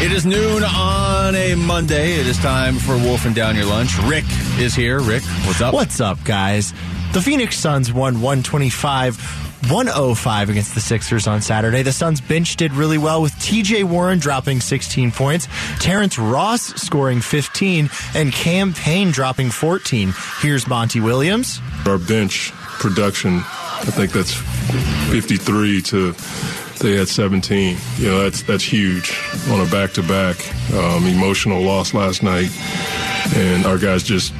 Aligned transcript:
It 0.00 0.12
is 0.12 0.24
noon 0.24 0.62
on 0.62 1.34
a 1.34 1.56
Monday. 1.56 2.12
It 2.20 2.28
is 2.28 2.38
time 2.38 2.76
for 2.76 2.96
Wolfing 2.96 3.32
Down 3.32 3.56
Your 3.56 3.64
Lunch. 3.64 3.98
Rick 4.04 4.26
is 4.56 4.72
here. 4.72 5.00
Rick, 5.00 5.24
what's 5.44 5.60
up? 5.60 5.74
What's 5.74 6.00
up, 6.00 6.22
guys? 6.22 6.72
The 7.12 7.20
Phoenix 7.20 7.58
Suns 7.58 7.92
won 7.92 8.20
125 8.20 9.16
105 9.68 10.50
against 10.50 10.76
the 10.76 10.80
Sixers 10.80 11.26
on 11.26 11.42
Saturday. 11.42 11.82
The 11.82 11.90
Suns 11.90 12.20
bench 12.20 12.54
did 12.54 12.72
really 12.74 12.96
well 12.96 13.20
with 13.20 13.32
TJ 13.32 13.82
Warren 13.82 14.20
dropping 14.20 14.60
16 14.60 15.10
points, 15.10 15.48
Terrence 15.80 16.16
Ross 16.16 16.62
scoring 16.80 17.20
15, 17.20 17.90
and 18.14 18.32
Cam 18.32 18.74
Payne 18.74 19.10
dropping 19.10 19.50
14. 19.50 20.14
Here's 20.38 20.68
Monty 20.68 21.00
Williams. 21.00 21.60
Our 21.86 21.98
bench 21.98 22.52
production, 22.78 23.38
I 23.38 23.90
think 23.90 24.12
that's 24.12 24.32
53 25.10 25.82
to 25.82 26.14
they 26.78 26.96
had 26.96 27.08
17. 27.08 27.76
You 27.96 28.08
know, 28.08 28.22
that's 28.22 28.42
that's 28.42 28.64
huge 28.64 29.18
on 29.50 29.60
a 29.60 29.70
back-to-back 29.70 30.36
um, 30.74 31.06
emotional 31.06 31.62
loss 31.62 31.94
last 31.94 32.22
night, 32.22 32.50
and 33.36 33.66
our 33.66 33.78
guys 33.78 34.02
just 34.02 34.32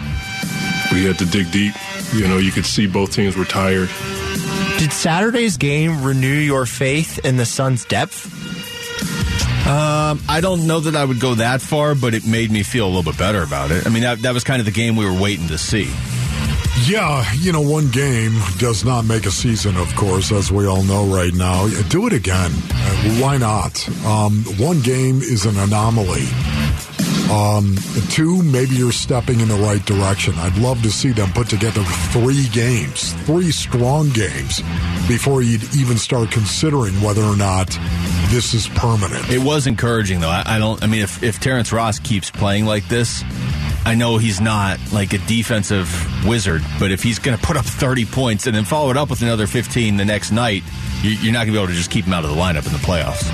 we 0.93 1.05
had 1.05 1.19
to 1.19 1.27
dig 1.27 1.51
deep. 1.51 1.75
You 2.15 2.27
know, 2.27 2.39
you 2.39 2.51
could 2.51 2.67
see 2.67 2.87
both 2.87 3.12
teams 3.12 3.37
were 3.37 3.45
tired. 3.45 3.91
Did 4.79 4.93
Saturday's 4.93 5.57
game 5.57 6.03
renew 6.03 6.29
your 6.29 6.65
faith 6.65 7.25
in 7.25 7.37
the 7.37 7.45
Suns' 7.45 7.85
depth? 7.85 8.27
Um, 9.67 10.23
I 10.29 10.41
don't 10.41 10.67
know 10.67 10.81
that 10.81 10.97
I 10.97 11.05
would 11.05 11.21
go 11.21 11.34
that 11.34 11.61
far, 11.61 11.95
but 11.95 12.15
it 12.15 12.27
made 12.27 12.51
me 12.51 12.62
feel 12.62 12.87
a 12.87 12.89
little 12.89 13.03
bit 13.03 13.19
better 13.19 13.43
about 13.43 13.71
it. 13.71 13.87
I 13.87 13.91
mean, 13.91 14.03
that, 14.03 14.23
that 14.23 14.33
was 14.33 14.43
kind 14.43 14.61
of 14.61 14.67
the 14.67 14.73
game 14.73 14.97
we 14.97 15.05
were 15.05 15.21
waiting 15.21 15.49
to 15.49 15.59
see. 15.59 15.91
Yeah, 16.89 17.31
you 17.34 17.53
know, 17.53 17.61
one 17.61 17.91
game 17.91 18.33
does 18.56 18.83
not 18.83 19.05
make 19.05 19.27
a 19.27 19.31
season, 19.31 19.77
of 19.77 19.94
course, 19.94 20.33
as 20.33 20.50
we 20.50 20.67
all 20.67 20.83
know 20.84 21.05
right 21.05 21.34
now. 21.34 21.69
Do 21.91 22.06
it 22.06 22.14
again. 22.14 22.50
Uh, 22.50 23.20
why 23.20 23.36
not? 23.36 23.86
Um, 24.06 24.42
one 24.56 24.81
game 24.81 25.20
is 25.20 25.44
an 25.44 25.59
anomaly. 25.59 26.25
Um, 27.31 27.77
two, 28.09 28.42
maybe 28.42 28.75
you're 28.75 28.91
stepping 28.91 29.41
in 29.41 29.48
the 29.48 29.56
right 29.56 29.84
direction. 29.84 30.33
I'd 30.36 30.56
love 30.56 30.81
to 30.81 30.91
see 30.91 31.11
them 31.11 31.31
put 31.33 31.50
together 31.50 31.83
three 32.11 32.48
games, 32.48 33.12
three 33.25 33.50
strong 33.50 34.09
games, 34.09 34.62
before 35.06 35.42
you'd 35.42 35.64
even 35.77 35.98
start 35.98 36.31
considering 36.31 36.94
whether 37.03 37.22
or 37.22 37.36
not 37.36 37.69
this 38.31 38.55
is 38.55 38.66
permanent. 38.69 39.28
It 39.28 39.42
was 39.42 39.66
encouraging, 39.66 40.20
though. 40.20 40.31
I, 40.31 40.42
I 40.47 40.59
don't. 40.59 40.83
I 40.83 40.86
mean, 40.86 41.03
if 41.03 41.22
if 41.22 41.39
Terrence 41.39 41.70
Ross 41.70 41.98
keeps 41.98 42.31
playing 42.31 42.64
like 42.64 42.89
this, 42.89 43.22
I 43.84 43.95
know 43.95 44.19
he's 44.19 44.41
not 44.41 44.79
like 44.93 45.12
a 45.12 45.19
defensive 45.19 45.89
wizard, 46.27 46.62
but 46.79 46.91
if 46.91 47.03
he's 47.03 47.19
going 47.19 47.37
to 47.37 47.43
put 47.43 47.57
up 47.57 47.65
30 47.65 48.05
points 48.05 48.47
and 48.47 48.55
then 48.55 48.65
follow 48.65 48.91
it 48.91 48.97
up 48.97 49.11
with 49.11 49.23
another 49.23 49.47
15 49.47 49.97
the 49.97 50.05
next 50.05 50.31
night, 50.31 50.62
you're 51.03 51.33
not 51.33 51.47
going 51.47 51.48
to 51.48 51.53
be 51.53 51.59
able 51.59 51.69
to 51.69 51.75
just 51.75 51.91
keep 51.91 52.05
him 52.05 52.12
out 52.12 52.25
of 52.25 52.31
the 52.31 52.37
lineup 52.37 52.67
in 52.67 52.73
the 52.73 52.79
playoffs. 52.79 53.25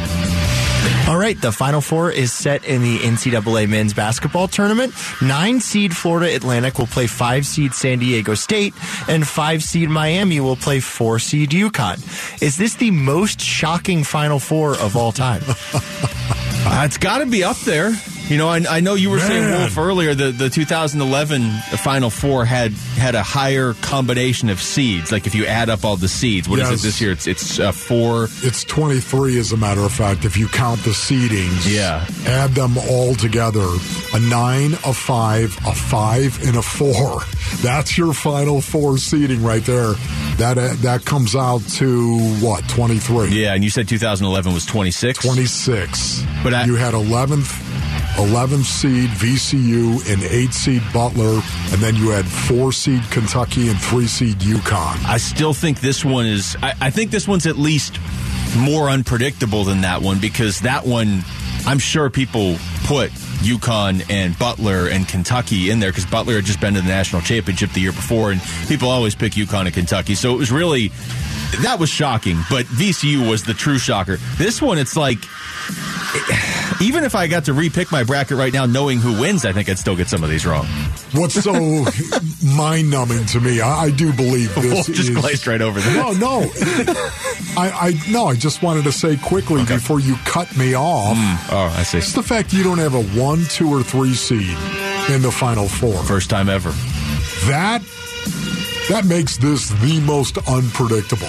All 1.09 1.19
right, 1.19 1.39
the 1.39 1.53
Final 1.53 1.83
Four 1.83 2.11
is 2.11 2.33
set 2.33 2.65
in 2.65 2.83
the 2.83 2.99
NCAA 2.99 3.69
men's 3.69 3.93
basketball 3.93 4.49
tournament. 4.49 4.95
Nine 5.21 5.61
seed 5.61 5.95
Florida 5.95 6.35
Atlantic 6.35 6.79
will 6.79 6.87
play 6.87 7.07
five 7.07 7.45
seed 7.47 7.75
San 7.75 7.99
Diego 7.99 8.35
State, 8.35 8.75
and 9.07 9.27
five 9.27 9.63
seed 9.63 9.91
Miami 9.91 10.41
will 10.41 10.57
play 10.57 10.81
four 10.81 11.19
seed 11.19 11.51
UConn. 11.51 12.43
Is 12.43 12.57
this 12.57 12.75
the 12.77 12.91
most 12.91 13.39
shocking 13.39 14.03
Final 14.03 14.39
Four 14.39 14.79
of 14.79 14.97
all 14.97 15.13
time? 15.13 15.43
uh, 15.47 16.83
it's 16.87 16.97
got 16.97 17.19
to 17.19 17.27
be 17.27 17.45
up 17.45 17.59
there. 17.59 17.93
You 18.29 18.39
know, 18.39 18.49
I, 18.49 18.63
I 18.69 18.81
know 18.81 18.95
you 18.95 19.11
were 19.11 19.19
Man. 19.19 19.27
saying 19.27 19.61
Wolf 19.61 19.77
earlier. 19.77 20.15
The 20.15 20.33
the 20.33 20.49
2011 20.49 21.51
Final 21.77 22.09
Four 22.09 22.47
had 22.47 22.73
had 22.73 23.15
a 23.15 23.23
higher 23.23 23.75
combination 23.75 24.49
of 24.49 24.63
seeds. 24.63 25.13
Like 25.13 25.27
if 25.27 25.35
you 25.35 25.45
add 25.45 25.69
up 25.69 25.85
all 25.85 25.97
the 25.97 26.09
seeds, 26.09 26.49
what 26.49 26.59
yes. 26.59 26.71
is 26.71 26.83
it 26.83 26.87
this 26.87 27.01
year? 27.03 27.13
It's 27.13 27.27
it's 27.27 27.61
uh, 27.61 27.71
four. 27.73 28.29
It's 28.43 28.65
23, 28.65 29.39
as 29.39 29.53
a 29.53 29.59
matter 29.59 29.83
of 29.83 29.93
fact. 29.93 30.25
If 30.25 30.39
you 30.39 30.49
count 30.49 30.83
the 30.85 30.91
seedings, 30.91 31.71
yeah, 31.71 32.07
add 32.27 32.53
them 32.53 32.79
all 32.79 33.15
together, 33.15 33.69
a 34.15 34.21
nine, 34.21 34.73
a 34.73 34.95
five, 34.95 35.57
a 35.67 35.75
five, 35.75 36.43
and 36.47 36.57
a 36.57 36.63
four. 36.63 37.21
That's 37.63 37.99
your 37.99 38.15
Final 38.15 38.63
Four 38.63 38.97
seeding 38.97 39.43
right 39.43 39.65
there. 39.65 39.93
That 40.39 40.57
uh, 40.57 40.75
that 40.77 41.05
comes 41.05 41.37
out 41.37 41.61
to 41.75 42.19
what 42.41 42.67
23. 42.71 43.29
Yeah, 43.29 43.53
and 43.53 43.63
you 43.63 43.69
said 43.69 43.87
2011 43.87 44.55
was 44.55 44.65
26. 44.65 45.19
26. 45.19 46.25
But 46.43 46.55
I, 46.55 46.65
you 46.65 46.77
had 46.77 46.95
11th. 46.95 47.84
11th 48.17 48.65
seed 48.65 49.11
VCU 49.11 50.13
and 50.13 50.23
8 50.23 50.53
seed 50.53 50.83
Butler, 50.93 51.41
and 51.73 51.81
then 51.81 51.97
you 51.97 52.11
had 52.11 52.25
4 52.25 52.73
seed 52.73 53.03
Kentucky 53.11 53.69
and 53.69 53.81
3 53.81 54.07
seed 54.07 54.37
UConn. 54.37 55.05
I 55.05 55.17
still 55.17 55.53
think 55.53 55.81
this 55.81 56.05
one 56.05 56.27
is, 56.27 56.57
I, 56.63 56.75
I 56.81 56.91
think 56.91 57.11
this 57.11 57.27
one's 57.27 57.47
at 57.47 57.57
least 57.57 57.99
more 58.57 58.89
unpredictable 58.89 59.65
than 59.65 59.81
that 59.81 60.01
one 60.01 60.21
because 60.21 60.61
that 60.61 60.87
one, 60.87 61.23
I'm 61.67 61.81
sure 61.81 62.09
people 62.09 62.57
put 62.85 63.11
UConn 63.43 64.09
and 64.09 64.39
Butler 64.39 64.89
and 64.89 65.09
Kentucky 65.09 65.71
in 65.71 65.81
there 65.81 65.91
because 65.91 66.07
Butler 66.07 66.37
had 66.37 66.45
just 66.45 66.61
been 66.61 66.75
to 66.75 66.81
the 66.81 66.89
national 66.89 67.23
championship 67.23 67.73
the 67.73 67.81
year 67.81 67.93
before, 67.93 68.31
and 68.31 68.41
people 68.69 68.89
always 68.89 69.15
pick 69.15 69.33
UConn 69.33 69.67
and 69.67 69.75
Kentucky. 69.75 70.15
So 70.15 70.35
it 70.35 70.39
was 70.39 70.53
really 70.53 70.93
that 71.63 71.79
was 71.79 71.89
shocking, 71.91 72.39
but 72.51 72.67
VCU 72.67 73.29
was 73.29 73.45
the 73.45 73.55
true 73.55 73.79
shocker. 73.79 74.17
This 74.39 74.63
one, 74.63 74.79
it's 74.79 74.97
like 74.97 75.19
even 76.81 77.05
if 77.05 77.15
I 77.15 77.27
got 77.27 77.45
to 77.47 77.53
repick 77.53 77.91
my 77.93 78.05
bracket 78.05 78.37
right 78.37 78.53
now, 78.53 78.67
knowing 78.67 78.99
who 78.99 79.21
wins, 79.21 79.45
I 79.45 79.53
think 79.53 79.69
I'd 79.69 79.79
still 79.79 79.97
get 79.97 80.09
some 80.09 80.25
of 80.25 80.31
these 80.31 80.47
wrong. 80.47 80.67
What's 81.13 81.43
so 81.43 81.53
mind 82.57 82.91
numbing 82.91 83.27
to 83.27 83.41
me? 83.41 83.61
I, 83.61 83.85
I, 83.85 83.91
do 83.91 84.13
believe 84.13 84.55
this 84.57 84.73
Wolf 84.73 84.87
just 84.87 85.11
is, 85.11 85.17
glazed 85.17 85.47
right 85.47 85.61
over 85.61 85.81
that. 85.81 85.95
No, 85.95 86.13
no, 86.13 86.51
I, 87.61 87.71
I 87.71 88.11
no. 88.11 88.27
I 88.27 88.35
just 88.35 88.63
wanted 88.63 88.85
to 88.85 88.93
say 88.93 89.17
quickly 89.17 89.63
okay. 89.63 89.75
before 89.75 90.01
you 90.01 90.17
cut 90.25 90.57
me 90.57 90.75
off. 90.75 91.17
Mm. 91.17 91.53
Oh, 91.53 91.75
I 91.77 91.83
see. 91.83 91.99
It's 91.99 92.13
the 92.13 92.23
fact 92.23 92.53
you 92.53 92.63
don't 92.63 92.79
have 92.79 92.95
a 92.95 93.03
one, 93.19 93.45
two, 93.45 93.71
or 93.71 93.83
three 93.83 94.15
seed 94.15 94.57
in 95.11 95.23
the 95.23 95.33
final 95.33 95.69
four. 95.69 96.03
First 96.05 96.31
time 96.31 96.49
ever. 96.49 96.71
That 97.47 97.83
that 98.89 99.05
makes 99.07 99.37
this 99.37 99.71
the 99.71 100.01
most 100.01 100.39
unpredictable 100.49 101.29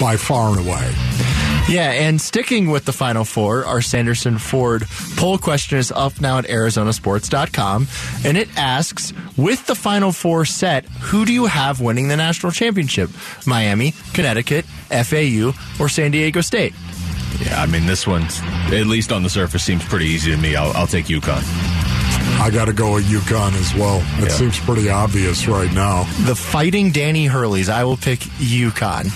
by 0.00 0.16
far 0.16 0.56
and 0.56 0.66
away. 0.66 1.43
Yeah, 1.68 1.92
and 1.92 2.20
sticking 2.20 2.68
with 2.70 2.84
the 2.84 2.92
Final 2.92 3.24
Four, 3.24 3.64
our 3.64 3.80
Sanderson 3.80 4.36
Ford 4.36 4.84
poll 5.16 5.38
question 5.38 5.78
is 5.78 5.90
up 5.90 6.20
now 6.20 6.38
at 6.38 6.44
ArizonaSports.com, 6.44 7.88
and 8.24 8.36
it 8.36 8.48
asks, 8.58 9.14
with 9.38 9.66
the 9.66 9.74
Final 9.74 10.12
Four 10.12 10.44
set, 10.44 10.84
who 10.84 11.24
do 11.24 11.32
you 11.32 11.46
have 11.46 11.80
winning 11.80 12.08
the 12.08 12.18
national 12.18 12.52
championship? 12.52 13.08
Miami, 13.46 13.94
Connecticut, 14.12 14.66
FAU, 14.90 15.52
or 15.80 15.88
San 15.88 16.10
Diego 16.10 16.42
State? 16.42 16.74
Yeah, 17.40 17.60
I 17.60 17.66
mean, 17.66 17.86
this 17.86 18.06
one, 18.06 18.22
at 18.22 18.86
least 18.86 19.10
on 19.10 19.22
the 19.22 19.30
surface, 19.30 19.64
seems 19.64 19.84
pretty 19.84 20.06
easy 20.06 20.32
to 20.32 20.36
me. 20.36 20.56
I'll, 20.56 20.72
I'll 20.76 20.86
take 20.86 21.06
UConn. 21.06 21.42
I 22.40 22.50
got 22.50 22.66
to 22.66 22.72
go 22.72 22.94
with 22.94 23.04
UConn 23.06 23.54
as 23.54 23.74
well. 23.74 23.98
It 24.22 24.28
yeah. 24.28 24.28
seems 24.28 24.58
pretty 24.60 24.90
obvious 24.90 25.48
right 25.48 25.72
now. 25.72 26.04
The 26.26 26.34
fighting 26.34 26.90
Danny 26.90 27.26
Hurleys. 27.26 27.68
I 27.70 27.84
will 27.84 27.96
pick 27.96 28.20
UConn. 28.20 29.10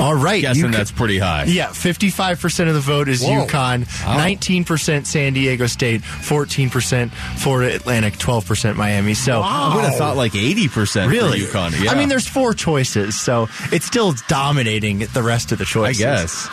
All 0.00 0.14
right. 0.14 0.42
Guessing 0.42 0.70
that's 0.70 0.92
pretty 0.92 1.18
high. 1.18 1.44
Yeah, 1.44 1.68
55% 1.68 2.68
of 2.68 2.74
the 2.74 2.80
vote 2.80 3.08
is 3.08 3.22
Whoa. 3.22 3.46
UConn, 3.46 3.82
oh. 3.82 4.18
19% 4.18 5.06
San 5.06 5.32
Diego 5.32 5.66
State, 5.66 6.02
14% 6.02 7.10
Florida 7.10 7.74
Atlantic, 7.74 8.14
12% 8.14 8.76
Miami. 8.76 9.14
So 9.14 9.40
wow. 9.40 9.70
I 9.72 9.74
would 9.76 9.84
have 9.84 9.96
thought 9.96 10.16
like 10.16 10.32
80% 10.32 11.10
really? 11.10 11.40
UConn. 11.40 11.82
Yeah. 11.82 11.90
I 11.90 11.94
mean, 11.94 12.08
there's 12.08 12.26
four 12.26 12.54
choices, 12.54 13.18
so 13.18 13.48
it's 13.72 13.86
still 13.86 14.14
dominating 14.28 14.98
the 14.98 15.22
rest 15.22 15.52
of 15.52 15.58
the 15.58 15.64
choices. 15.64 16.02
I 16.02 16.16
guess. 16.16 16.48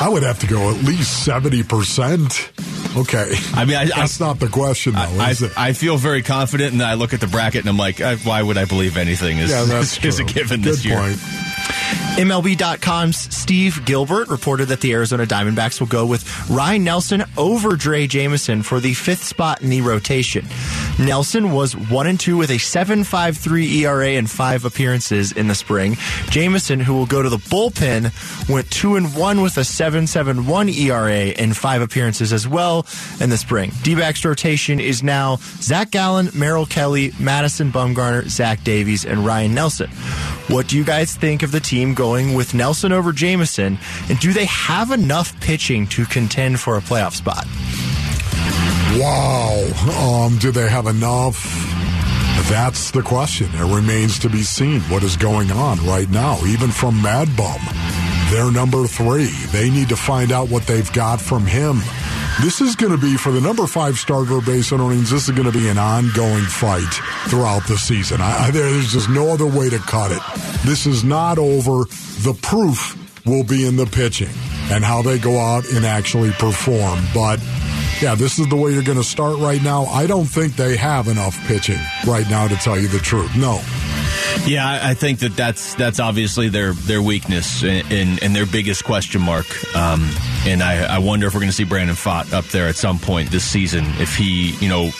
I 0.00 0.08
would 0.10 0.22
have 0.22 0.40
to 0.40 0.46
go 0.46 0.70
at 0.70 0.82
least 0.84 1.26
70%. 1.26 2.96
Okay. 2.96 3.34
I 3.54 3.64
mean, 3.64 3.76
I, 3.76 3.86
that's 3.86 4.20
I, 4.20 4.26
not 4.26 4.40
the 4.40 4.48
question, 4.48 4.94
though, 4.94 5.28
is 5.28 5.42
it? 5.42 5.52
I, 5.56 5.68
I, 5.68 5.72
feel 5.72 5.96
very 5.96 6.22
confident, 6.22 6.72
and 6.72 6.82
I 6.82 6.94
look 6.94 7.12
at 7.12 7.20
the 7.20 7.26
bracket 7.26 7.60
and 7.60 7.68
I'm 7.68 7.76
like, 7.76 8.00
uh, 8.00 8.16
why 8.18 8.42
would 8.42 8.56
I 8.56 8.64
believe 8.66 8.96
anything 8.96 9.38
is, 9.38 9.50
yeah, 9.50 9.64
is, 9.80 10.04
is 10.04 10.20
a 10.20 10.24
given 10.24 10.62
Good 10.62 10.74
this 10.74 10.84
year? 10.84 10.98
Point. 10.98 11.18
MLB.com's 12.16 13.34
Steve 13.34 13.84
Gilbert 13.84 14.28
reported 14.28 14.68
that 14.68 14.80
the 14.80 14.92
Arizona 14.92 15.26
Diamondbacks 15.26 15.80
will 15.80 15.88
go 15.88 16.06
with 16.06 16.48
Ryne 16.48 16.84
Nelson 16.84 17.24
over 17.36 17.70
Drey 17.70 18.08
Jameson 18.08 18.62
for 18.62 18.78
the 18.78 18.94
fifth 18.94 19.24
spot 19.24 19.62
in 19.62 19.68
the 19.68 19.80
rotation. 19.80 20.46
Nelson 20.98 21.50
was 21.50 21.76
1 21.76 22.06
and 22.06 22.20
2 22.20 22.36
with 22.36 22.50
a 22.50 22.54
7.53 22.54 23.80
ERA 23.80 24.10
and 24.10 24.30
5 24.30 24.64
appearances 24.64 25.32
in 25.32 25.48
the 25.48 25.56
spring. 25.56 25.96
Jameson, 26.30 26.78
who 26.78 26.94
will 26.94 27.06
go 27.06 27.20
to 27.20 27.28
the 27.28 27.36
bullpen, 27.36 28.12
went 28.48 28.70
2 28.70 28.94
and 28.94 29.16
1 29.16 29.40
with 29.40 29.56
a 29.56 29.62
7.71 29.62 30.72
ERA 30.72 31.34
and 31.36 31.56
5 31.56 31.82
appearances 31.82 32.32
as 32.32 32.46
well 32.46 32.86
in 33.20 33.28
the 33.28 33.36
spring. 33.36 33.72
D-backs 33.82 34.24
rotation 34.24 34.78
is 34.78 35.02
now 35.02 35.38
Zach 35.60 35.90
Gallen, 35.90 36.30
Merrill 36.32 36.66
Kelly, 36.66 37.10
Madison 37.18 37.72
Bumgarner, 37.72 38.28
Zach 38.28 38.62
Davies, 38.62 39.04
and 39.04 39.26
Ryne 39.26 39.52
Nelson. 39.52 39.90
What 40.48 40.68
do 40.68 40.76
you 40.76 40.84
guys 40.84 41.16
think 41.16 41.42
of 41.42 41.52
the 41.52 41.60
team 41.60 41.94
going 41.94 42.34
with 42.34 42.52
Nelson 42.52 42.92
over 42.92 43.12
Jameson? 43.12 43.78
And 44.10 44.20
do 44.20 44.32
they 44.32 44.44
have 44.44 44.90
enough 44.90 45.38
pitching 45.40 45.86
to 45.88 46.04
contend 46.04 46.60
for 46.60 46.76
a 46.76 46.80
playoff 46.80 47.14
spot? 47.14 47.46
Wow. 49.00 50.26
Um, 50.26 50.38
do 50.38 50.50
they 50.50 50.68
have 50.68 50.86
enough? 50.86 51.42
That's 52.50 52.90
the 52.90 53.00
question. 53.02 53.48
It 53.54 53.74
remains 53.74 54.18
to 54.18 54.28
be 54.28 54.42
seen 54.42 54.80
what 54.82 55.02
is 55.02 55.16
going 55.16 55.50
on 55.50 55.78
right 55.86 56.10
now, 56.10 56.38
even 56.44 56.70
from 56.70 57.00
Mad 57.00 57.34
Bum. 57.36 57.58
They're 58.30 58.52
number 58.52 58.86
three. 58.86 59.30
They 59.50 59.70
need 59.70 59.88
to 59.88 59.96
find 59.96 60.30
out 60.30 60.50
what 60.50 60.66
they've 60.66 60.92
got 60.92 61.20
from 61.20 61.46
him. 61.46 61.80
This 62.42 62.60
is 62.60 62.74
going 62.74 62.92
to 62.92 62.98
be, 62.98 63.16
for 63.16 63.30
the 63.30 63.40
number 63.40 63.66
five 63.66 63.96
starter 63.96 64.40
base 64.40 64.72
on 64.72 64.80
Orleans, 64.80 65.10
this 65.10 65.28
is 65.28 65.34
going 65.34 65.50
to 65.50 65.56
be 65.56 65.68
an 65.68 65.78
ongoing 65.78 66.44
fight 66.44 66.92
throughout 67.28 67.66
the 67.68 67.78
season. 67.78 68.20
I, 68.20 68.50
there's 68.50 68.92
just 68.92 69.08
no 69.08 69.32
other 69.32 69.46
way 69.46 69.70
to 69.70 69.78
cut 69.78 70.10
it. 70.10 70.20
This 70.66 70.84
is 70.84 71.04
not 71.04 71.38
over. 71.38 71.84
The 72.22 72.36
proof 72.42 72.98
will 73.24 73.44
be 73.44 73.66
in 73.66 73.76
the 73.76 73.86
pitching 73.86 74.34
and 74.70 74.84
how 74.84 75.00
they 75.00 75.18
go 75.18 75.38
out 75.38 75.70
and 75.72 75.86
actually 75.86 76.32
perform. 76.32 77.00
But 77.14 77.40
yeah, 78.02 78.14
this 78.14 78.38
is 78.38 78.48
the 78.48 78.56
way 78.56 78.72
you're 78.72 78.82
going 78.82 78.98
to 78.98 79.04
start 79.04 79.38
right 79.38 79.62
now. 79.62 79.84
I 79.84 80.06
don't 80.06 80.26
think 80.26 80.56
they 80.56 80.76
have 80.76 81.08
enough 81.08 81.38
pitching 81.46 81.78
right 82.06 82.28
now 82.28 82.48
to 82.48 82.56
tell 82.56 82.78
you 82.78 82.88
the 82.88 82.98
truth. 82.98 83.34
No. 83.36 83.62
Yeah, 84.44 84.80
I 84.82 84.94
think 84.94 85.20
that 85.20 85.36
that's 85.36 85.74
that's 85.74 86.00
obviously 86.00 86.48
their 86.48 86.72
their 86.72 87.00
weakness 87.00 87.62
and, 87.62 87.90
and, 87.92 88.22
and 88.22 88.36
their 88.36 88.46
biggest 88.46 88.84
question 88.84 89.22
mark. 89.22 89.46
Um, 89.76 90.10
and 90.46 90.62
I, 90.62 90.96
I 90.96 90.98
wonder 90.98 91.26
if 91.26 91.34
we're 91.34 91.40
going 91.40 91.50
to 91.50 91.56
see 91.56 91.64
Brandon 91.64 91.96
Pfaadt 91.96 92.32
up 92.32 92.44
there 92.46 92.68
at 92.68 92.76
some 92.76 92.98
point 92.98 93.30
this 93.30 93.44
season. 93.44 93.84
If 93.98 94.16
he, 94.16 94.54
you 94.60 94.68
know, 94.68 94.90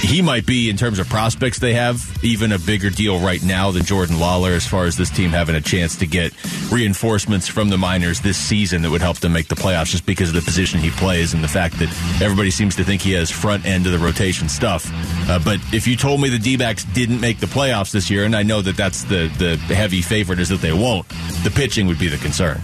he 0.00 0.22
might 0.22 0.46
be 0.46 0.68
in 0.68 0.76
terms 0.76 0.98
of 0.98 1.08
prospects 1.08 1.58
they 1.58 1.74
have 1.74 2.02
even 2.24 2.52
a 2.52 2.58
bigger 2.58 2.90
deal 2.90 3.20
right 3.20 3.42
now 3.42 3.70
than 3.70 3.84
Jordan 3.84 4.16
Lawlar 4.16 4.56
as 4.56 4.66
far 4.66 4.84
as 4.84 4.96
this 4.96 5.10
team 5.10 5.30
having 5.30 5.54
a 5.54 5.60
chance 5.60 5.96
to 5.96 6.06
get 6.06 6.32
reinforcements 6.72 7.46
from 7.46 7.68
the 7.68 7.78
minors 7.78 8.20
this 8.20 8.36
season 8.36 8.82
that 8.82 8.90
would 8.90 9.00
help 9.00 9.18
them 9.18 9.32
make 9.32 9.48
the 9.48 9.54
playoffs 9.54 9.86
just 9.86 10.06
because 10.06 10.30
of 10.30 10.34
the 10.34 10.42
position 10.42 10.80
he 10.80 10.90
plays 10.90 11.32
and 11.34 11.44
the 11.44 11.48
fact 11.48 11.78
that 11.78 11.88
everybody 12.20 12.50
seems 12.50 12.74
to 12.76 12.84
think 12.84 13.00
he 13.00 13.12
has 13.12 13.30
front 13.30 13.64
end 13.64 13.86
of 13.86 13.92
the 13.92 13.98
rotation 13.98 14.48
stuff. 14.48 14.90
Uh, 15.28 15.38
but 15.38 15.60
if 15.72 15.86
you 15.86 15.96
told 15.96 16.20
me 16.20 16.28
the 16.28 16.38
D-backs 16.38 16.84
didn't 16.86 17.20
make 17.20 17.38
the 17.38 17.46
playoffs 17.46 17.92
this 17.92 18.10
year, 18.10 18.24
and 18.24 18.34
I 18.34 18.42
know 18.42 18.60
that 18.62 18.76
that's 18.76 19.04
the 19.04 19.30
the 19.38 19.56
heavy 19.74 20.02
favorite 20.02 20.40
is 20.40 20.48
that 20.48 20.60
they 20.60 20.72
won't, 20.72 21.08
the 21.44 21.52
pitching 21.54 21.86
would 21.86 21.98
be 21.98 22.08
the 22.08 22.18
concern. 22.18 22.60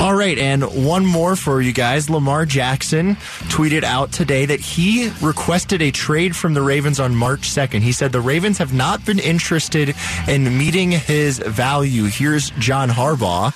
All 0.00 0.14
right, 0.14 0.38
and 0.38 0.86
one 0.86 1.04
more 1.04 1.36
for 1.36 1.60
you 1.60 1.74
guys. 1.74 2.08
Lamar 2.08 2.46
Jackson 2.46 3.16
tweeted 3.50 3.82
out 3.82 4.12
today 4.12 4.46
that 4.46 4.58
he 4.58 5.10
requested 5.20 5.82
a 5.82 5.90
trade 5.90 6.34
from 6.34 6.54
the 6.54 6.62
Ravens 6.62 6.98
on 6.98 7.14
March 7.14 7.50
2nd. 7.50 7.82
He 7.82 7.92
said 7.92 8.10
the 8.10 8.20
Ravens 8.22 8.56
have 8.56 8.72
not 8.72 9.04
been 9.04 9.18
interested 9.18 9.94
in 10.26 10.56
meeting 10.56 10.90
his 10.90 11.38
value. 11.38 12.04
Here's 12.04 12.48
John 12.52 12.88
Harbaugh. 12.88 13.52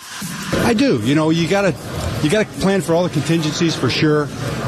I 0.66 0.74
do. 0.74 1.00
You 1.00 1.14
know, 1.14 1.30
you 1.30 1.48
got 1.48 1.62
to 1.62 2.20
you 2.22 2.28
got 2.28 2.46
to 2.46 2.60
plan 2.60 2.82
for 2.82 2.92
all 2.92 3.04
the 3.04 3.10
contingencies 3.10 3.74
for 3.74 3.88
sure, 3.88 4.26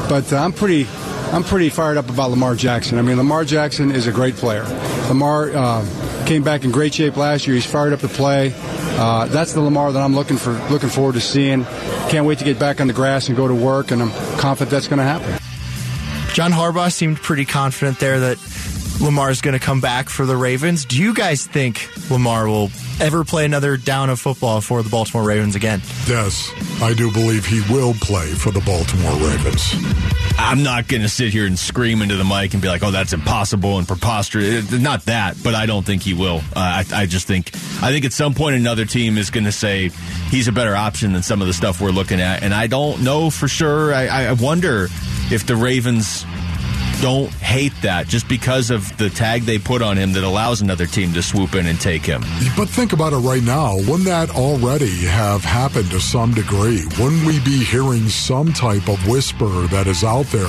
but 0.09 0.33
I'm 0.33 0.53
pretty 0.53 0.87
I'm 1.31 1.43
pretty 1.43 1.69
fired 1.69 1.97
up 1.97 2.09
about 2.09 2.31
Lamar 2.31 2.55
Jackson. 2.55 2.97
I 2.97 3.03
mean, 3.03 3.17
Lamar 3.17 3.45
Jackson 3.45 3.91
is 3.91 4.07
a 4.07 4.11
great 4.11 4.35
player. 4.35 4.63
Lamar 5.09 5.51
uh, 5.51 5.85
came 6.27 6.43
back 6.43 6.65
in 6.65 6.71
great 6.71 6.93
shape 6.93 7.15
last 7.15 7.47
year. 7.47 7.55
He's 7.55 7.65
fired 7.65 7.93
up 7.93 8.01
to 8.01 8.09
play. 8.09 8.53
Uh, 8.57 9.27
that's 9.27 9.53
the 9.53 9.61
Lamar 9.61 9.93
that 9.93 10.01
I'm 10.01 10.13
looking 10.13 10.35
for, 10.35 10.51
looking 10.69 10.89
forward 10.89 11.13
to 11.13 11.21
seeing. 11.21 11.63
Can't 12.09 12.25
wait 12.25 12.39
to 12.39 12.45
get 12.45 12.59
back 12.59 12.81
on 12.81 12.87
the 12.87 12.93
grass 12.93 13.29
and 13.29 13.37
go 13.37 13.47
to 13.47 13.55
work, 13.55 13.91
and 13.91 14.01
I'm 14.01 14.11
confident 14.37 14.69
that's 14.69 14.87
going 14.87 14.99
to 14.99 15.05
happen. 15.05 15.39
John 16.33 16.51
Harbaugh 16.51 16.91
seemed 16.91 17.17
pretty 17.17 17.45
confident 17.45 17.99
there 17.99 18.19
that 18.19 18.37
Lamar 18.99 19.29
is 19.29 19.41
going 19.41 19.53
to 19.53 19.63
come 19.63 19.79
back 19.79 20.09
for 20.09 20.25
the 20.25 20.35
Ravens. 20.35 20.83
Do 20.83 21.01
you 21.01 21.13
guys 21.13 21.45
think 21.45 21.87
Lamar 22.09 22.47
will 22.47 22.71
ever 22.99 23.23
play 23.23 23.45
another 23.45 23.77
down 23.77 24.09
of 24.09 24.19
football 24.19 24.59
for 24.59 24.81
the 24.81 24.89
Baltimore 24.89 25.23
Ravens 25.23 25.55
again? 25.55 25.81
Yes, 26.07 26.51
I 26.81 26.93
do 26.93 27.11
believe 27.11 27.45
he 27.45 27.61
will 27.71 27.93
play 27.93 28.27
for 28.33 28.51
the 28.51 28.61
Baltimore 28.61 29.13
Ravens. 29.13 29.71
I'm 30.39 30.63
not 30.63 30.87
going 30.87 31.03
to 31.03 31.09
sit 31.09 31.29
here 31.29 31.45
and 31.45 31.57
scream 31.57 32.01
into 32.01 32.15
the 32.15 32.23
mic 32.23 32.53
and 32.53 32.61
be 32.61 32.67
like, 32.67 32.83
"Oh, 32.83 32.91
that's 32.91 33.13
impossible 33.13 33.77
and 33.77 33.87
preposterous." 33.87 34.71
Not 34.71 35.05
that, 35.05 35.37
but 35.43 35.53
I 35.53 35.67
don't 35.67 35.85
think 35.85 36.01
he 36.01 36.13
will. 36.13 36.37
Uh, 36.55 36.83
I, 36.83 36.85
I, 36.93 37.05
just 37.05 37.27
think 37.27 37.51
I 37.81 37.91
think 37.91 38.05
at 38.05 38.13
some 38.13 38.33
point 38.33 38.55
another 38.55 38.85
team 38.85 39.17
is 39.17 39.29
going 39.29 39.45
to 39.45 39.51
say 39.51 39.89
he's 40.29 40.47
a 40.47 40.51
better 40.51 40.75
option 40.75 41.13
than 41.13 41.21
some 41.21 41.41
of 41.41 41.47
the 41.47 41.53
stuff 41.53 41.81
we're 41.81 41.91
looking 41.91 42.19
at, 42.19 42.41
and 42.43 42.53
I 42.53 42.67
don't 42.67 43.03
know 43.03 43.29
for 43.29 43.47
sure. 43.47 43.93
I, 43.93 44.07
I 44.07 44.33
wonder 44.33 44.87
if 45.29 45.45
the 45.45 45.55
Ravens 45.55 46.25
don't 47.01 47.29
hate 47.29 47.73
that 47.81 48.07
just 48.07 48.27
because 48.27 48.71
of 48.71 48.95
the 48.97 49.09
tag 49.09 49.43
they 49.43 49.59
put 49.59 49.81
on 49.81 49.97
him 49.97 50.13
that 50.13 50.23
allows 50.23 50.61
another 50.61 50.85
team 50.85 51.13
to 51.13 51.21
swoop 51.21 51.55
in 51.55 51.67
and 51.67 51.79
take 51.79 52.03
him. 52.03 52.21
But 52.55 52.69
think 52.69 52.93
about 52.93 53.13
it 53.13 53.17
right 53.17 53.43
now. 53.43 53.75
Wouldn't 53.75 54.05
that 54.05 54.31
already 54.31 55.05
have 55.05 55.43
happened 55.43 55.91
to 55.91 55.99
some 55.99 56.33
degree? 56.33 56.83
Wouldn't 56.99 57.25
we 57.25 57.39
be 57.41 57.63
hearing 57.63 58.07
some 58.09 58.53
type 58.53 58.87
of 58.89 59.05
whisper 59.07 59.67
that 59.67 59.87
is 59.87 60.03
out 60.03 60.25
there? 60.27 60.45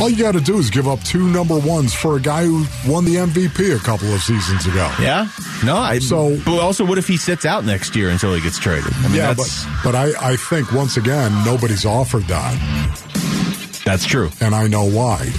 All 0.00 0.08
you 0.08 0.16
got 0.16 0.32
to 0.32 0.40
do 0.40 0.58
is 0.58 0.70
give 0.70 0.86
up 0.86 1.02
two 1.04 1.28
number 1.28 1.58
ones 1.58 1.94
for 1.94 2.16
a 2.16 2.20
guy 2.20 2.44
who 2.44 2.64
won 2.86 3.04
the 3.04 3.16
MVP 3.16 3.74
a 3.74 3.78
couple 3.78 4.12
of 4.12 4.20
seasons 4.20 4.66
ago. 4.66 4.92
Yeah. 5.00 5.28
No, 5.64 5.76
I. 5.76 5.98
So, 5.98 6.38
but 6.44 6.60
also, 6.60 6.84
what 6.84 6.98
if 6.98 7.08
he 7.08 7.16
sits 7.16 7.44
out 7.44 7.64
next 7.64 7.96
year 7.96 8.10
until 8.10 8.34
he 8.34 8.40
gets 8.40 8.58
traded? 8.58 8.92
I 8.92 9.08
mean, 9.08 9.16
yeah, 9.16 9.34
but, 9.34 9.66
but 9.82 9.94
I, 9.94 10.32
I 10.32 10.36
think 10.36 10.72
once 10.72 10.96
again 10.96 11.32
nobody's 11.44 11.84
offered 11.84 12.24
that. 12.24 13.82
That's 13.84 14.04
true, 14.04 14.30
and 14.40 14.54
I 14.54 14.68
know 14.68 14.84
why 14.84 15.32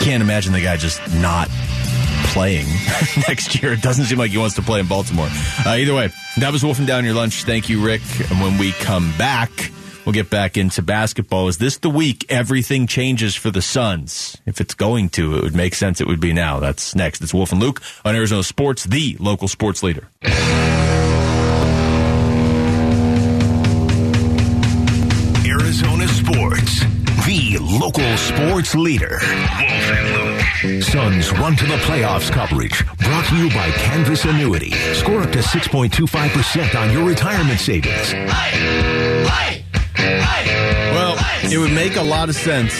can't 0.00 0.22
imagine 0.22 0.52
the 0.52 0.62
guy 0.62 0.76
just 0.76 1.00
not 1.14 1.48
playing 2.32 2.66
next 3.28 3.60
year. 3.62 3.72
It 3.72 3.82
doesn't 3.82 4.06
seem 4.06 4.18
like 4.18 4.30
he 4.30 4.38
wants 4.38 4.56
to 4.56 4.62
play 4.62 4.80
in 4.80 4.86
Baltimore. 4.86 5.28
Uh, 5.64 5.70
either 5.78 5.94
way, 5.94 6.08
that 6.38 6.52
was 6.52 6.64
Wolfing 6.64 6.86
Down 6.86 7.04
Your 7.04 7.14
Lunch. 7.14 7.44
Thank 7.44 7.68
you, 7.68 7.84
Rick. 7.84 8.02
And 8.30 8.40
when 8.40 8.56
we 8.58 8.72
come 8.72 9.12
back, 9.18 9.50
we'll 10.04 10.12
get 10.12 10.30
back 10.30 10.56
into 10.56 10.80
basketball. 10.82 11.48
Is 11.48 11.58
this 11.58 11.78
the 11.78 11.90
week 11.90 12.24
everything 12.28 12.86
changes 12.86 13.34
for 13.34 13.50
the 13.50 13.62
Suns? 13.62 14.36
If 14.46 14.60
it's 14.60 14.74
going 14.74 15.10
to, 15.10 15.36
it 15.36 15.42
would 15.42 15.54
make 15.56 15.74
sense 15.74 16.00
it 16.00 16.06
would 16.06 16.20
be 16.20 16.32
now. 16.32 16.60
That's 16.60 16.94
next. 16.94 17.20
It's 17.20 17.34
Wolf 17.34 17.52
and 17.52 17.60
Luke 17.60 17.82
on 18.04 18.16
Arizona 18.16 18.42
Sports, 18.42 18.84
the 18.84 19.16
local 19.20 19.48
sports 19.48 19.82
leader. 19.82 20.08
Local 27.90 28.16
sports 28.16 28.74
leader. 28.76 29.18
Suns 30.80 31.32
run 31.32 31.56
to 31.56 31.66
the 31.66 31.76
playoffs 31.82 32.30
coverage. 32.30 32.86
Brought 32.98 33.26
to 33.26 33.36
you 33.36 33.48
by 33.48 33.68
Canvas 33.70 34.24
Annuity. 34.24 34.70
Score 34.94 35.22
up 35.22 35.32
to 35.32 35.38
6.25% 35.38 36.80
on 36.80 36.92
your 36.92 37.04
retirement 37.04 37.58
savings. 37.58 38.12
Well, 40.92 41.18
it 41.44 41.58
would 41.58 41.72
make 41.72 41.96
a 41.96 42.02
lot 42.02 42.28
of 42.28 42.36
sense 42.36 42.72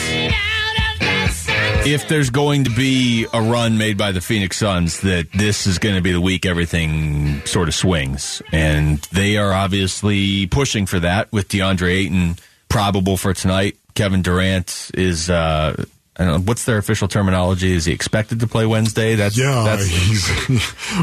if 1.86 2.06
there's 2.06 2.30
going 2.30 2.64
to 2.64 2.70
be 2.70 3.26
a 3.32 3.42
run 3.42 3.78
made 3.78 3.98
by 3.98 4.12
the 4.12 4.20
Phoenix 4.20 4.58
Suns, 4.58 5.00
that 5.00 5.32
this 5.32 5.66
is 5.66 5.78
going 5.78 5.96
to 5.96 6.02
be 6.02 6.12
the 6.12 6.20
week 6.20 6.46
everything 6.46 7.44
sort 7.46 7.66
of 7.68 7.74
swings. 7.74 8.42
And 8.52 8.98
they 9.10 9.38
are 9.38 9.52
obviously 9.52 10.46
pushing 10.46 10.86
for 10.86 11.00
that 11.00 11.32
with 11.32 11.48
DeAndre 11.48 11.90
Ayton 11.90 12.36
probable 12.68 13.16
for 13.16 13.34
tonight. 13.34 13.76
Kevin 13.94 14.22
Durant 14.22 14.90
is. 14.94 15.30
Uh, 15.30 15.84
know, 16.26 16.38
what's 16.38 16.64
their 16.64 16.78
official 16.78 17.08
terminology? 17.08 17.72
Is 17.72 17.84
he 17.84 17.92
expected 17.92 18.40
to 18.40 18.46
play 18.46 18.66
Wednesday? 18.66 19.14
That's 19.14 19.36
yeah. 19.36 19.64
That's, 19.64 19.86
he's, 19.86 20.28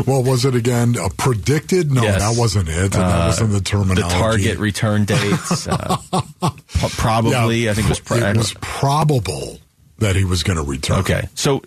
what 0.05 0.25
was 0.25 0.45
it 0.45 0.55
again? 0.55 0.95
Uh, 0.97 1.09
predicted? 1.17 1.91
No, 1.91 2.03
yes. 2.03 2.21
that 2.21 2.39
wasn't 2.39 2.69
it. 2.69 2.95
Uh, 2.95 2.99
that 2.99 3.27
wasn't 3.27 3.51
the 3.51 3.61
terminology. 3.61 4.01
The 4.03 4.09
target 4.09 4.57
return 4.59 5.05
dates. 5.05 5.67
Uh, 5.67 5.97
probably, 6.97 7.65
yeah, 7.65 7.71
I 7.71 7.73
think 7.73 7.87
it 7.87 7.89
was. 7.89 7.99
Pro- 7.99 8.17
it 8.17 8.37
was 8.37 8.53
probable 8.61 9.59
that 9.99 10.15
he 10.15 10.25
was 10.25 10.43
going 10.43 10.57
to 10.57 10.63
return. 10.63 10.99
Okay, 10.99 11.27
so 11.33 11.61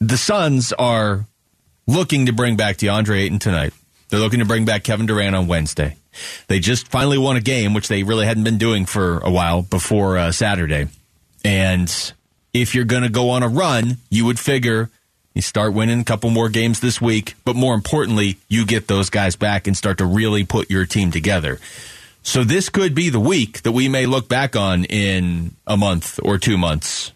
the 0.00 0.16
Suns 0.16 0.72
are 0.72 1.26
looking 1.86 2.26
to 2.26 2.32
bring 2.32 2.56
back 2.56 2.78
DeAndre 2.78 3.22
Ayton 3.22 3.38
tonight. 3.38 3.72
They're 4.08 4.20
looking 4.20 4.38
to 4.40 4.46
bring 4.46 4.64
back 4.64 4.84
Kevin 4.84 5.06
Durant 5.06 5.34
on 5.34 5.48
Wednesday. 5.48 5.96
They 6.48 6.60
just 6.60 6.88
finally 6.88 7.18
won 7.18 7.36
a 7.36 7.40
game, 7.40 7.74
which 7.74 7.88
they 7.88 8.02
really 8.02 8.26
hadn't 8.26 8.44
been 8.44 8.58
doing 8.58 8.86
for 8.86 9.18
a 9.18 9.30
while 9.30 9.62
before 9.62 10.18
uh, 10.18 10.32
Saturday. 10.32 10.88
And 11.44 11.92
if 12.52 12.74
you're 12.74 12.84
going 12.84 13.02
to 13.02 13.08
go 13.08 13.30
on 13.30 13.42
a 13.42 13.48
run, 13.48 13.98
you 14.10 14.24
would 14.26 14.38
figure 14.38 14.90
You 15.36 15.42
start 15.42 15.74
winning 15.74 16.00
a 16.00 16.04
couple 16.04 16.30
more 16.30 16.48
games 16.48 16.80
this 16.80 16.98
week, 16.98 17.34
but 17.44 17.54
more 17.54 17.74
importantly, 17.74 18.38
you 18.48 18.64
get 18.64 18.88
those 18.88 19.10
guys 19.10 19.36
back 19.36 19.66
and 19.66 19.76
start 19.76 19.98
to 19.98 20.06
really 20.06 20.44
put 20.44 20.70
your 20.70 20.86
team 20.86 21.10
together. 21.10 21.60
So 22.22 22.42
this 22.42 22.70
could 22.70 22.94
be 22.94 23.10
the 23.10 23.20
week 23.20 23.60
that 23.60 23.72
we 23.72 23.86
may 23.86 24.06
look 24.06 24.30
back 24.30 24.56
on 24.56 24.86
in 24.86 25.54
a 25.66 25.76
month 25.76 26.18
or 26.22 26.38
two 26.38 26.56
months, 26.56 27.12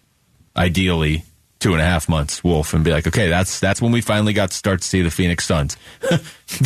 ideally 0.55 1.23
two 1.61 1.73
and 1.73 1.81
a 1.81 1.85
half 1.85 2.09
months, 2.09 2.43
Wolf, 2.43 2.73
and 2.73 2.83
be 2.83 2.91
like, 2.91 3.07
okay, 3.07 3.29
that's 3.29 3.59
that's 3.59 3.81
when 3.81 3.91
we 3.91 4.01
finally 4.01 4.33
got 4.33 4.51
to 4.51 4.57
start 4.57 4.81
to 4.81 4.87
see 4.87 5.01
the 5.01 5.11
Phoenix 5.11 5.45
Suns. 5.45 5.77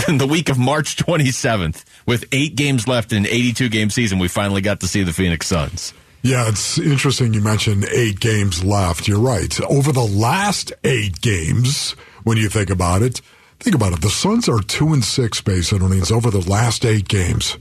then 0.07 0.17
the 0.17 0.25
week 0.25 0.49
of 0.49 0.57
March 0.57 0.95
27th, 0.95 1.83
with 2.07 2.25
eight 2.31 2.55
games 2.55 2.87
left 2.87 3.11
in 3.11 3.19
an 3.19 3.27
82 3.27 3.69
game 3.69 3.89
season, 3.89 4.17
we 4.17 4.27
finally 4.27 4.61
got 4.61 4.79
to 4.79 4.87
see 4.87 5.03
the 5.03 5.13
Phoenix 5.13 5.47
Suns. 5.47 5.93
Yeah, 6.23 6.47
it's 6.49 6.79
interesting 6.79 7.35
you 7.35 7.41
mentioned 7.41 7.85
eight 7.91 8.19
games 8.19 8.63
left. 8.63 9.07
You're 9.07 9.19
right. 9.19 9.61
Over 9.61 9.91
the 9.91 9.99
last 9.99 10.73
eight 10.83 11.21
games, 11.21 11.91
when 12.23 12.37
you 12.37 12.49
think 12.49 12.71
about 12.71 13.03
it, 13.03 13.21
think 13.59 13.75
about 13.75 13.93
it. 13.93 14.01
The 14.01 14.09
Suns 14.09 14.49
are 14.49 14.59
two 14.59 14.91
and 14.91 15.03
six, 15.03 15.39
basically, 15.41 16.01
over 16.11 16.31
the 16.31 16.43
last 16.49 16.83
eight 16.83 17.07
games. 17.07 17.59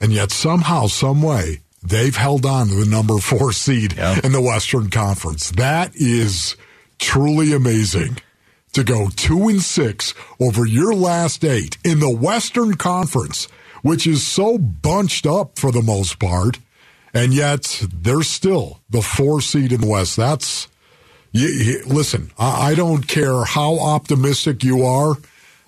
And 0.00 0.12
yet 0.12 0.30
somehow, 0.30 0.86
some 0.86 1.20
way, 1.20 1.62
they've 1.82 2.14
held 2.14 2.46
on 2.46 2.68
to 2.68 2.74
the 2.76 2.86
number 2.88 3.18
four 3.18 3.50
seed 3.50 3.94
yeah. 3.96 4.20
in 4.22 4.30
the 4.30 4.40
Western 4.40 4.88
Conference. 4.88 5.50
That 5.50 5.90
is 5.96 6.54
truly 6.98 7.52
amazing 7.52 8.18
to 8.72 8.84
go 8.84 9.08
two 9.08 9.48
and 9.48 9.62
six 9.62 10.14
over 10.38 10.66
your 10.66 10.94
last 10.94 11.44
eight 11.44 11.78
in 11.84 12.00
the 12.00 12.10
Western 12.10 12.74
Conference, 12.74 13.48
which 13.82 14.06
is 14.06 14.26
so 14.26 14.58
bunched 14.58 15.26
up 15.26 15.58
for 15.58 15.72
the 15.72 15.82
most 15.82 16.18
part, 16.18 16.58
and 17.14 17.32
yet 17.32 17.82
they're 17.92 18.22
still 18.22 18.80
the 18.90 19.00
four 19.00 19.40
seed 19.40 19.72
in 19.72 19.80
the 19.80 19.86
West. 19.86 20.16
That's 20.16 20.68
you, 21.32 21.48
you, 21.48 21.84
listen. 21.86 22.30
I, 22.38 22.70
I 22.70 22.74
don't 22.74 23.06
care 23.06 23.44
how 23.44 23.78
optimistic 23.78 24.62
you 24.64 24.84
are. 24.84 25.16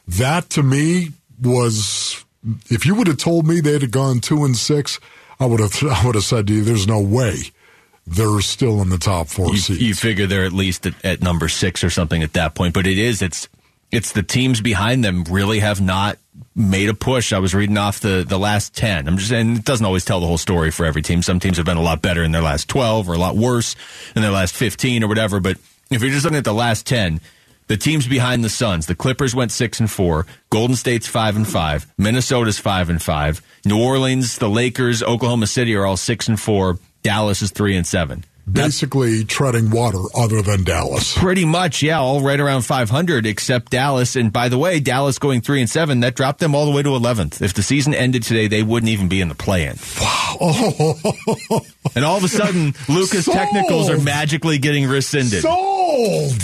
That 0.06 0.50
to 0.50 0.62
me 0.62 1.11
was, 1.42 2.25
if 2.70 2.87
you 2.87 2.94
would 2.94 3.06
have 3.06 3.18
told 3.18 3.47
me 3.47 3.61
they'd 3.61 3.82
have 3.82 3.90
gone 3.90 4.20
two 4.20 4.44
and 4.44 4.56
six, 4.56 4.99
I 5.40 5.47
would 5.47 5.61
have 5.61 5.82
I 5.82 6.04
would 6.06 6.14
have 6.14 6.25
said 6.25 6.47
to 6.47 6.52
you, 6.52 6.64
"There's 6.64 6.87
no 6.87 7.00
way." 7.00 7.52
They're 8.09 8.41
still 8.41 8.81
in 8.83 8.88
the 8.88 8.99
top 8.99 9.29
four 9.29 9.50
you, 9.50 9.59
seeds. 9.59 9.83
You 9.83 9.95
figure 9.95 10.27
they're 10.27 10.45
at 10.45 10.53
least 10.53 10.87
at, 10.87 11.05
at, 11.05 11.23
number 11.23 11.49
six 11.49 11.85
or 11.85 11.91
something 11.91 12.23
at 12.23 12.33
that 12.33 12.55
point. 12.55 12.75
But 12.75 12.87
it 12.87 12.99
is 12.99 13.23
it's 13.23 13.49
it's 13.91 14.12
the 14.12 14.23
teams 14.23 14.61
behind 14.61 15.05
them 15.05 15.25
really 15.25 15.61
have 15.61 15.81
not 15.81 16.19
made 16.55 16.88
a 16.88 16.95
push. 16.95 17.33
I 17.33 17.38
was 17.38 17.55
reading 17.55 17.79
off 17.79 18.00
the 18.00 18.25
the 18.27 18.38
last 18.38 18.75
ten. 18.75 19.07
I'm 19.09 19.19
just 19.19 19.33
and 19.33 19.59
it 19.59 19.65
doesn't 19.65 19.85
always 19.85 20.05
tell 20.05 20.21
the 20.21 20.27
whole 20.27 20.38
story 20.38 20.71
for 20.71 20.87
every 20.87 21.03
team. 21.03 21.23
Some 21.23 21.41
teams 21.41 21.57
have 21.57 21.67
been 21.67 21.77
a 21.77 21.83
lot 21.83 22.03
better 22.03 22.23
in 22.23 22.33
their 22.33 22.43
last 22.43 22.69
twelve 22.69 23.09
or 23.09 23.15
a 23.15 23.19
lot 23.19 23.37
worse 23.37 23.77
in 24.17 24.23
their 24.23 24.31
last 24.31 24.55
fifteen 24.55 25.05
or 25.05 25.09
whatever. 25.09 25.41
But 25.41 25.59
if 25.91 26.03
you're 26.03 26.11
just 26.11 26.25
looking 26.25 26.38
at 26.38 26.45
the 26.45 26.55
last 26.55 26.87
ten. 26.87 27.21
The 27.69 27.77
teams 27.77 28.09
behind 28.09 28.43
the 28.43 28.49
Suns, 28.49 28.87
the 28.87 28.95
Clippers 28.95 29.35
went 29.35 29.53
six 29.53 29.79
and 29.79 29.91
four. 29.91 30.25
Golden 30.49 30.75
State's 30.75 31.07
five 31.07 31.37
and 31.37 31.47
five. 31.47 31.87
Minnesota's 31.99 32.59
five 32.59 32.88
and 32.88 33.03
five. 33.03 33.43
New 33.67 33.79
Orleans, 33.79 34.38
the 34.38 34.49
Lakers, 34.49 35.03
Oklahoma 35.03 35.47
City 35.47 35.77
are 35.77 35.85
all 35.85 35.99
six 35.99 36.29
and 36.29 36.41
four. 36.41 36.79
Dallas 37.02 37.43
is 37.43 37.50
three 37.50 37.76
and 37.76 37.87
seven. 37.87 38.25
Basically 38.50 39.19
That's 39.19 39.35
treading 39.35 39.71
water 39.71 39.99
other 40.17 40.40
than 40.40 40.64
Dallas. 40.64 41.17
Pretty 41.19 41.45
much, 41.45 41.83
yeah, 41.83 42.00
all 42.00 42.23
right 42.23 42.40
around 42.40 42.62
500 42.62 43.26
except 43.26 43.71
Dallas. 43.71 44.17
And 44.17 44.33
by 44.33 44.49
the 44.49 44.57
way, 44.57 44.81
Dallas 44.81 45.19
going 45.19 45.43
three 45.43 45.61
and 45.61 45.69
seven, 45.69 46.00
that 46.00 46.14
dropped 46.14 46.40
them 46.40 46.55
all 46.55 46.64
the 46.64 46.71
way 46.71 46.83
to 46.83 46.88
11th. 46.88 47.43
If 47.43 47.52
the 47.52 47.62
season 47.62 47.93
ended 47.95 48.23
today, 48.23 48.49
they 48.49 48.62
wouldn't 48.62 48.88
even 48.88 49.09
be 49.09 49.21
in 49.21 49.28
the 49.28 49.35
play-in. 49.35 49.76
Wow. 50.00 50.37
and 51.95 52.05
all 52.05 52.17
of 52.17 52.25
a 52.25 52.28
sudden, 52.28 52.75
Luka's 52.88 53.26
Sold. 53.26 53.37
technicals 53.37 53.90
are 53.90 53.99
magically 53.99 54.59
getting 54.59 54.88
rescinded. 54.88 55.43
Sold. 55.43 56.43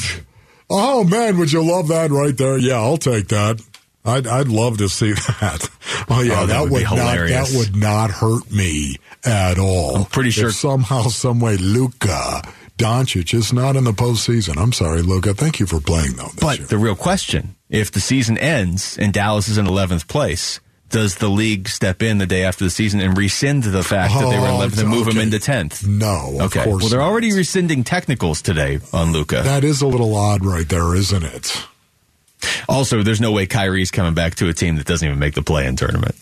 Oh 0.69 1.05
man, 1.05 1.39
would 1.39 1.53
you 1.53 1.63
love 1.63 1.89
that 1.89 2.11
right 2.11 2.37
there? 2.37 2.59
Yeah, 2.59 2.77
I'll 2.77 2.97
take 2.97 3.29
that. 3.29 3.63
I'd 4.05 4.27
I'd 4.27 4.49
love 4.49 4.79
to 4.79 4.89
see 4.89 5.13
that. 5.41 5.71
Oh 6.09 6.21
yeah, 6.21 6.43
oh, 6.43 6.47
that, 6.47 6.47
that, 6.47 6.63
would, 6.63 6.73
would 6.73 6.97
not 6.97 7.29
that 7.29 7.53
would 7.55 7.77
not 7.77 8.11
hurt 8.11 8.51
me 8.51 8.97
at 9.25 9.59
all. 9.59 9.97
I'm 9.97 10.05
pretty 10.05 10.31
sure 10.31 10.49
if 10.49 10.55
somehow, 10.55 11.03
some 11.05 11.41
way, 11.41 11.57
Luka 11.57 12.43
Doncic 12.77 13.33
is 13.33 13.53
not 13.53 13.77
in 13.77 13.85
the 13.85 13.93
postseason. 13.93 14.61
I'm 14.61 14.73
sorry, 14.73 15.03
Luka. 15.03 15.35
Thank 15.35 15.61
you 15.61 15.67
for 15.67 15.81
playing 15.81 16.15
though. 16.15 16.31
But 16.41 16.59
year. 16.59 16.67
the 16.67 16.79
real 16.79 16.97
question: 16.97 17.57
if 17.71 17.93
the 17.93 18.01
season 18.01 18.37
ends 18.37 18.99
and 18.99 19.13
Dallas 19.13 19.49
is 19.49 19.59
in 19.59 19.67
11th 19.67 20.07
place, 20.09 20.61
does 20.91 21.17
the 21.17 21.29
league 21.29 21.69
step 21.69 22.03
in 22.03 22.19
the 22.19 22.27
day 22.27 22.45
after 22.45 22.65
the 22.65 22.71
season 22.71 23.01
and 23.01 23.17
rescind 23.17 23.63
the 23.63 23.83
fact 23.83 24.13
that 24.15 24.29
they 24.29 24.39
were 24.39 24.47
11th 24.47 24.81
and 24.81 24.89
move 24.89 25.09
okay. 25.09 25.19
them 25.19 25.23
into 25.23 25.39
10th? 25.39 25.87
No, 25.87 26.39
okay. 26.43 26.67
well, 26.67 26.79
they're 26.79 27.03
already 27.03 27.33
rescinding 27.33 27.85
technicals 27.85 28.43
today 28.43 28.81
on 28.93 29.13
Luka. 29.13 29.43
That 29.43 29.65
is 29.65 29.81
a 29.81 29.87
little 29.87 30.15
odd, 30.15 30.45
right 30.45 30.69
there, 30.69 30.95
isn't 30.95 31.25
it? 31.25 31.67
Also, 32.69 33.03
there's 33.03 33.21
no 33.21 33.33
way 33.33 33.47
Kyrie's 33.47 33.91
coming 33.91 34.15
back 34.15 34.37
to 34.37 34.49
a 34.49 34.53
team 34.53 34.77
that 34.77 34.87
doesn't 34.87 35.07
even 35.07 35.19
make 35.19 35.35
the 35.35 35.43
play-in 35.43 35.77
tournament. 35.77 36.15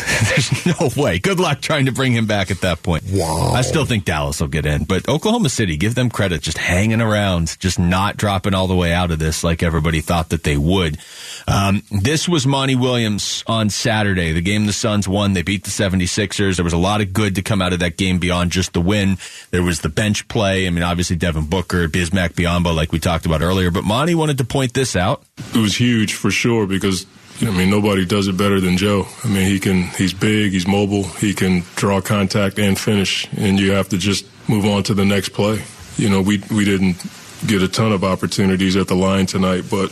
There's 0.28 0.66
no 0.66 1.02
way. 1.02 1.18
Good 1.18 1.40
luck 1.40 1.60
trying 1.60 1.86
to 1.86 1.92
bring 1.92 2.12
him 2.12 2.26
back 2.26 2.50
at 2.50 2.60
that 2.62 2.82
point. 2.82 3.04
Wow. 3.10 3.52
I 3.52 3.62
still 3.62 3.84
think 3.84 4.04
Dallas 4.04 4.40
will 4.40 4.48
get 4.48 4.64
in, 4.64 4.84
but 4.84 5.08
Oklahoma 5.08 5.48
City, 5.48 5.76
give 5.76 5.94
them 5.94 6.10
credit, 6.10 6.42
just 6.42 6.58
hanging 6.58 7.00
around, 7.00 7.58
just 7.58 7.78
not 7.78 8.16
dropping 8.16 8.54
all 8.54 8.66
the 8.66 8.76
way 8.76 8.92
out 8.92 9.10
of 9.10 9.18
this 9.18 9.44
like 9.44 9.62
everybody 9.62 10.00
thought 10.00 10.30
that 10.30 10.44
they 10.44 10.56
would. 10.56 10.98
Um, 11.46 11.82
this 11.90 12.28
was 12.28 12.46
Monty 12.46 12.74
Williams 12.74 13.44
on 13.46 13.70
Saturday, 13.70 14.32
the 14.32 14.40
game 14.40 14.66
the 14.66 14.72
Suns 14.72 15.08
won. 15.08 15.32
They 15.32 15.42
beat 15.42 15.64
the 15.64 15.70
76ers. 15.70 16.56
There 16.56 16.64
was 16.64 16.72
a 16.72 16.78
lot 16.78 17.00
of 17.00 17.12
good 17.12 17.34
to 17.36 17.42
come 17.42 17.62
out 17.62 17.72
of 17.72 17.80
that 17.80 17.96
game 17.96 18.18
beyond 18.18 18.52
just 18.52 18.72
the 18.72 18.80
win. 18.80 19.18
There 19.50 19.62
was 19.62 19.80
the 19.80 19.88
bench 19.88 20.28
play. 20.28 20.66
I 20.66 20.70
mean, 20.70 20.82
obviously 20.82 21.16
Devin 21.16 21.46
Booker, 21.46 21.88
Bismack 21.88 22.34
Biyombo, 22.34 22.74
like 22.74 22.92
we 22.92 22.98
talked 22.98 23.26
about 23.26 23.42
earlier, 23.42 23.70
but 23.70 23.84
Monty 23.84 24.14
wanted 24.14 24.38
to 24.38 24.44
point 24.44 24.74
this 24.74 24.96
out. 24.96 25.22
It 25.54 25.58
was 25.58 25.76
huge 25.76 26.14
for 26.14 26.30
sure 26.30 26.66
because 26.66 27.06
I 27.42 27.50
mean, 27.50 27.70
nobody 27.70 28.04
does 28.04 28.28
it 28.28 28.36
better 28.36 28.60
than 28.60 28.76
Joe. 28.76 29.06
I 29.24 29.28
mean, 29.28 29.46
he 29.46 29.58
can. 29.58 29.84
He's 29.84 30.12
big. 30.12 30.52
He's 30.52 30.66
mobile. 30.66 31.04
He 31.04 31.32
can 31.32 31.62
draw 31.74 32.00
contact 32.02 32.58
and 32.58 32.78
finish. 32.78 33.26
And 33.36 33.58
you 33.58 33.72
have 33.72 33.88
to 33.90 33.98
just 33.98 34.26
move 34.46 34.66
on 34.66 34.82
to 34.84 34.94
the 34.94 35.06
next 35.06 35.30
play. 35.30 35.62
You 35.96 36.10
know, 36.10 36.20
we 36.20 36.42
we 36.50 36.66
didn't 36.66 37.02
get 37.46 37.62
a 37.62 37.68
ton 37.68 37.92
of 37.92 38.04
opportunities 38.04 38.76
at 38.76 38.88
the 38.88 38.94
line 38.94 39.24
tonight, 39.24 39.64
but 39.70 39.90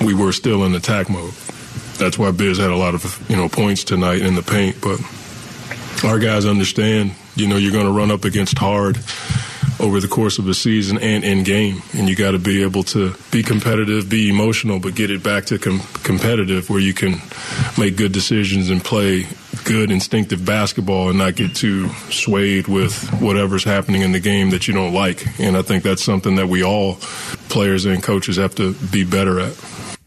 we 0.00 0.14
were 0.14 0.32
still 0.32 0.64
in 0.64 0.74
attack 0.74 1.08
mode. 1.08 1.32
That's 1.98 2.18
why 2.18 2.30
Biz 2.30 2.58
had 2.58 2.70
a 2.70 2.76
lot 2.76 2.94
of 2.94 3.24
you 3.28 3.36
know 3.36 3.48
points 3.48 3.84
tonight 3.84 4.22
in 4.22 4.34
the 4.34 4.42
paint. 4.42 4.80
But 4.80 5.00
our 6.04 6.18
guys 6.18 6.46
understand. 6.46 7.12
You 7.34 7.48
know, 7.48 7.56
you're 7.56 7.72
going 7.72 7.86
to 7.86 7.92
run 7.92 8.10
up 8.10 8.24
against 8.24 8.58
hard 8.58 8.98
over 9.80 10.00
the 10.00 10.08
course 10.08 10.38
of 10.38 10.48
a 10.48 10.54
season 10.54 10.98
and 10.98 11.24
in 11.24 11.42
game. 11.42 11.82
And 11.92 12.08
you 12.08 12.14
got 12.14 12.32
to 12.32 12.38
be 12.38 12.62
able 12.62 12.84
to 12.84 13.14
be 13.30 13.42
competitive, 13.42 14.08
be 14.08 14.28
emotional, 14.28 14.78
but 14.78 14.94
get 14.94 15.10
it 15.10 15.22
back 15.22 15.46
to 15.46 15.58
com- 15.58 15.80
competitive 16.02 16.70
where 16.70 16.80
you 16.80 16.94
can 16.94 17.20
make 17.78 17.96
good 17.96 18.12
decisions 18.12 18.70
and 18.70 18.82
play 18.82 19.26
good 19.64 19.90
instinctive 19.90 20.44
basketball 20.44 21.08
and 21.08 21.18
not 21.18 21.36
get 21.36 21.54
too 21.54 21.88
swayed 22.10 22.68
with 22.68 23.08
whatever's 23.20 23.64
happening 23.64 24.02
in 24.02 24.12
the 24.12 24.20
game 24.20 24.50
that 24.50 24.68
you 24.68 24.74
don't 24.74 24.94
like. 24.94 25.26
And 25.40 25.56
I 25.56 25.62
think 25.62 25.82
that's 25.82 26.02
something 26.02 26.36
that 26.36 26.48
we 26.48 26.62
all, 26.62 26.96
players 27.48 27.84
and 27.84 28.02
coaches, 28.02 28.36
have 28.36 28.54
to 28.56 28.74
be 28.74 29.04
better 29.04 29.40
at 29.40 29.52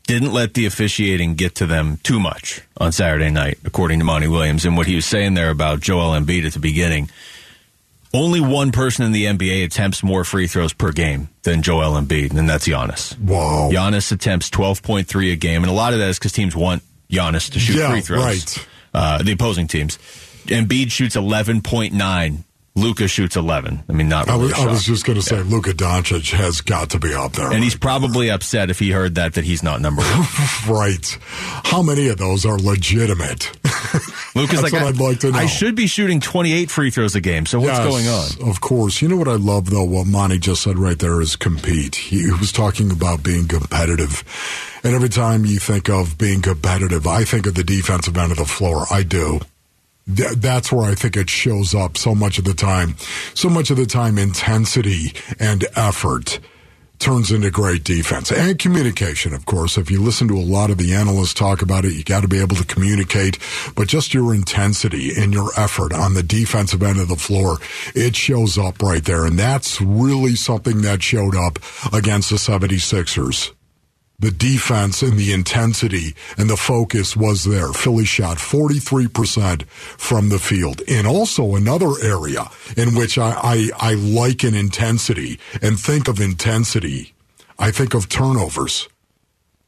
didn't 0.07 0.31
let 0.31 0.53
the 0.53 0.65
officiating 0.65 1.35
get 1.35 1.55
to 1.55 1.65
them 1.65 1.97
too 2.03 2.19
much 2.19 2.61
on 2.77 2.91
Saturday 2.91 3.31
night, 3.31 3.57
according 3.65 3.99
to 3.99 4.05
Monty 4.05 4.27
Williams. 4.27 4.65
And 4.65 4.77
what 4.77 4.87
he 4.87 4.95
was 4.95 5.05
saying 5.05 5.33
there 5.33 5.49
about 5.49 5.79
Joel 5.79 6.11
Embiid 6.19 6.45
at 6.45 6.53
the 6.53 6.59
beginning 6.59 7.09
only 8.15 8.39
one 8.39 8.71
person 8.71 9.05
in 9.05 9.11
the 9.11 9.25
NBA 9.25 9.65
attempts 9.65 10.01
more 10.01 10.23
free 10.23 10.47
throws 10.47 10.73
per 10.73 10.91
game 10.91 11.29
than 11.43 11.61
Joel 11.61 11.99
Embiid, 11.99 12.35
and 12.37 12.49
that's 12.49 12.67
Giannis. 12.67 13.19
Wow. 13.19 13.69
Giannis 13.71 14.11
attempts 14.11 14.49
12.3 14.49 15.33
a 15.33 15.35
game, 15.35 15.63
and 15.63 15.69
a 15.69 15.73
lot 15.73 15.93
of 15.93 15.99
that 15.99 16.09
is 16.09 16.17
because 16.17 16.31
teams 16.31 16.55
want 16.55 16.81
Giannis 17.09 17.51
to 17.51 17.59
shoot 17.59 17.77
yeah, 17.77 17.91
free 17.91 18.01
throws. 18.01 18.23
Right. 18.23 18.67
Uh, 18.93 19.23
the 19.23 19.33
opposing 19.33 19.67
teams. 19.67 19.97
Embiid 20.45 20.91
shoots 20.91 21.15
11.9 21.15 22.43
Luka 22.77 23.07
shoots 23.07 23.37
11. 23.37 23.83
I 23.87 23.93
mean, 23.93 24.09
not 24.09 24.27
really. 24.27 24.39
I 24.39 24.43
was, 24.43 24.53
I 24.53 24.65
was 24.67 24.83
just 24.83 25.05
going 25.05 25.17
to 25.17 25.21
say, 25.21 25.37
yeah. 25.37 25.43
Luka 25.43 25.71
Doncic 25.71 26.33
has 26.33 26.59
got 26.59 26.89
to 26.89 26.99
be 26.99 27.13
up 27.13 27.31
there. 27.31 27.45
And 27.45 27.53
right 27.53 27.63
he's 27.63 27.75
probably 27.75 28.29
upset 28.29 28.69
if 28.69 28.79
he 28.79 28.91
heard 28.91 29.15
that, 29.15 29.35
that 29.35 29.45
he's 29.45 29.63
not 29.63 29.79
number 29.79 30.01
one. 30.01 30.27
right. 30.77 31.17
How 31.63 31.81
many 31.81 32.09
of 32.09 32.17
those 32.17 32.45
are 32.45 32.57
legitimate? 32.57 33.49
Luka's 34.35 34.61
like, 34.61 34.73
I, 34.73 34.89
like 34.89 35.23
I, 35.23 35.45
should 35.45 35.75
be 35.75 35.87
shooting 35.87 36.19
28 36.19 36.69
free 36.69 36.91
throws 36.91 37.15
a 37.15 37.21
game. 37.21 37.45
So 37.45 37.61
what's 37.61 37.79
yes, 37.79 37.87
going 37.87 38.07
on? 38.07 38.49
Of 38.49 38.59
course. 38.59 39.01
You 39.01 39.07
know 39.07 39.15
what 39.15 39.29
I 39.29 39.35
love, 39.35 39.69
though? 39.69 39.85
What 39.85 40.05
Monty 40.05 40.37
just 40.37 40.61
said 40.61 40.77
right 40.77 40.99
there 40.99 41.21
is 41.21 41.37
compete. 41.37 41.95
He 41.95 42.29
was 42.29 42.51
talking 42.51 42.91
about 42.91 43.23
being 43.23 43.47
competitive. 43.47 44.25
And 44.83 44.93
every 44.93 45.09
time 45.09 45.45
you 45.45 45.59
think 45.59 45.89
of 45.89 46.17
being 46.17 46.41
competitive, 46.41 47.07
I 47.07 47.23
think 47.23 47.47
of 47.47 47.55
the 47.55 47.63
defensive 47.63 48.17
end 48.17 48.33
of 48.33 48.37
the 48.37 48.45
floor. 48.45 48.85
I 48.91 49.03
do 49.03 49.39
th- 50.13 50.33
that's 50.37 50.71
where 50.71 50.89
I 50.89 50.95
think 50.95 51.15
it 51.17 51.29
shows 51.29 51.73
up 51.73 51.97
so 51.97 52.15
much 52.15 52.37
of 52.37 52.45
the 52.45 52.53
time. 52.53 52.95
So 53.33 53.49
much 53.49 53.69
of 53.71 53.77
the 53.77 53.85
time, 53.85 54.17
intensity 54.17 55.13
and 55.39 55.65
effort. 55.75 56.39
turns 56.97 57.29
into 57.29 57.51
great 57.51 57.83
defense 57.83 58.31
and 58.31 58.57
communication, 58.57 59.33
of 59.33 59.45
course. 59.45 59.77
If 59.77 59.91
you 59.91 60.01
listen 60.01 60.29
to 60.29 60.37
a 60.37 60.39
lot 60.39 60.69
of 60.69 60.77
the 60.77 60.93
analysts 60.93 61.33
talk 61.33 61.61
about 61.61 61.83
it, 61.83 61.91
you 61.91 62.05
got 62.05 62.21
to 62.21 62.27
be 62.29 62.39
able 62.39 62.55
to 62.55 62.63
communicate, 62.65 63.37
but 63.75 63.89
just 63.89 64.13
your 64.13 64.33
intensity 64.33 65.11
and 65.15 65.33
your 65.33 65.49
effort 65.57 65.93
on 65.93 66.13
the 66.13 66.23
defensive 66.23 66.81
end 66.81 66.99
of 66.99 67.09
the 67.09 67.17
floor, 67.17 67.57
it 67.93 68.15
shows 68.15 68.57
up 68.57 68.81
right 68.81 69.03
there. 69.03 69.25
And 69.25 69.37
that's 69.37 69.81
really 69.81 70.35
something 70.35 70.81
that 70.83 71.03
showed 71.03 71.35
up 71.35 71.59
against 71.93 72.29
the 72.29 72.37
76ers 72.37 73.51
the 74.19 74.31
defense 74.31 75.01
and 75.01 75.17
the 75.17 75.33
intensity 75.33 76.15
and 76.37 76.49
the 76.49 76.57
focus 76.57 77.15
was 77.15 77.43
there. 77.43 77.73
Philly 77.73 78.05
shot 78.05 78.37
43% 78.37 79.63
from 79.67 80.29
the 80.29 80.39
field. 80.39 80.81
And 80.87 81.05
also 81.05 81.55
another 81.55 81.91
area 82.01 82.45
in 82.77 82.95
which 82.95 83.17
I, 83.17 83.31
I, 83.31 83.69
I 83.91 83.93
like 83.95 84.43
an 84.43 84.55
intensity 84.55 85.39
and 85.61 85.79
think 85.79 86.07
of 86.07 86.19
intensity. 86.19 87.13
I 87.59 87.71
think 87.71 87.93
of 87.93 88.09
turnovers. 88.09 88.87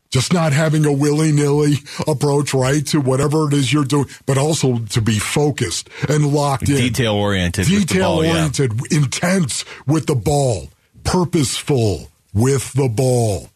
Just 0.10 0.34
not 0.34 0.54
having 0.54 0.86
a 0.86 0.92
willy 0.92 1.34
nilly 1.34 1.76
approach, 2.08 2.54
right, 2.54 2.86
to 2.88 3.02
whatever 3.02 3.48
it 3.50 3.54
is 3.54 3.74
you're 3.74 3.84
doing, 3.84 4.06
but 4.26 4.38
also 4.38 4.80
to 4.80 5.02
be 5.02 5.20
focused 5.20 5.90
and 6.08 6.32
locked 6.32 6.70
in. 6.70 6.78
Detail 6.78 7.14
oriented. 7.14 7.68
Detail 7.68 8.14
oriented, 8.14 8.72
yeah. 8.90 9.00
intense 9.00 9.66
with 9.86 10.08
the 10.08 10.16
ball, 10.16 10.70
purposeful 11.04 12.10
with 12.34 12.72
the 12.74 12.88
ball. 12.88 13.50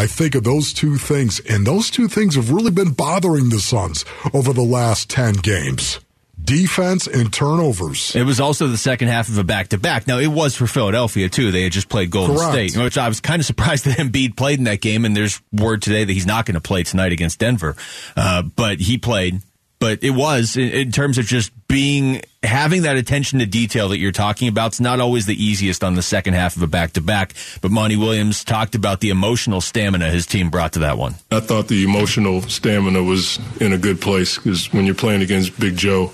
I 0.00 0.06
think 0.06 0.34
of 0.34 0.44
those 0.44 0.72
two 0.72 0.96
things, 0.96 1.40
and 1.40 1.66
those 1.66 1.90
two 1.90 2.08
things 2.08 2.34
have 2.36 2.50
really 2.50 2.70
been 2.70 2.92
bothering 2.92 3.50
the 3.50 3.60
Suns 3.60 4.06
over 4.32 4.54
the 4.54 4.62
last 4.62 5.10
10 5.10 5.34
games. 5.34 6.00
Defense 6.42 7.06
and 7.06 7.30
turnovers. 7.30 8.16
It 8.16 8.22
was 8.22 8.40
also 8.40 8.66
the 8.66 8.78
second 8.78 9.08
half 9.08 9.28
of 9.28 9.36
a 9.36 9.44
back 9.44 9.68
to 9.68 9.78
back. 9.78 10.06
Now, 10.06 10.16
it 10.16 10.28
was 10.28 10.56
for 10.56 10.66
Philadelphia, 10.66 11.28
too. 11.28 11.52
They 11.52 11.64
had 11.64 11.72
just 11.72 11.90
played 11.90 12.10
Golden 12.10 12.36
Correct. 12.36 12.72
State, 12.72 12.82
which 12.82 12.96
I 12.96 13.08
was 13.08 13.20
kind 13.20 13.40
of 13.40 13.44
surprised 13.44 13.84
that 13.86 13.98
Embiid 13.98 14.38
played 14.38 14.58
in 14.58 14.64
that 14.64 14.80
game, 14.80 15.04
and 15.04 15.14
there's 15.14 15.42
word 15.52 15.82
today 15.82 16.02
that 16.02 16.12
he's 16.14 16.24
not 16.24 16.46
going 16.46 16.54
to 16.54 16.62
play 16.62 16.82
tonight 16.82 17.12
against 17.12 17.38
Denver. 17.38 17.76
Uh, 18.16 18.40
but 18.40 18.80
he 18.80 18.96
played 18.96 19.42
but 19.80 20.04
it 20.04 20.10
was 20.10 20.56
in, 20.56 20.68
in, 20.68 20.92
terms 20.92 21.18
of 21.18 21.24
just 21.24 21.50
being 21.66 22.20
having 22.42 22.82
that 22.82 22.96
attention 22.96 23.38
to 23.40 23.46
detail 23.46 23.88
that 23.88 23.98
you're 23.98 24.12
talking 24.12 24.46
about. 24.46 24.68
It's 24.68 24.80
not 24.80 25.00
always 25.00 25.26
the 25.26 25.42
easiest 25.42 25.82
on 25.82 25.94
the 25.94 26.02
second 26.02 26.34
half 26.34 26.54
of 26.54 26.62
a 26.62 26.66
back 26.66 26.92
to 26.92 27.00
back. 27.00 27.32
But 27.60 27.70
Monty 27.70 27.96
Williams 27.96 28.44
talked 28.44 28.74
about 28.74 29.00
the 29.00 29.08
emotional 29.08 29.60
stamina 29.60 30.10
his 30.10 30.26
team 30.26 30.50
brought 30.50 30.74
to 30.74 30.80
that 30.80 30.98
one. 30.98 31.14
I 31.32 31.40
thought 31.40 31.68
the 31.68 31.82
emotional 31.82 32.42
stamina 32.42 33.02
was 33.02 33.40
in 33.60 33.72
a 33.72 33.78
good 33.78 34.00
place 34.00 34.36
because 34.36 34.72
when 34.72 34.84
you're 34.84 34.94
playing 34.94 35.22
against 35.22 35.58
Big 35.58 35.76
Joe, 35.76 36.12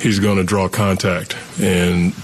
he's 0.00 0.20
going 0.20 0.38
to 0.38 0.44
draw 0.44 0.68
contact 0.68 1.36
and. 1.60 2.14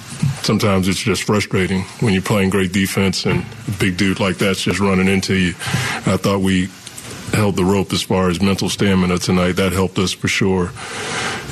Sometimes 0.43 0.89
it's 0.89 1.03
just 1.03 1.25
frustrating 1.25 1.83
when 2.01 2.15
you're 2.15 2.23
playing 2.23 2.49
great 2.49 2.73
defense 2.73 3.27
and 3.27 3.45
a 3.69 3.71
big 3.73 3.99
dude 3.99 4.19
like 4.19 4.39
that's 4.39 4.63
just 4.63 4.81
running 4.81 5.09
into 5.09 5.35
you. 5.35 5.51
I 5.51 6.17
thought 6.17 6.41
we 6.41 6.69
held 7.33 7.57
the 7.57 7.65
rope 7.65 7.93
as 7.93 8.03
far 8.03 8.29
as 8.29 8.41
mental 8.41 8.69
stamina 8.69 9.19
tonight. 9.19 9.53
That 9.53 9.73
helped 9.73 9.99
us 9.99 10.13
for 10.13 10.29
sure. 10.29 10.71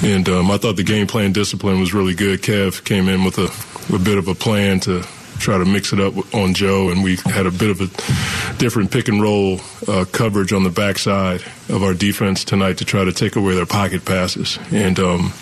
And 0.02 0.28
um, 0.28 0.50
I 0.50 0.58
thought 0.58 0.76
the 0.76 0.84
game 0.84 1.06
plan 1.06 1.32
discipline 1.32 1.80
was 1.80 1.94
really 1.94 2.14
good. 2.14 2.42
Kev 2.42 2.84
came 2.84 3.08
in 3.08 3.24
with 3.24 3.38
a, 3.38 3.94
a 3.94 3.98
bit 3.98 4.18
of 4.18 4.28
a 4.28 4.34
plan 4.34 4.80
to 4.80 5.04
try 5.38 5.58
to 5.58 5.64
mix 5.64 5.92
it 5.92 6.00
up 6.00 6.14
on 6.34 6.54
Joe, 6.54 6.90
and 6.90 7.02
we 7.02 7.16
had 7.16 7.46
a 7.46 7.50
bit 7.50 7.70
of 7.70 7.80
a 7.80 8.56
different 8.56 8.90
pick 8.90 9.08
and 9.08 9.20
roll 9.20 9.60
uh, 9.88 10.04
coverage 10.10 10.52
on 10.52 10.62
the 10.62 10.70
backside 10.70 11.42
of 11.68 11.82
our 11.82 11.94
defense 11.94 12.44
tonight 12.44 12.78
to 12.78 12.84
try 12.84 13.04
to 13.04 13.12
take 13.12 13.36
away 13.36 13.54
their 13.54 13.66
pocket 13.66 14.04
passes. 14.04 14.58
And 14.70 14.98
um, 14.98 15.32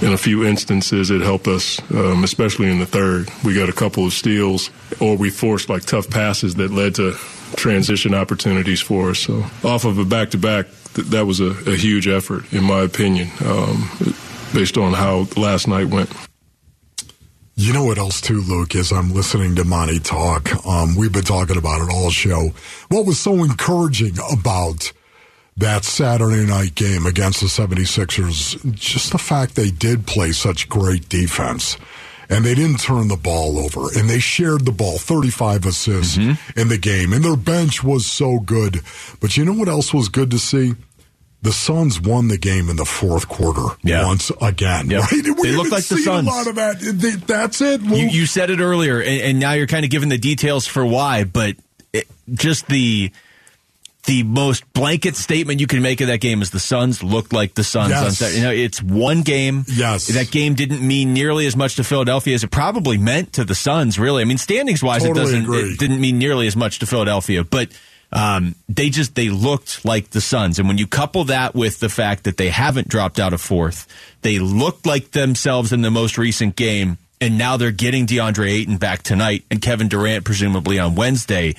in 0.00 0.12
a 0.12 0.18
few 0.18 0.44
instances, 0.44 1.10
it 1.10 1.20
helped 1.20 1.48
us, 1.48 1.80
um, 1.92 2.24
especially 2.24 2.70
in 2.70 2.78
the 2.78 2.86
third. 2.86 3.28
We 3.44 3.54
got 3.54 3.68
a 3.68 3.72
couple 3.72 4.06
of 4.06 4.12
steals, 4.12 4.70
or 5.00 5.16
we 5.16 5.30
forced 5.30 5.68
like 5.68 5.84
tough 5.84 6.08
passes 6.08 6.54
that 6.56 6.70
led 6.70 6.94
to 6.96 7.16
transition 7.56 8.14
opportunities 8.14 8.80
for 8.80 9.10
us. 9.10 9.20
So 9.20 9.44
off 9.62 9.84
of 9.84 9.98
a 9.98 10.04
back 10.04 10.30
to 10.30 10.38
back, 10.38 10.66
that 10.94 11.26
was 11.26 11.40
a, 11.40 11.50
a, 11.70 11.76
huge 11.76 12.06
effort, 12.06 12.52
in 12.52 12.64
my 12.64 12.80
opinion, 12.80 13.28
um, 13.44 13.90
based 14.52 14.76
on 14.78 14.92
how 14.92 15.26
last 15.36 15.66
night 15.66 15.88
went. 15.88 16.10
You 17.56 17.72
know 17.72 17.84
what 17.84 17.98
else 17.98 18.20
too, 18.20 18.40
Luke, 18.40 18.74
is 18.74 18.92
I'm 18.92 19.12
listening 19.12 19.56
to 19.56 19.64
Monty 19.64 20.00
talk. 20.00 20.66
Um, 20.66 20.96
we've 20.96 21.12
been 21.12 21.24
talking 21.24 21.56
about 21.56 21.82
it 21.82 21.92
all 21.92 22.10
show. 22.10 22.52
What 22.88 23.06
was 23.06 23.20
so 23.20 23.44
encouraging 23.44 24.16
about 24.32 24.92
that 25.56 25.84
Saturday 25.84 26.46
night 26.46 26.74
game 26.74 27.06
against 27.06 27.40
the 27.40 27.46
76ers, 27.46 28.74
just 28.74 29.12
the 29.12 29.18
fact 29.18 29.54
they 29.54 29.70
did 29.70 30.06
play 30.06 30.32
such 30.32 30.68
great 30.68 31.08
defense 31.08 31.76
and 32.28 32.44
they 32.44 32.54
didn't 32.54 32.80
turn 32.80 33.08
the 33.08 33.16
ball 33.16 33.58
over 33.58 33.88
and 33.98 34.08
they 34.08 34.18
shared 34.18 34.64
the 34.64 34.72
ball 34.72 34.98
35 34.98 35.66
assists 35.66 36.16
mm-hmm. 36.16 36.58
in 36.58 36.68
the 36.68 36.78
game 36.78 37.12
and 37.12 37.24
their 37.24 37.36
bench 37.36 37.82
was 37.82 38.06
so 38.06 38.38
good 38.38 38.80
but 39.20 39.36
you 39.36 39.44
know 39.44 39.52
what 39.52 39.68
else 39.68 39.92
was 39.92 40.08
good 40.08 40.30
to 40.30 40.38
see 40.38 40.72
the 41.44 41.52
Suns 41.52 42.00
won 42.00 42.28
the 42.28 42.38
game 42.38 42.70
in 42.70 42.76
the 42.76 42.86
fourth 42.86 43.28
quarter 43.28 43.76
yeah. 43.82 44.06
once 44.06 44.32
again. 44.40 44.88
Yep. 44.88 45.02
Right? 45.02 45.22
they 45.22 45.52
look 45.52 45.70
like 45.70 45.84
the 45.84 45.98
Suns. 45.98 46.26
A 46.26 46.30
lot 46.30 46.46
of 46.46 46.54
that. 46.54 47.24
That's 47.26 47.60
it. 47.60 47.82
You, 47.82 48.06
you 48.06 48.24
said 48.24 48.48
it 48.48 48.60
earlier, 48.60 48.98
and, 48.98 49.20
and, 49.20 49.40
now 49.40 49.52
you're 49.52 49.66
kind 49.66 49.84
of 49.84 49.90
giving 49.90 50.08
the 50.08 50.16
details 50.16 50.66
for 50.66 50.86
why. 50.86 51.24
But 51.24 51.56
it, 51.92 52.08
just 52.32 52.66
the 52.68 53.12
the 54.04 54.22
most 54.22 54.70
blanket 54.72 55.16
statement 55.16 55.60
you 55.60 55.66
can 55.66 55.80
make 55.80 56.00
of 56.00 56.08
that 56.08 56.20
game 56.20 56.42
is 56.42 56.50
the 56.50 56.60
Suns 56.60 57.02
looked 57.02 57.32
like 57.32 57.54
the 57.54 57.64
Suns 57.64 57.90
yes. 57.90 58.04
on 58.04 58.10
Saturday. 58.12 58.38
You 58.38 58.44
know, 58.44 58.50
it's 58.50 58.82
one 58.82 59.22
game. 59.22 59.64
Yes. 59.66 60.08
That 60.08 60.30
game 60.30 60.54
didn't 60.54 60.86
mean 60.86 61.14
nearly 61.14 61.46
as 61.46 61.56
much 61.56 61.76
to 61.76 61.84
Philadelphia 61.84 62.34
as 62.34 62.44
it 62.44 62.50
probably 62.50 62.98
meant 62.98 63.32
to 63.34 63.44
the 63.44 63.54
Suns, 63.54 63.98
really. 63.98 64.22
I 64.22 64.24
mean, 64.24 64.38
standings 64.38 64.82
wise, 64.82 65.02
totally 65.02 65.20
it 65.20 65.24
doesn't, 65.24 65.42
agree. 65.44 65.72
it 65.72 65.78
didn't 65.78 66.00
mean 66.00 66.18
nearly 66.18 66.46
as 66.46 66.56
much 66.56 66.80
to 66.80 66.86
Philadelphia, 66.86 67.44
but, 67.44 67.68
um, 68.12 68.54
they 68.68 68.90
just, 68.90 69.14
they 69.14 69.28
looked 69.28 69.84
like 69.84 70.10
the 70.10 70.20
Suns. 70.20 70.58
And 70.58 70.68
when 70.68 70.78
you 70.78 70.86
couple 70.86 71.24
that 71.24 71.54
with 71.54 71.80
the 71.80 71.88
fact 71.88 72.24
that 72.24 72.36
they 72.36 72.50
haven't 72.50 72.88
dropped 72.88 73.18
out 73.18 73.32
of 73.32 73.40
fourth, 73.40 73.88
they 74.22 74.38
looked 74.38 74.86
like 74.86 75.12
themselves 75.12 75.72
in 75.72 75.80
the 75.80 75.90
most 75.90 76.18
recent 76.18 76.56
game. 76.56 76.98
And 77.20 77.38
now 77.38 77.56
they're 77.56 77.70
getting 77.70 78.06
DeAndre 78.06 78.50
Ayton 78.50 78.76
back 78.76 79.02
tonight 79.02 79.44
and 79.50 79.62
Kevin 79.62 79.88
Durant 79.88 80.24
presumably 80.24 80.78
on 80.78 80.94
Wednesday 80.94 81.54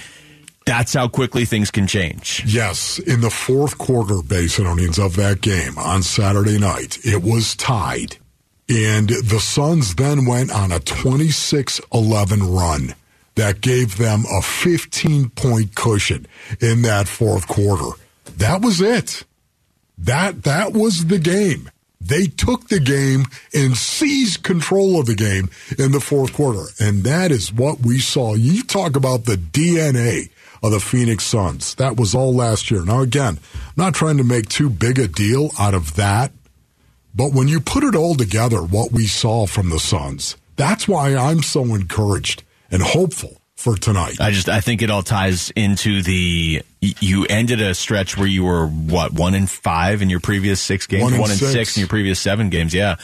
that's 0.65 0.93
how 0.93 1.07
quickly 1.07 1.45
things 1.45 1.71
can 1.71 1.87
change. 1.87 2.43
Yes. 2.45 2.99
In 2.99 3.21
the 3.21 3.29
fourth 3.29 3.77
quarter, 3.77 4.15
Basinonians, 4.15 5.03
of 5.03 5.15
that 5.15 5.41
game 5.41 5.77
on 5.77 6.01
Saturday 6.03 6.57
night, 6.57 6.97
it 7.05 7.21
was 7.21 7.55
tied. 7.55 8.17
And 8.67 9.09
the 9.09 9.39
Suns 9.39 9.93
then 9.93 10.25
went 10.25 10.51
on 10.51 10.71
a 10.71 10.79
26 10.79 11.79
11 11.93 12.51
run 12.51 12.95
that 13.35 13.61
gave 13.61 13.97
them 13.97 14.23
a 14.31 14.41
15 14.41 15.29
point 15.29 15.75
cushion 15.75 16.25
in 16.59 16.81
that 16.81 17.07
fourth 17.07 17.47
quarter. 17.47 17.95
That 18.37 18.61
was 18.61 18.81
it. 18.81 19.23
That, 19.99 20.43
that 20.43 20.73
was 20.73 21.05
the 21.05 21.19
game. 21.19 21.69
They 22.01 22.25
took 22.25 22.67
the 22.67 22.79
game 22.79 23.25
and 23.53 23.77
seized 23.77 24.43
control 24.43 24.99
of 24.99 25.05
the 25.05 25.15
game 25.15 25.49
in 25.77 25.91
the 25.91 25.99
fourth 25.99 26.33
quarter. 26.33 26.65
And 26.79 27.03
that 27.03 27.31
is 27.31 27.53
what 27.53 27.79
we 27.81 27.99
saw. 27.99 28.33
You 28.33 28.63
talk 28.63 28.95
about 28.95 29.25
the 29.25 29.37
DNA 29.37 30.29
of 30.63 30.71
the 30.71 30.79
Phoenix 30.79 31.23
Suns. 31.23 31.75
That 31.75 31.97
was 31.97 32.15
all 32.15 32.33
last 32.33 32.71
year. 32.71 32.83
Now, 32.83 33.01
again, 33.01 33.39
I'm 33.53 33.73
not 33.75 33.93
trying 33.93 34.17
to 34.17 34.23
make 34.23 34.49
too 34.49 34.69
big 34.69 34.99
a 34.99 35.07
deal 35.07 35.51
out 35.59 35.73
of 35.73 35.95
that, 35.95 36.31
but 37.13 37.33
when 37.33 37.47
you 37.47 37.59
put 37.59 37.83
it 37.83 37.95
all 37.95 38.15
together, 38.15 38.61
what 38.61 38.91
we 38.91 39.07
saw 39.07 39.45
from 39.45 39.69
the 39.69 39.79
Suns, 39.79 40.35
that's 40.55 40.87
why 40.87 41.15
I'm 41.15 41.41
so 41.43 41.63
encouraged 41.75 42.43
and 42.71 42.81
hopeful 42.81 43.41
for 43.55 43.77
tonight. 43.77 44.19
I 44.19 44.31
just 44.31 44.49
I 44.49 44.59
think 44.59 44.81
it 44.81 44.91
all 44.91 45.01
ties 45.01 45.49
into 45.51 46.01
the 46.01 46.61
you 46.81 47.25
ended 47.25 47.61
a 47.61 47.73
stretch 47.73 48.17
where 48.17 48.27
you 48.27 48.43
were 48.43 48.67
what 48.67 49.13
one 49.13 49.33
in 49.33 49.47
five 49.47 50.01
in 50.01 50.09
your 50.09 50.19
previous 50.19 50.61
six 50.61 50.87
games, 50.87 51.03
one, 51.03 51.17
one 51.17 51.31
in 51.31 51.37
six. 51.37 51.51
six 51.51 51.77
in 51.77 51.81
your 51.81 51.87
previous 51.87 52.19
seven 52.19 52.49
games, 52.49 52.73
yeah, 52.73 52.97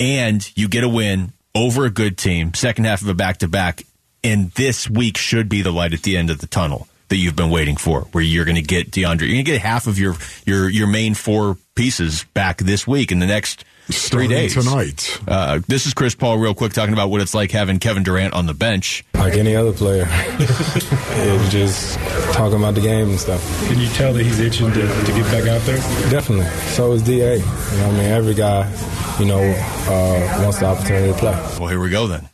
and 0.00 0.50
you 0.56 0.68
get 0.68 0.84
a 0.84 0.88
win 0.88 1.32
over 1.54 1.84
a 1.84 1.90
good 1.90 2.18
team, 2.18 2.52
second 2.54 2.84
half 2.84 3.02
of 3.02 3.08
a 3.08 3.14
back 3.14 3.38
to 3.38 3.48
back, 3.48 3.84
and 4.24 4.50
this 4.52 4.88
week 4.88 5.16
should 5.16 5.48
be 5.48 5.62
the 5.62 5.70
light 5.70 5.92
at 5.92 6.02
the 6.02 6.16
end 6.16 6.30
of 6.30 6.38
the 6.38 6.46
tunnel 6.46 6.88
that 7.08 7.16
you've 7.16 7.36
been 7.36 7.50
waiting 7.50 7.76
for, 7.76 8.00
where 8.12 8.24
you're 8.24 8.46
going 8.46 8.56
to 8.56 8.62
get 8.62 8.90
DeAndre. 8.90 9.20
You're 9.20 9.28
going 9.28 9.36
to 9.36 9.42
get 9.42 9.60
half 9.60 9.86
of 9.86 9.98
your 9.98 10.16
your 10.46 10.68
your 10.68 10.86
main 10.86 11.14
four 11.14 11.58
pieces 11.74 12.24
back 12.34 12.58
this 12.58 12.86
week 12.86 13.12
in 13.12 13.18
the 13.18 13.26
next 13.26 13.64
Starting 13.90 14.30
three 14.30 14.36
days 14.36 14.54
tonight. 14.54 15.20
Uh, 15.28 15.60
this 15.68 15.84
is 15.84 15.92
Chris 15.92 16.14
Paul, 16.14 16.38
real 16.38 16.54
quick, 16.54 16.72
talking 16.72 16.94
about 16.94 17.10
what 17.10 17.20
it's 17.20 17.34
like 17.34 17.50
having 17.50 17.78
Kevin 17.78 18.02
Durant 18.02 18.32
on 18.32 18.46
the 18.46 18.54
bench. 18.54 19.04
Like 19.12 19.34
any 19.34 19.54
other 19.54 19.74
player, 19.74 20.06
it's 20.08 21.52
just 21.52 21.98
talking 22.32 22.56
about 22.56 22.74
the 22.74 22.80
game 22.80 23.10
and 23.10 23.20
stuff. 23.20 23.42
Can 23.68 23.78
you 23.78 23.88
tell 23.88 24.14
that 24.14 24.24
he's 24.24 24.40
itching 24.40 24.72
to, 24.72 24.80
to 24.80 25.12
get 25.12 25.24
back 25.24 25.46
out 25.46 25.60
there? 25.66 25.76
Definitely. 26.10 26.46
So 26.72 26.92
is 26.92 27.02
Da. 27.02 27.34
You 27.34 27.38
know, 27.38 27.88
I 27.88 27.90
mean, 27.90 28.00
every 28.06 28.34
guy, 28.34 28.70
you 29.18 29.26
know, 29.26 29.42
uh, 29.42 30.42
wants 30.42 30.60
the 30.60 30.66
opportunity 30.66 31.12
to 31.12 31.18
play. 31.18 31.32
Well, 31.60 31.68
here 31.68 31.80
we 31.80 31.90
go 31.90 32.06
then 32.06 32.30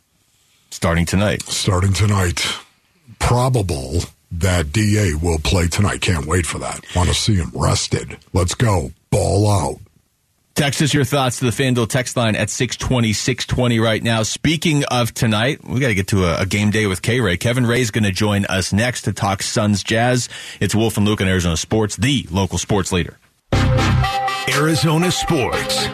starting 0.81 1.05
tonight. 1.05 1.43
Starting 1.43 1.93
tonight. 1.93 2.43
Probable 3.19 3.99
that 4.31 4.73
DA 4.73 5.13
will 5.13 5.37
play 5.37 5.67
tonight. 5.67 6.01
Can't 6.01 6.25
wait 6.25 6.47
for 6.47 6.57
that. 6.57 6.83
Want 6.95 7.07
to 7.07 7.13
see 7.13 7.35
him 7.35 7.51
rested. 7.53 8.17
Let's 8.33 8.55
go. 8.55 8.91
Ball 9.11 9.47
out. 9.47 9.75
Text 10.55 10.81
us 10.81 10.91
your 10.91 11.03
thoughts 11.03 11.37
to 11.37 11.45
the 11.45 11.51
FanDuel 11.51 11.87
text 11.87 12.17
line 12.17 12.35
at 12.35 12.49
620, 12.49 13.13
620 13.13 13.79
right 13.79 14.01
now. 14.01 14.23
Speaking 14.23 14.83
of 14.85 15.13
tonight, 15.13 15.63
we 15.63 15.79
got 15.79 15.89
to 15.89 15.93
get 15.93 16.07
to 16.07 16.25
a, 16.25 16.41
a, 16.41 16.45
game 16.47 16.71
day 16.71 16.87
with 16.87 17.03
K 17.03 17.21
Ray. 17.21 17.37
Kevin 17.37 17.67
Ray 17.67 17.81
is 17.81 17.91
going 17.91 18.05
to 18.05 18.11
join 18.11 18.45
us 18.45 18.73
next 18.73 19.03
to 19.03 19.13
talk 19.13 19.43
Suns 19.43 19.83
Jazz. 19.83 20.29
It's 20.59 20.73
Wolf 20.73 20.97
and 20.97 21.05
Luke 21.05 21.21
on 21.21 21.27
Arizona 21.27 21.57
Sports, 21.57 21.95
the 21.95 22.25
local 22.31 22.57
sports 22.57 22.91
leader. 22.91 23.19
Arizona 23.53 25.11
Sports, 25.11 25.85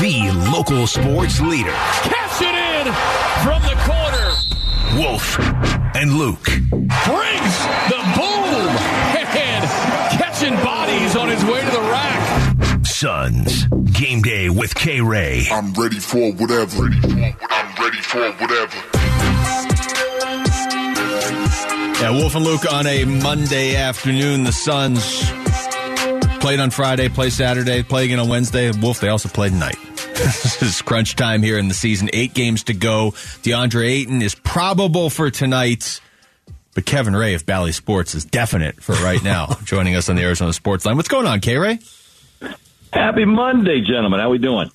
the 0.00 0.50
local 0.50 0.86
sports 0.86 1.42
leader. 1.42 1.72
Cash 1.72 2.40
it 2.40 2.86
in 2.86 2.92
from 3.44 3.60
the 3.60 3.74
corner. 3.84 3.93
Wolf 4.96 5.38
and 5.96 6.12
Luke. 6.14 6.44
Brings 6.44 7.56
the 7.90 8.00
boom 8.14 8.70
and 9.16 9.64
catching 10.18 10.54
bodies 10.62 11.16
on 11.16 11.28
his 11.28 11.44
way 11.44 11.60
to 11.60 11.70
the 11.70 11.80
rack. 11.80 12.86
Suns. 12.86 13.66
Game 13.92 14.22
day 14.22 14.48
with 14.50 14.74
K 14.74 15.00
Ray. 15.00 15.46
I'm 15.50 15.72
ready 15.72 15.98
for 15.98 16.32
whatever. 16.32 16.84
Ready 16.84 17.00
for, 17.00 17.36
I'm 17.50 17.74
ready 17.82 18.00
for 18.02 18.32
whatever. 18.32 18.76
Yeah, 22.00 22.10
Wolf 22.10 22.34
and 22.34 22.44
Luke 22.44 22.70
on 22.72 22.86
a 22.86 23.04
Monday 23.04 23.76
afternoon. 23.76 24.44
The 24.44 24.52
Suns 24.52 25.24
played 26.40 26.60
on 26.60 26.70
Friday, 26.70 27.08
play 27.08 27.30
Saturday, 27.30 27.82
play 27.82 28.04
again 28.04 28.18
on 28.20 28.28
Wednesday. 28.28 28.70
Wolf, 28.70 29.00
they 29.00 29.08
also 29.08 29.28
played 29.28 29.52
tonight. 29.52 29.78
This 30.14 30.62
is 30.62 30.82
crunch 30.82 31.16
time 31.16 31.42
here 31.42 31.58
in 31.58 31.68
the 31.68 31.74
season. 31.74 32.08
Eight 32.12 32.34
games 32.34 32.64
to 32.64 32.74
go. 32.74 33.10
DeAndre 33.42 33.86
Ayton 33.88 34.22
is 34.22 34.34
probable 34.34 35.10
for 35.10 35.30
tonight. 35.30 36.00
But 36.74 36.86
Kevin 36.86 37.14
Ray 37.14 37.34
of 37.34 37.46
Bally 37.46 37.72
Sports 37.72 38.14
is 38.14 38.24
definite 38.24 38.82
for 38.82 38.94
right 38.96 39.22
now, 39.24 39.56
joining 39.64 39.94
us 39.96 40.08
on 40.08 40.16
the 40.16 40.22
Arizona 40.22 40.52
Sports 40.52 40.84
Line. 40.84 40.96
What's 40.96 41.08
going 41.08 41.26
on, 41.26 41.40
K 41.40 41.56
Ray? 41.58 41.78
Happy 42.92 43.24
Monday, 43.24 43.80
gentlemen. 43.80 44.20
How 44.20 44.30
we 44.30 44.38
doing? 44.38 44.70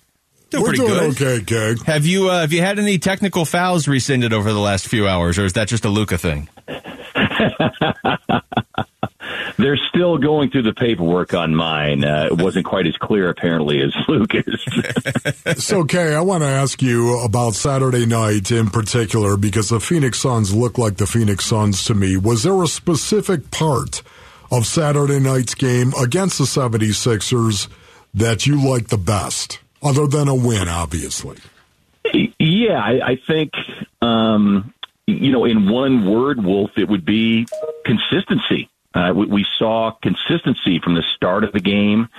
Doing 0.49 0.63
We're 0.63 0.69
pretty 0.69 0.85
doing 0.85 1.13
good. 1.13 1.41
okay, 1.41 1.75
Keg. 1.75 1.85
Have 1.85 2.05
you 2.05 2.29
uh, 2.29 2.41
have 2.41 2.53
you 2.53 2.61
had 2.61 2.79
any 2.79 2.97
technical 2.99 3.45
fouls 3.45 3.87
rescinded 3.87 4.33
over 4.33 4.51
the 4.51 4.59
last 4.59 4.87
few 4.87 5.07
hours, 5.07 5.37
or 5.37 5.45
is 5.45 5.53
that 5.53 5.67
just 5.67 5.85
a 5.85 5.89
Luka 5.89 6.17
thing? 6.17 6.49
They're 9.59 9.77
still 9.89 10.17
going 10.17 10.51
through 10.51 10.61
the 10.61 10.73
paperwork 10.73 11.33
on 11.33 11.53
mine. 11.53 12.05
Uh, 12.05 12.29
it 12.31 12.41
wasn't 12.41 12.65
quite 12.65 12.87
as 12.87 12.95
clear, 12.95 13.27
apparently, 13.27 13.81
as 13.81 13.93
Luka's. 14.07 14.65
so, 15.61 15.83
Kay, 15.83 16.15
I 16.15 16.21
want 16.21 16.43
to 16.43 16.47
ask 16.47 16.81
you 16.81 17.19
about 17.19 17.55
Saturday 17.55 18.05
night 18.05 18.51
in 18.51 18.69
particular 18.69 19.35
because 19.35 19.67
the 19.67 19.81
Phoenix 19.81 20.21
Suns 20.21 20.55
look 20.55 20.77
like 20.77 20.95
the 20.95 21.05
Phoenix 21.05 21.45
Suns 21.45 21.83
to 21.85 21.93
me. 21.93 22.15
Was 22.15 22.43
there 22.43 22.63
a 22.63 22.67
specific 22.67 23.51
part 23.51 24.01
of 24.49 24.65
Saturday 24.65 25.19
night's 25.19 25.55
game 25.55 25.91
against 26.01 26.37
the 26.37 26.45
76ers 26.45 27.67
that 28.13 28.47
you 28.47 28.65
liked 28.65 28.89
the 28.89 28.97
best, 28.97 29.59
other 29.83 30.07
than 30.07 30.29
a 30.29 30.35
win, 30.35 30.69
obviously? 30.69 31.35
Yeah, 32.39 32.81
I, 32.81 33.01
I 33.05 33.15
think, 33.27 33.51
um, 34.01 34.73
you 35.05 35.33
know, 35.33 35.43
in 35.43 35.69
one 35.69 36.09
word, 36.09 36.41
Wolf, 36.41 36.71
it 36.77 36.87
would 36.87 37.03
be 37.03 37.45
consistency. 37.83 38.69
Uh, 38.93 39.13
we, 39.15 39.25
we, 39.27 39.45
saw 39.57 39.91
consistency 40.01 40.79
from 40.79 40.95
the 40.95 41.03
start 41.15 41.43
of 41.43 41.51
the 41.51 41.59
game 41.59 42.09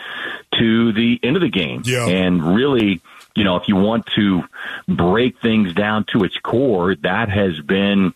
to 0.56 0.92
the 0.92 1.18
end 1.22 1.36
of 1.36 1.42
the 1.42 1.50
game. 1.50 1.82
Yeah. 1.84 2.06
And 2.06 2.54
really, 2.54 3.00
you 3.34 3.42
know, 3.42 3.56
if 3.56 3.66
you 3.66 3.74
want 3.74 4.06
to 4.14 4.44
break 4.86 5.40
things 5.40 5.74
down 5.74 6.04
to 6.12 6.22
its 6.22 6.38
core, 6.38 6.94
that 6.94 7.28
has 7.28 7.58
been 7.60 8.14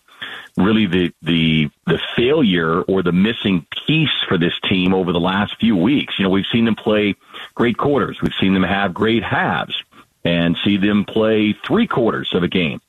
really 0.57 0.85
the 0.85 1.13
the 1.21 1.69
the 1.85 1.99
failure 2.15 2.81
or 2.81 3.03
the 3.03 3.11
missing 3.11 3.65
piece 3.85 4.23
for 4.27 4.37
this 4.37 4.53
team 4.69 4.93
over 4.93 5.11
the 5.11 5.19
last 5.19 5.57
few 5.59 5.75
weeks. 5.75 6.17
You 6.17 6.23
know, 6.23 6.29
we've 6.29 6.45
seen 6.51 6.65
them 6.65 6.75
play 6.75 7.15
great 7.55 7.77
quarters, 7.77 8.19
we've 8.21 8.33
seen 8.39 8.53
them 8.53 8.63
have 8.63 8.93
great 8.93 9.23
halves, 9.23 9.75
and 10.23 10.57
see 10.63 10.77
them 10.77 11.05
play 11.05 11.53
three 11.65 11.87
quarters 11.87 12.33
of 12.33 12.43
a 12.43 12.47
game, 12.47 12.81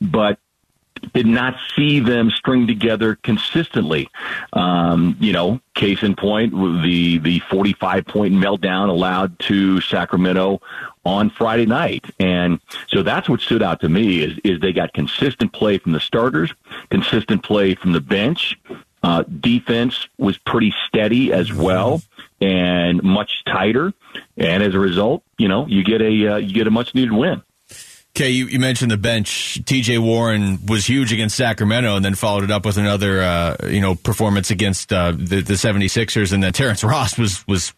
but 0.00 0.38
did 1.12 1.26
not 1.26 1.56
see 1.74 2.00
them 2.00 2.30
string 2.30 2.66
together 2.66 3.16
consistently. 3.16 4.08
Um, 4.52 5.16
you 5.20 5.32
know, 5.32 5.60
case 5.74 6.02
in 6.02 6.14
point, 6.14 6.52
the 6.52 7.18
the 7.18 7.40
45 7.40 8.06
point 8.06 8.34
meltdown 8.34 8.88
allowed 8.88 9.38
to 9.40 9.80
Sacramento 9.80 10.60
on 11.04 11.30
Friday 11.30 11.66
night, 11.66 12.04
and 12.18 12.60
so 12.88 13.02
that's 13.02 13.28
what 13.28 13.40
stood 13.40 13.62
out 13.62 13.80
to 13.80 13.88
me 13.88 14.22
is 14.22 14.38
is 14.44 14.60
they 14.60 14.72
got 14.72 14.92
consistent 14.92 15.52
play 15.52 15.78
from 15.78 15.92
the 15.92 16.00
starters, 16.00 16.52
consistent 16.90 17.42
play 17.42 17.74
from 17.74 17.92
the 17.92 18.00
bench. 18.00 18.58
Uh, 19.00 19.22
defense 19.22 20.08
was 20.18 20.36
pretty 20.38 20.74
steady 20.88 21.32
as 21.32 21.52
well 21.52 22.02
and 22.40 23.02
much 23.02 23.44
tighter, 23.44 23.92
and 24.36 24.62
as 24.62 24.74
a 24.74 24.78
result, 24.78 25.22
you 25.38 25.48
know, 25.48 25.66
you 25.66 25.84
get 25.84 26.00
a 26.00 26.34
uh, 26.34 26.36
you 26.36 26.52
get 26.52 26.66
a 26.66 26.70
much 26.70 26.94
needed 26.94 27.12
win. 27.12 27.42
Okay, 28.18 28.30
you, 28.30 28.46
you, 28.46 28.58
mentioned 28.58 28.90
the 28.90 28.96
bench. 28.96 29.64
T.J. 29.64 29.98
Warren 29.98 30.58
was 30.66 30.84
huge 30.84 31.12
against 31.12 31.36
Sacramento, 31.36 31.94
and 31.94 32.04
then 32.04 32.16
followed 32.16 32.42
it 32.42 32.50
up 32.50 32.66
with 32.66 32.76
another, 32.76 33.22
uh, 33.22 33.56
you 33.68 33.80
know, 33.80 33.94
performance 33.94 34.50
against 34.50 34.92
uh, 34.92 35.12
the, 35.12 35.40
the 35.40 35.54
76ers. 35.54 36.32
And 36.32 36.42
then 36.42 36.52
Terrence 36.52 36.82
Ross 36.82 37.16
was 37.16 37.46
was 37.46 37.72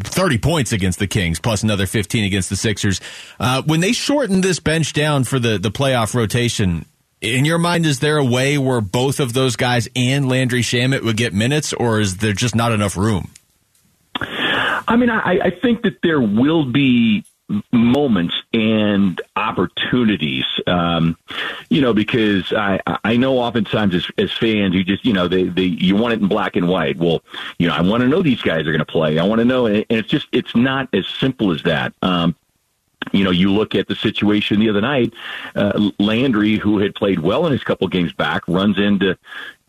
30 0.00 0.36
points 0.36 0.72
against 0.72 0.98
the 0.98 1.06
Kings, 1.06 1.40
plus 1.40 1.62
another 1.62 1.86
15 1.86 2.22
against 2.24 2.50
the 2.50 2.56
Sixers. 2.56 3.00
Uh, 3.40 3.62
when 3.62 3.80
they 3.80 3.92
shortened 3.92 4.44
this 4.44 4.60
bench 4.60 4.92
down 4.92 5.24
for 5.24 5.38
the 5.38 5.56
the 5.56 5.70
playoff 5.70 6.12
rotation, 6.12 6.84
in 7.22 7.46
your 7.46 7.56
mind, 7.56 7.86
is 7.86 8.00
there 8.00 8.18
a 8.18 8.24
way 8.24 8.58
where 8.58 8.82
both 8.82 9.20
of 9.20 9.32
those 9.32 9.56
guys 9.56 9.88
and 9.96 10.28
Landry 10.28 10.60
Shamet 10.60 11.02
would 11.02 11.16
get 11.16 11.32
minutes, 11.32 11.72
or 11.72 11.98
is 11.98 12.18
there 12.18 12.34
just 12.34 12.54
not 12.54 12.72
enough 12.72 12.94
room? 12.94 13.30
I 14.20 14.96
mean, 14.96 15.08
I, 15.08 15.38
I 15.44 15.50
think 15.62 15.80
that 15.84 16.02
there 16.02 16.20
will 16.20 16.70
be 16.70 17.24
moments 17.72 18.34
and 18.52 19.20
opportunities. 19.36 20.44
Um, 20.66 21.16
you 21.70 21.80
know, 21.80 21.94
because 21.94 22.52
I, 22.52 22.80
I 23.04 23.16
know 23.16 23.38
oftentimes 23.38 23.94
as, 23.94 24.06
as 24.18 24.32
fans, 24.32 24.74
you 24.74 24.84
just, 24.84 25.04
you 25.04 25.12
know, 25.12 25.28
they, 25.28 25.44
they, 25.44 25.62
you 25.62 25.96
want 25.96 26.14
it 26.14 26.20
in 26.20 26.28
black 26.28 26.56
and 26.56 26.68
white. 26.68 26.98
Well, 26.98 27.22
you 27.58 27.68
know, 27.68 27.74
I 27.74 27.80
want 27.80 28.02
to 28.02 28.08
know 28.08 28.22
these 28.22 28.42
guys 28.42 28.66
are 28.66 28.72
going 28.72 28.78
to 28.78 28.84
play. 28.84 29.18
I 29.18 29.24
want 29.24 29.38
to 29.38 29.44
know. 29.44 29.66
And 29.66 29.84
it's 29.88 30.08
just, 30.08 30.28
it's 30.32 30.54
not 30.54 30.88
as 30.92 31.06
simple 31.06 31.52
as 31.52 31.62
that. 31.62 31.94
Um, 32.02 32.36
you 33.12 33.24
know, 33.24 33.30
you 33.30 33.52
look 33.52 33.74
at 33.74 33.88
the 33.88 33.94
situation 33.94 34.60
the 34.60 34.68
other 34.68 34.80
night. 34.80 35.14
Uh, 35.54 35.90
Landry, 35.98 36.56
who 36.56 36.78
had 36.78 36.94
played 36.94 37.20
well 37.20 37.46
in 37.46 37.52
his 37.52 37.64
couple 37.64 37.88
games 37.88 38.12
back, 38.12 38.46
runs 38.48 38.78
into 38.78 39.16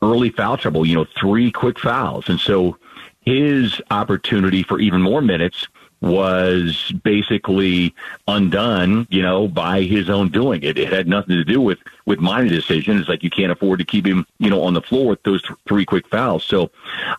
early 0.01 0.29
foul 0.29 0.57
trouble. 0.57 0.85
You 0.85 0.95
know, 0.95 1.05
three 1.17 1.51
quick 1.51 1.79
fouls, 1.79 2.27
and 2.27 2.39
so 2.39 2.77
his 3.21 3.81
opportunity 3.91 4.63
for 4.63 4.79
even 4.79 5.01
more 5.01 5.21
minutes 5.21 5.67
was 6.01 6.91
basically 7.03 7.93
undone, 8.27 9.07
you 9.09 9.21
know, 9.21 9.47
by 9.47 9.81
his 9.81 10.09
own 10.09 10.29
doing. 10.29 10.63
It, 10.63 10.77
it 10.77 10.91
had 10.91 11.07
nothing 11.07 11.35
to 11.35 11.43
do 11.43 11.59
with 11.59 11.79
with 12.05 12.19
my 12.19 12.41
decision. 12.43 12.97
It's 12.97 13.09
like 13.09 13.23
you 13.23 13.29
can't 13.29 13.51
afford 13.51 13.79
to 13.79 13.85
keep 13.85 14.05
him, 14.05 14.25
you 14.39 14.49
know, 14.49 14.63
on 14.63 14.73
the 14.73 14.81
floor 14.81 15.07
with 15.07 15.23
those 15.23 15.41
th- 15.41 15.59
three 15.67 15.85
quick 15.85 16.07
fouls. 16.07 16.43
So, 16.43 16.71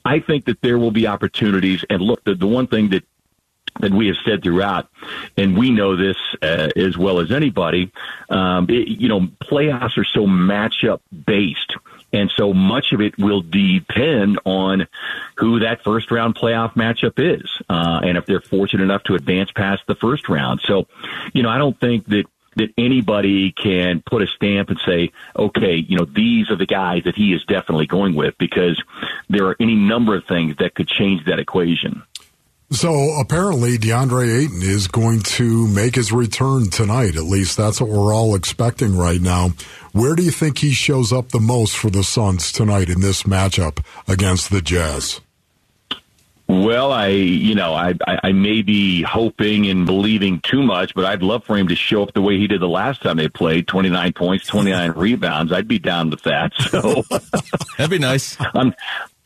I 0.04 0.20
think 0.20 0.46
that 0.46 0.62
there 0.62 0.78
will 0.78 0.90
be 0.90 1.06
opportunities. 1.06 1.84
And 1.90 2.02
look, 2.02 2.24
the 2.24 2.34
the 2.34 2.46
one 2.46 2.66
thing 2.66 2.90
that 2.90 3.04
that 3.80 3.92
we 3.92 4.08
have 4.08 4.16
said 4.24 4.42
throughout, 4.42 4.88
and 5.36 5.56
we 5.56 5.70
know 5.70 5.96
this 5.96 6.16
uh, 6.42 6.70
as 6.76 6.98
well 6.98 7.20
as 7.20 7.30
anybody. 7.30 7.92
Um, 8.28 8.68
it, 8.68 8.88
you 8.88 9.08
know, 9.08 9.20
playoffs 9.20 9.96
are 9.96 10.04
so 10.04 10.26
matchup 10.26 11.00
based. 11.26 11.76
And 12.12 12.30
so 12.36 12.52
much 12.52 12.92
of 12.92 13.00
it 13.00 13.18
will 13.18 13.40
depend 13.40 14.40
on 14.44 14.88
who 15.36 15.60
that 15.60 15.84
first 15.84 16.10
round 16.10 16.34
playoff 16.34 16.74
matchup 16.74 17.18
is, 17.18 17.48
uh, 17.68 18.00
and 18.02 18.18
if 18.18 18.26
they're 18.26 18.40
fortunate 18.40 18.82
enough 18.82 19.04
to 19.04 19.14
advance 19.14 19.50
past 19.52 19.82
the 19.86 19.94
first 19.94 20.28
round. 20.28 20.60
So, 20.64 20.86
you 21.32 21.42
know, 21.42 21.48
I 21.48 21.58
don't 21.58 21.78
think 21.78 22.06
that 22.06 22.24
that 22.56 22.70
anybody 22.76 23.52
can 23.52 24.02
put 24.04 24.22
a 24.22 24.26
stamp 24.26 24.70
and 24.70 24.80
say, 24.84 25.12
okay, 25.36 25.76
you 25.76 25.96
know, 25.96 26.04
these 26.04 26.50
are 26.50 26.56
the 26.56 26.66
guys 26.66 27.04
that 27.04 27.14
he 27.14 27.32
is 27.32 27.44
definitely 27.44 27.86
going 27.86 28.14
with 28.14 28.36
because 28.38 28.82
there 29.28 29.46
are 29.46 29.56
any 29.60 29.76
number 29.76 30.16
of 30.16 30.24
things 30.24 30.56
that 30.56 30.74
could 30.74 30.88
change 30.88 31.24
that 31.26 31.38
equation. 31.38 32.02
So 32.72 33.18
apparently, 33.18 33.78
DeAndre 33.78 34.42
Ayton 34.42 34.62
is 34.62 34.86
going 34.86 35.20
to 35.20 35.66
make 35.66 35.96
his 35.96 36.12
return 36.12 36.70
tonight. 36.70 37.16
At 37.16 37.24
least 37.24 37.56
that's 37.56 37.80
what 37.80 37.90
we're 37.90 38.14
all 38.14 38.36
expecting 38.36 38.96
right 38.96 39.20
now. 39.20 39.50
Where 39.92 40.14
do 40.14 40.22
you 40.22 40.30
think 40.30 40.58
he 40.58 40.70
shows 40.70 41.12
up 41.12 41.30
the 41.30 41.40
most 41.40 41.76
for 41.76 41.90
the 41.90 42.04
Suns 42.04 42.52
tonight 42.52 42.88
in 42.88 43.00
this 43.00 43.24
matchup 43.24 43.84
against 44.06 44.50
the 44.50 44.62
Jazz? 44.62 45.20
Well, 46.46 46.90
I, 46.90 47.08
you 47.08 47.54
know, 47.54 47.74
I, 47.74 47.94
I, 48.06 48.18
I 48.24 48.32
may 48.32 48.62
be 48.62 49.02
hoping 49.02 49.68
and 49.68 49.86
believing 49.86 50.40
too 50.40 50.62
much, 50.62 50.94
but 50.94 51.04
I'd 51.04 51.22
love 51.22 51.44
for 51.44 51.56
him 51.56 51.68
to 51.68 51.76
show 51.76 52.02
up 52.02 52.12
the 52.12 52.22
way 52.22 52.38
he 52.38 52.48
did 52.48 52.60
the 52.60 52.68
last 52.68 53.02
time 53.02 53.18
they 53.18 53.28
played 53.28 53.68
29 53.68 54.12
points, 54.14 54.46
29 54.48 54.90
rebounds. 54.96 55.52
I'd 55.52 55.68
be 55.68 55.78
down 55.78 56.10
with 56.10 56.22
that. 56.22 56.52
So 56.58 57.04
that'd 57.78 57.90
be 57.90 57.98
nice. 57.98 58.36
I'm, 58.54 58.74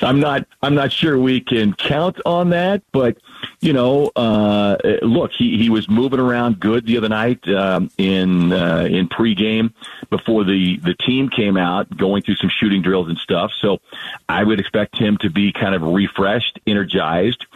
I'm 0.01 0.21
not, 0.21 0.47
I'm 0.63 0.75
not 0.75 0.93
sure 0.93 1.19
we 1.19 1.41
can 1.41 1.73
count 1.75 2.21
on 2.27 2.51
that, 2.51 2.83
but 2.93 3.17
you 3.61 3.73
know, 3.73 4.11
uh, 4.17 4.77
look, 5.03 5.33
he, 5.33 5.59
he 5.59 5.71
was 5.71 5.89
moving 5.89 6.21
around 6.21 6.61
good 6.61 6.87
the 6.87 6.97
other 6.97 7.09
night 7.09 7.47
um, 7.49 7.91
in 7.99 8.53
uh, 8.53 8.89
in 8.91 9.09
pregame 9.09 9.73
before 10.11 10.45
the 10.45 10.79
the 10.79 10.95
team 10.95 11.29
came 11.29 11.57
out, 11.57 11.95
going 11.97 12.23
through 12.23 12.37
some 12.37 12.51
shooting 12.51 12.83
drills 12.83 13.09
and 13.09 13.19
stuff. 13.19 13.53
So 13.61 13.81
I 14.29 14.43
would 14.45 14.61
expect 14.61 14.99
him 14.99 15.17
to 15.19 15.31
be 15.31 15.53
kind 15.53 15.75
of 15.75 15.83
refreshed, 15.83 16.59
energized, 16.67 17.47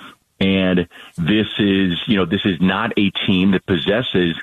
And 0.40 0.88
this 1.16 1.48
is, 1.58 1.98
you 2.06 2.16
know, 2.16 2.24
this 2.24 2.44
is 2.44 2.60
not 2.60 2.92
a 2.96 3.10
team 3.10 3.52
that 3.52 3.66
possesses 3.66 4.36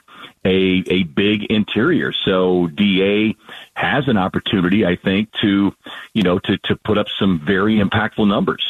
a, 0.43 0.83
a 0.87 1.03
big 1.03 1.45
interior. 1.45 2.11
So 2.11 2.67
DA 2.67 3.35
has 3.75 4.07
an 4.07 4.17
opportunity, 4.17 4.85
I 4.85 4.95
think, 4.95 5.29
to, 5.41 5.73
you 6.13 6.23
know, 6.23 6.39
to, 6.39 6.57
to 6.65 6.75
put 6.75 6.97
up 6.97 7.07
some 7.19 7.39
very 7.45 7.77
impactful 7.77 8.27
numbers. 8.27 8.63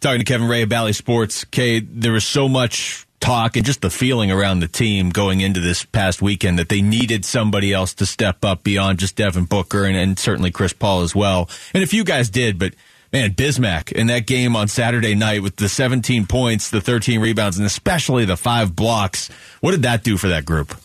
Talking 0.00 0.18
to 0.18 0.24
Kevin 0.24 0.48
Ray 0.48 0.62
of 0.62 0.68
Bally 0.68 0.92
Sports, 0.92 1.44
Kay, 1.44 1.80
there 1.80 2.12
was 2.12 2.26
so 2.26 2.48
much 2.48 3.06
talk 3.20 3.56
and 3.56 3.64
just 3.64 3.80
the 3.80 3.88
feeling 3.88 4.30
around 4.30 4.60
the 4.60 4.68
team 4.68 5.08
going 5.08 5.40
into 5.40 5.60
this 5.60 5.84
past 5.84 6.20
weekend 6.20 6.58
that 6.58 6.68
they 6.68 6.82
needed 6.82 7.24
somebody 7.24 7.72
else 7.72 7.94
to 7.94 8.04
step 8.04 8.44
up 8.44 8.62
beyond 8.62 8.98
just 8.98 9.16
Devin 9.16 9.44
Booker 9.44 9.84
and, 9.84 9.96
and 9.96 10.18
certainly 10.18 10.50
Chris 10.50 10.74
Paul 10.74 11.00
as 11.00 11.14
well. 11.14 11.48
And 11.72 11.82
a 11.82 11.86
few 11.86 12.04
guys 12.04 12.28
did, 12.28 12.58
but 12.58 12.74
man, 13.12 13.30
Bismack 13.30 13.92
in 13.92 14.08
that 14.08 14.26
game 14.26 14.56
on 14.56 14.68
Saturday 14.68 15.14
night 15.14 15.42
with 15.42 15.56
the 15.56 15.70
17 15.70 16.26
points, 16.26 16.68
the 16.68 16.82
13 16.82 17.20
rebounds, 17.20 17.56
and 17.56 17.64
especially 17.64 18.26
the 18.26 18.36
five 18.36 18.76
blocks. 18.76 19.28
What 19.60 19.70
did 19.70 19.82
that 19.82 20.04
do 20.04 20.18
for 20.18 20.28
that 20.28 20.44
group? 20.44 20.76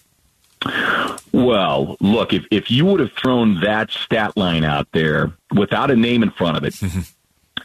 Well, 1.31 1.95
look, 1.99 2.33
if, 2.33 2.45
if 2.51 2.69
you 2.71 2.85
would 2.85 2.99
have 2.99 3.13
thrown 3.13 3.61
that 3.61 3.91
stat 3.91 4.35
line 4.35 4.63
out 4.63 4.87
there 4.91 5.31
without 5.55 5.91
a 5.91 5.95
name 5.95 6.23
in 6.23 6.31
front 6.31 6.57
of 6.57 6.63
it, 6.63 6.75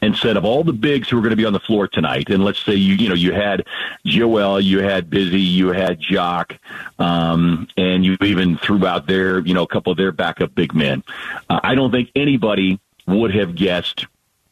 and 0.02 0.16
said 0.16 0.37
of 0.37 0.44
all 0.44 0.64
the 0.64 0.72
bigs 0.72 1.09
who 1.09 1.18
are 1.18 1.20
going 1.20 1.30
to 1.30 1.37
be 1.37 1.44
on 1.44 1.52
the 1.52 1.61
floor 1.61 1.88
tonight, 1.88 2.28
and 2.28 2.44
let's 2.44 2.62
say 2.62 2.74
you 2.74 2.94
you 2.94 3.09
know 3.09 3.14
you 3.14 3.33
had 3.33 3.66
Joel, 4.04 4.61
you 4.61 4.80
had 4.80 5.09
Busy, 5.09 5.40
you 5.40 5.68
had 5.68 5.98
Jock, 5.98 6.59
um, 6.98 7.68
and 7.76 8.04
you 8.04 8.16
even 8.20 8.59
threw 8.59 8.87
out 8.87 9.07
there 9.07 9.40
you 9.40 9.54
know 9.54 9.62
a 9.62 9.68
couple 9.68 9.92
of 9.92 9.98
their 9.98 10.12
backup 10.12 10.54
big 10.54 10.74
men. 10.74 11.02
Uh, 11.48 11.61
I 11.62 11.74
don't 11.74 11.90
think 11.90 12.11
anybody 12.14 12.80
would 13.07 13.35
have 13.35 13.54
guessed 13.54 14.07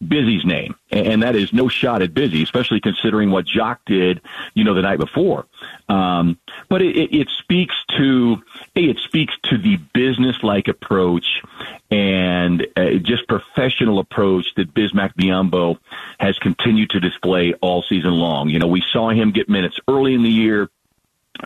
Busy's 0.06 0.44
name, 0.44 0.74
and 0.90 1.22
that 1.22 1.36
is 1.36 1.52
no 1.52 1.68
shot 1.68 2.02
at 2.02 2.12
Busy, 2.12 2.42
especially 2.42 2.80
considering 2.80 3.30
what 3.30 3.46
Jock 3.46 3.80
did, 3.86 4.20
you 4.54 4.64
know, 4.64 4.74
the 4.74 4.82
night 4.82 4.98
before. 4.98 5.46
Um, 5.88 6.38
but 6.68 6.82
it, 6.82 7.14
it, 7.14 7.28
speaks 7.38 7.74
to 7.96 8.42
it 8.74 8.98
speaks 8.98 9.34
to 9.44 9.58
the 9.58 9.76
business-like 9.94 10.68
approach 10.68 11.42
and 11.90 12.66
just 13.02 13.28
professional 13.28 13.98
approach 13.98 14.46
that 14.56 14.74
Bismack 14.74 15.14
Biyombo 15.14 15.78
has 16.18 16.38
continued 16.38 16.90
to 16.90 17.00
display 17.00 17.54
all 17.60 17.82
season 17.82 18.12
long. 18.12 18.48
You 18.48 18.58
know, 18.58 18.68
we 18.68 18.82
saw 18.92 19.10
him 19.10 19.30
get 19.30 19.48
minutes 19.48 19.78
early 19.88 20.14
in 20.14 20.22
the 20.22 20.30
year 20.30 20.68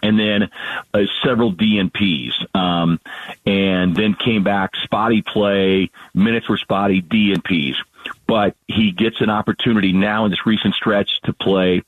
and 0.03 0.19
then 0.19 0.51
uh, 0.95 1.03
several 1.25 1.53
DNPs, 1.53 2.33
um, 2.55 3.01
and 3.47 3.95
then 3.95 4.15
came 4.15 4.43
back 4.43 4.75
spotty 4.83 5.23
play, 5.23 5.91
minutes 6.13 6.49
were 6.49 6.59
spotty, 6.59 7.03
DNPs 7.03 7.77
but 8.27 8.57
he 8.67 8.93
gets 8.93 9.21
an 9.21 9.31
opportunity 9.31 9.93
now 9.93 10.25
in 10.25 10.31
this 10.31 10.47
recent 10.47 10.75
stretch 10.75 11.21
to 11.23 11.33
play. 11.33 11.83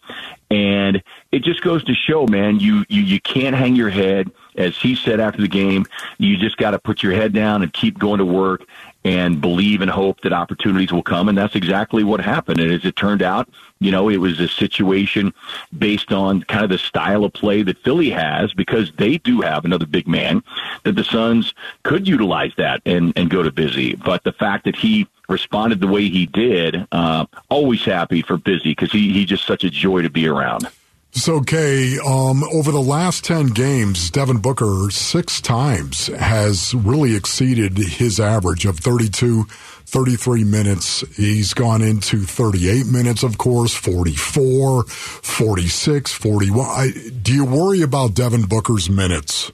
And 0.51 1.03
it 1.31 1.43
just 1.43 1.63
goes 1.63 1.85
to 1.85 1.95
show, 1.95 2.27
man, 2.27 2.59
you, 2.59 2.85
you, 2.89 3.03
you 3.03 3.21
can't 3.21 3.55
hang 3.55 3.77
your 3.77 3.91
head. 3.91 4.31
As 4.57 4.77
he 4.77 4.97
said 4.97 5.21
after 5.21 5.41
the 5.41 5.49
game, 5.49 5.87
you 6.19 6.37
just 6.37 6.57
got 6.57 6.73
to 6.73 6.79
put 6.79 7.03
your 7.03 7.13
head 7.13 7.33
down 7.33 7.63
and 7.63 7.73
keep 7.73 7.99
going 7.99 8.19
to 8.19 8.25
work 8.25 8.65
and 9.05 9.41
believe 9.41 9.81
and 9.81 9.91
hope 9.91 10.21
that 10.23 10.33
opportunities 10.33 10.93
will 10.93 11.03
come. 11.03 11.29
And 11.29 11.39
that's 11.39 11.55
exactly 11.55 12.03
what 12.03 12.21
happened. 12.21 12.61
And 12.61 12.73
as 12.73 12.85
it 12.85 12.97
turned 12.97 13.23
out, 13.23 13.49
you 13.79 13.93
know, 13.93 14.09
it 14.09 14.17
was 14.17 14.41
a 14.41 14.49
situation 14.49 15.33
based 15.77 16.13
on 16.13 16.43
kind 16.43 16.65
of 16.65 16.71
the 16.71 16.79
style 16.79 17.25
of 17.25 17.33
play 17.33 17.63
that 17.63 17.79
Philly 17.85 18.11
has 18.11 18.53
because 18.53 18.91
they 18.97 19.19
do 19.19 19.41
have 19.43 19.65
another 19.65 19.87
big 19.87 20.09
man 20.09 20.43
that 20.85 20.97
the 20.97 21.05
Suns 21.05 21.55
could 21.85 22.09
utilize 22.09 22.53
that 22.57 22.83
and, 22.85 23.13
and 23.17 23.31
go 23.31 23.43
to 23.43 23.53
busy. 23.53 23.95
But 23.95 24.25
the 24.25 24.33
fact 24.33 24.65
that 24.65 24.77
he 24.77 25.07
responded 25.29 25.81
the 25.81 25.87
way 25.87 26.09
he 26.09 26.27
did, 26.27 26.87
uh, 26.93 27.27
always 27.49 27.85
happy 27.85 28.23
for 28.23 28.37
Busy 28.37 28.71
because 28.71 28.93
he, 28.93 29.13
he's 29.13 29.27
just 29.27 29.47
such 29.47 29.65
a 29.65 29.71
joy 29.71 30.03
to 30.03 30.11
be 30.11 30.27
around. 30.27 30.69
So, 31.13 31.41
Kay, 31.41 31.99
um, 31.99 32.45
over 32.53 32.71
the 32.71 32.83
last 32.83 33.25
10 33.25 33.49
games, 33.49 34.11
Devin 34.11 34.39
Booker 34.39 34.89
six 34.91 35.41
times 35.41 36.09
has 36.09 36.75
really 36.75 37.17
exceeded 37.17 37.77
his 37.79 38.21
average 38.21 38.67
of 38.67 38.79
32, 38.79 39.45
33 39.45 40.45
minutes. 40.45 41.03
He's 41.17 41.55
gone 41.55 41.83
into 41.83 42.21
38 42.21 42.87
minutes, 42.87 43.23
of 43.23 43.39
course, 43.39 43.75
44, 43.75 44.85
46, 44.85 46.13
41. 46.13 46.67
I, 46.67 46.91
do 47.23 47.35
you 47.35 47.45
worry 47.45 47.81
about 47.81 48.15
Devin 48.15 48.43
Booker's 48.43 48.91
minutes? 48.91 49.51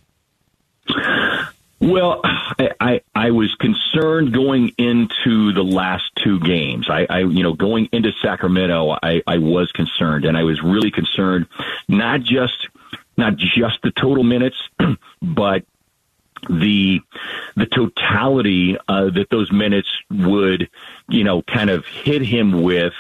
Well, 1.80 2.20
I, 2.24 2.70
I, 2.80 3.00
I 3.14 3.30
was 3.32 3.54
concerned 3.56 4.32
going 4.32 4.72
into 4.78 5.52
the 5.52 5.64
last 5.64 6.04
two 6.16 6.40
games. 6.40 6.88
I, 6.88 7.06
I 7.10 7.18
you 7.20 7.42
know 7.42 7.52
going 7.52 7.88
into 7.92 8.12
Sacramento, 8.22 8.96
I, 9.02 9.22
I 9.26 9.38
was 9.38 9.70
concerned, 9.72 10.24
and 10.24 10.36
I 10.36 10.44
was 10.44 10.62
really 10.62 10.90
concerned 10.90 11.46
not 11.88 12.22
just 12.22 12.68
not 13.16 13.36
just 13.36 13.80
the 13.82 13.90
total 13.90 14.24
minutes, 14.24 14.56
but 15.22 15.64
the 16.48 17.00
the 17.56 17.66
totality 17.66 18.76
uh, 18.88 19.10
that 19.10 19.30
those 19.30 19.50
minutes 19.50 19.88
would 20.10 20.68
you 21.08 21.24
know 21.24 21.42
kind 21.42 21.70
of 21.70 21.86
hit 21.86 22.22
him 22.22 22.62
with 22.62 22.92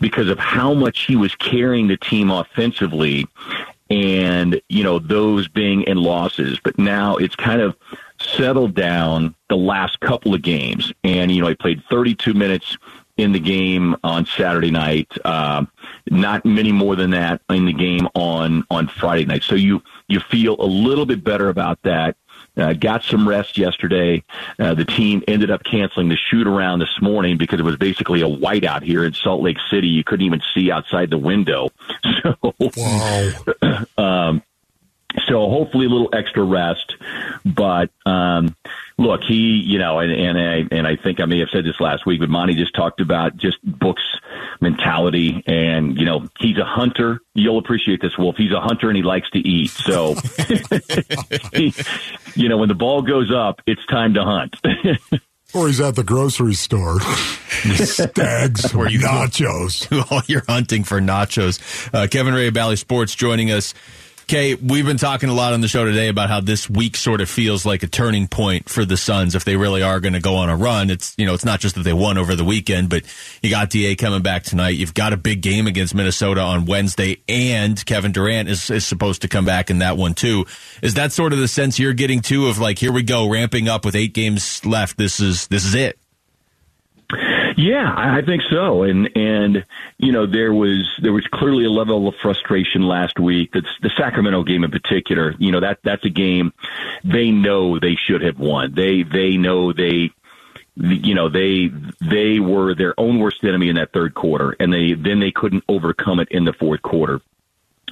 because 0.00 0.28
of 0.28 0.38
how 0.38 0.74
much 0.74 1.06
he 1.06 1.16
was 1.16 1.34
carrying 1.36 1.88
the 1.88 1.96
team 1.96 2.30
offensively 2.30 3.26
and 3.90 4.60
you 4.68 4.84
know 4.84 4.98
those 4.98 5.48
being 5.48 5.82
in 5.82 5.96
losses 5.96 6.60
but 6.62 6.78
now 6.78 7.16
it's 7.16 7.36
kind 7.36 7.60
of 7.60 7.76
settled 8.36 8.74
down 8.74 9.34
the 9.48 9.56
last 9.56 10.00
couple 10.00 10.34
of 10.34 10.42
games. 10.42 10.92
And, 11.04 11.30
you 11.30 11.42
know, 11.42 11.48
he 11.48 11.54
played 11.54 11.82
32 11.90 12.34
minutes 12.34 12.76
in 13.16 13.32
the 13.32 13.40
game 13.40 13.96
on 14.04 14.26
Saturday 14.26 14.70
night, 14.70 15.10
uh, 15.24 15.64
not 16.10 16.44
many 16.44 16.70
more 16.70 16.96
than 16.96 17.10
that 17.10 17.40
in 17.48 17.64
the 17.64 17.72
game 17.72 18.06
on, 18.14 18.64
on 18.70 18.88
Friday 18.88 19.24
night. 19.24 19.42
So 19.42 19.54
you, 19.54 19.82
you 20.08 20.20
feel 20.20 20.56
a 20.58 20.66
little 20.66 21.06
bit 21.06 21.24
better 21.24 21.48
about 21.48 21.80
that. 21.82 22.16
Uh, 22.56 22.72
got 22.72 23.02
some 23.02 23.28
rest 23.28 23.58
yesterday. 23.58 24.22
Uh, 24.58 24.72
the 24.74 24.84
team 24.84 25.22
ended 25.28 25.50
up 25.50 25.62
canceling 25.64 26.08
the 26.08 26.16
shoot 26.16 26.46
around 26.46 26.78
this 26.78 27.02
morning 27.02 27.36
because 27.36 27.60
it 27.60 27.64
was 27.64 27.76
basically 27.76 28.22
a 28.22 28.28
whiteout 28.28 28.82
here 28.82 29.04
in 29.04 29.12
Salt 29.12 29.42
Lake 29.42 29.58
City. 29.70 29.88
You 29.88 30.04
couldn't 30.04 30.24
even 30.24 30.40
see 30.54 30.70
outside 30.70 31.10
the 31.10 31.18
window. 31.18 31.70
So, 32.22 32.54
wow. 32.58 33.32
um, 33.98 34.42
so 35.28 35.48
hopefully 35.48 35.86
a 35.86 35.88
little 35.88 36.10
extra 36.12 36.42
rest. 36.42 36.96
But 37.44 37.90
um, 38.04 38.54
look, 38.98 39.22
he, 39.22 39.62
you 39.64 39.78
know, 39.78 39.98
and, 39.98 40.12
and 40.12 40.38
I 40.38 40.74
and 40.74 40.86
I 40.86 40.96
think 40.96 41.20
I 41.20 41.24
may 41.24 41.38
have 41.40 41.48
said 41.50 41.64
this 41.64 41.80
last 41.80 42.06
week, 42.06 42.20
but 42.20 42.28
Monty 42.28 42.54
just 42.54 42.74
talked 42.74 43.00
about 43.00 43.36
just 43.36 43.58
books 43.64 44.02
mentality, 44.60 45.42
and 45.46 45.98
you 45.98 46.04
know, 46.04 46.26
he's 46.38 46.58
a 46.58 46.64
hunter. 46.64 47.20
You'll 47.34 47.58
appreciate 47.58 48.00
this, 48.00 48.16
Wolf. 48.18 48.36
He's 48.36 48.52
a 48.52 48.60
hunter 48.60 48.88
and 48.88 48.96
he 48.96 49.02
likes 49.02 49.30
to 49.30 49.38
eat. 49.38 49.70
So, 49.70 50.14
he, 51.52 51.74
you 52.34 52.48
know, 52.48 52.58
when 52.58 52.68
the 52.68 52.74
ball 52.74 53.02
goes 53.02 53.32
up, 53.32 53.60
it's 53.66 53.84
time 53.86 54.14
to 54.14 54.24
hunt. 54.24 54.56
Or 55.54 55.68
he's 55.68 55.80
at 55.80 55.94
the 55.94 56.04
grocery 56.04 56.54
store. 56.54 57.00
Stags 57.00 58.74
or 58.74 58.86
nachos. 58.88 60.10
While 60.10 60.22
you're 60.26 60.44
hunting 60.46 60.84
for 60.84 61.00
nachos. 61.00 61.60
Uh, 61.94 62.06
Kevin 62.08 62.34
Ray 62.34 62.48
of 62.48 62.54
Bally 62.54 62.76
Sports 62.76 63.14
joining 63.14 63.50
us. 63.50 63.72
Okay, 64.28 64.56
we've 64.56 64.84
been 64.84 64.96
talking 64.96 65.28
a 65.28 65.32
lot 65.32 65.52
on 65.52 65.60
the 65.60 65.68
show 65.68 65.84
today 65.84 66.08
about 66.08 66.28
how 66.28 66.40
this 66.40 66.68
week 66.68 66.96
sort 66.96 67.20
of 67.20 67.30
feels 67.30 67.64
like 67.64 67.84
a 67.84 67.86
turning 67.86 68.26
point 68.26 68.68
for 68.68 68.84
the 68.84 68.96
Suns 68.96 69.36
if 69.36 69.44
they 69.44 69.56
really 69.56 69.84
are 69.84 70.00
going 70.00 70.14
to 70.14 70.20
go 70.20 70.34
on 70.34 70.48
a 70.48 70.56
run. 70.56 70.90
It's 70.90 71.14
you 71.16 71.26
know 71.26 71.34
it's 71.34 71.44
not 71.44 71.60
just 71.60 71.76
that 71.76 71.82
they 71.82 71.92
won 71.92 72.18
over 72.18 72.34
the 72.34 72.42
weekend, 72.42 72.90
but 72.90 73.04
you 73.40 73.50
got 73.50 73.70
Da 73.70 73.94
coming 73.94 74.22
back 74.22 74.42
tonight. 74.42 74.70
You've 74.70 74.94
got 74.94 75.12
a 75.12 75.16
big 75.16 75.42
game 75.42 75.68
against 75.68 75.94
Minnesota 75.94 76.40
on 76.40 76.64
Wednesday, 76.64 77.22
and 77.28 77.86
Kevin 77.86 78.10
Durant 78.10 78.48
is, 78.48 78.68
is 78.68 78.84
supposed 78.84 79.22
to 79.22 79.28
come 79.28 79.44
back 79.44 79.70
in 79.70 79.78
that 79.78 79.96
one 79.96 80.12
too. 80.14 80.44
Is 80.82 80.94
that 80.94 81.12
sort 81.12 81.32
of 81.32 81.38
the 81.38 81.46
sense 81.46 81.78
you're 81.78 81.92
getting 81.92 82.20
too 82.20 82.48
of 82.48 82.58
like 82.58 82.80
here 82.80 82.90
we 82.90 83.04
go 83.04 83.30
ramping 83.30 83.68
up 83.68 83.84
with 83.84 83.94
eight 83.94 84.12
games 84.12 84.66
left? 84.66 84.98
This 84.98 85.20
is 85.20 85.46
this 85.46 85.64
is 85.64 85.76
it. 85.76 86.00
Yeah, 87.56 87.90
I 87.96 88.20
think 88.20 88.42
so. 88.50 88.82
And 88.82 89.16
and 89.16 89.64
you 89.96 90.12
know 90.12 90.26
there 90.26 90.52
was 90.52 90.86
there 91.00 91.12
was 91.12 91.26
clearly 91.32 91.64
a 91.64 91.70
level 91.70 92.06
of 92.06 92.14
frustration 92.16 92.82
last 92.82 93.18
week. 93.18 93.52
That's 93.54 93.78
the 93.80 93.90
Sacramento 93.96 94.42
game 94.44 94.62
in 94.62 94.70
particular. 94.70 95.34
You 95.38 95.52
know 95.52 95.60
that 95.60 95.78
that's 95.82 96.04
a 96.04 96.10
game 96.10 96.52
they 97.02 97.30
know 97.30 97.78
they 97.78 97.96
should 97.96 98.20
have 98.20 98.38
won. 98.38 98.74
They 98.74 99.04
they 99.04 99.38
know 99.38 99.72
they 99.72 100.10
you 100.76 101.14
know 101.14 101.30
they 101.30 101.70
they 102.02 102.40
were 102.40 102.74
their 102.74 102.98
own 103.00 103.18
worst 103.18 103.42
enemy 103.42 103.70
in 103.70 103.76
that 103.76 103.92
third 103.92 104.14
quarter 104.14 104.54
and 104.60 104.70
they 104.70 104.92
then 104.92 105.20
they 105.20 105.30
couldn't 105.30 105.64
overcome 105.68 106.20
it 106.20 106.28
in 106.30 106.44
the 106.44 106.52
fourth 106.52 106.82
quarter 106.82 107.22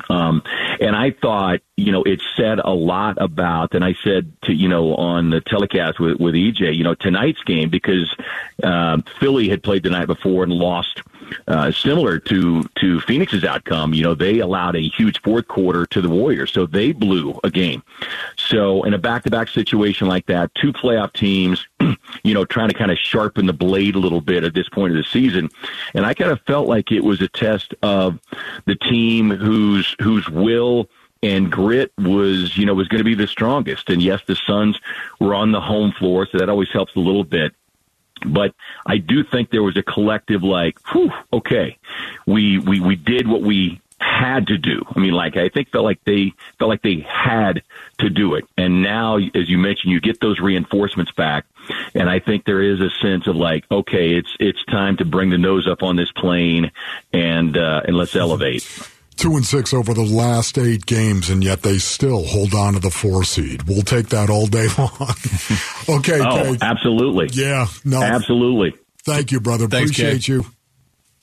um, 0.08 0.42
and 0.80 0.94
I 0.96 1.10
thought, 1.12 1.60
you 1.76 1.92
know, 1.92 2.02
it 2.02 2.20
said 2.36 2.58
a 2.58 2.72
lot 2.72 3.16
about, 3.20 3.74
and 3.74 3.84
I 3.84 3.94
said 4.02 4.32
to, 4.42 4.52
you 4.52 4.68
know, 4.68 4.94
on 4.94 5.30
the 5.30 5.40
telecast 5.40 6.00
with, 6.00 6.18
with 6.18 6.34
EJ, 6.34 6.76
you 6.76 6.84
know, 6.84 6.94
tonight's 6.94 7.42
game, 7.42 7.70
because 7.70 8.14
um, 8.62 9.04
Philly 9.20 9.48
had 9.48 9.62
played 9.62 9.82
the 9.82 9.90
night 9.90 10.06
before 10.06 10.42
and 10.42 10.52
lost 10.52 11.02
uh, 11.48 11.72
similar 11.72 12.18
to 12.18 12.64
to 12.76 13.00
Phoenix's 13.00 13.44
outcome. 13.44 13.94
You 13.94 14.02
know, 14.02 14.14
they 14.14 14.40
allowed 14.40 14.76
a 14.76 14.88
huge 14.88 15.20
fourth 15.22 15.48
quarter 15.48 15.86
to 15.86 16.00
the 16.00 16.08
Warriors, 16.08 16.52
so 16.52 16.66
they 16.66 16.92
blew 16.92 17.38
a 17.44 17.50
game. 17.50 17.82
So 18.36 18.82
in 18.84 18.94
a 18.94 18.98
back 18.98 19.24
to 19.24 19.30
back 19.30 19.48
situation 19.48 20.08
like 20.08 20.26
that, 20.26 20.54
two 20.54 20.72
playoff 20.72 21.12
teams, 21.12 21.66
you 22.24 22.34
know, 22.34 22.44
trying 22.44 22.68
to 22.68 22.74
kind 22.74 22.90
of 22.90 22.98
sharpen 22.98 23.46
the 23.46 23.52
blade 23.52 23.94
a 23.94 23.98
little 23.98 24.20
bit 24.20 24.44
at 24.44 24.54
this 24.54 24.68
point 24.68 24.92
of 24.92 24.96
the 24.96 25.04
season, 25.04 25.50
and 25.94 26.06
I 26.06 26.14
kind 26.14 26.30
of 26.30 26.40
felt 26.42 26.68
like 26.68 26.92
it 26.92 27.04
was 27.04 27.20
a 27.20 27.28
test 27.28 27.74
of 27.82 28.18
the 28.66 28.76
team 28.76 29.30
whose 29.30 29.94
whose 30.00 30.28
will 30.28 30.88
and 31.24 31.50
grit 31.50 31.90
was, 31.96 32.56
you 32.56 32.66
know, 32.66 32.74
was 32.74 32.86
going 32.86 32.98
to 32.98 33.04
be 33.04 33.14
the 33.14 33.26
strongest. 33.26 33.88
And 33.88 34.02
yes, 34.02 34.20
the 34.26 34.36
Suns 34.36 34.78
were 35.18 35.34
on 35.34 35.52
the 35.52 35.60
home 35.60 35.92
floor, 35.92 36.28
so 36.30 36.36
that 36.36 36.50
always 36.50 36.68
helps 36.68 36.94
a 36.96 37.00
little 37.00 37.24
bit. 37.24 37.54
But 38.24 38.54
I 38.86 38.98
do 38.98 39.24
think 39.24 39.50
there 39.50 39.62
was 39.62 39.76
a 39.76 39.82
collective 39.82 40.42
like, 40.42 40.78
whew, 40.92 41.10
okay, 41.32 41.78
we, 42.26 42.58
we, 42.58 42.80
we 42.80 42.96
did 42.96 43.28
what 43.28 43.42
we 43.42 43.80
had 43.98 44.48
to 44.48 44.58
do. 44.58 44.84
I 44.94 44.98
mean, 44.98 45.12
like 45.12 45.36
I 45.36 45.48
think 45.48 45.70
felt 45.70 45.84
like 45.84 46.02
they 46.04 46.32
felt 46.58 46.68
like 46.68 46.82
they 46.82 47.00
had 47.08 47.62
to 47.98 48.10
do 48.10 48.34
it. 48.34 48.44
And 48.56 48.82
now, 48.82 49.16
as 49.16 49.48
you 49.48 49.58
mentioned, 49.58 49.92
you 49.92 50.00
get 50.00 50.20
those 50.20 50.40
reinforcements 50.40 51.12
back, 51.12 51.46
and 51.94 52.08
I 52.08 52.18
think 52.18 52.44
there 52.44 52.62
is 52.62 52.80
a 52.80 52.90
sense 53.02 53.26
of 53.26 53.36
like, 53.36 53.64
okay, 53.70 54.14
it's 54.14 54.36
it's 54.38 54.62
time 54.66 54.96
to 54.98 55.04
bring 55.04 55.30
the 55.30 55.38
nose 55.38 55.66
up 55.66 55.82
on 55.82 55.96
this 55.96 56.12
plane, 56.12 56.70
and 57.12 57.56
uh, 57.56 57.82
and 57.86 57.96
let's 57.96 58.14
elevate. 58.14 58.62
Two 59.16 59.36
and 59.36 59.44
six 59.46 59.72
over 59.72 59.94
the 59.94 60.04
last 60.04 60.58
eight 60.58 60.86
games, 60.86 61.30
and 61.30 61.42
yet 61.44 61.62
they 61.62 61.78
still 61.78 62.24
hold 62.24 62.52
on 62.54 62.74
to 62.74 62.80
the 62.80 62.90
four 62.90 63.24
seed. 63.24 63.62
We'll 63.64 63.82
take 63.82 64.08
that 64.08 64.28
all 64.28 64.46
day 64.46 64.66
long. 64.78 64.90
okay. 66.00 66.20
Oh, 66.20 66.54
Kay. 66.54 66.58
absolutely. 66.60 67.28
Yeah. 67.32 67.66
No. 67.84 68.02
Absolutely. 68.02 68.74
Thank 69.04 69.32
you, 69.32 69.40
brother. 69.40 69.68
Thanks, 69.68 69.90
Appreciate 69.92 70.22
Kay. 70.24 70.32
you. 70.34 70.46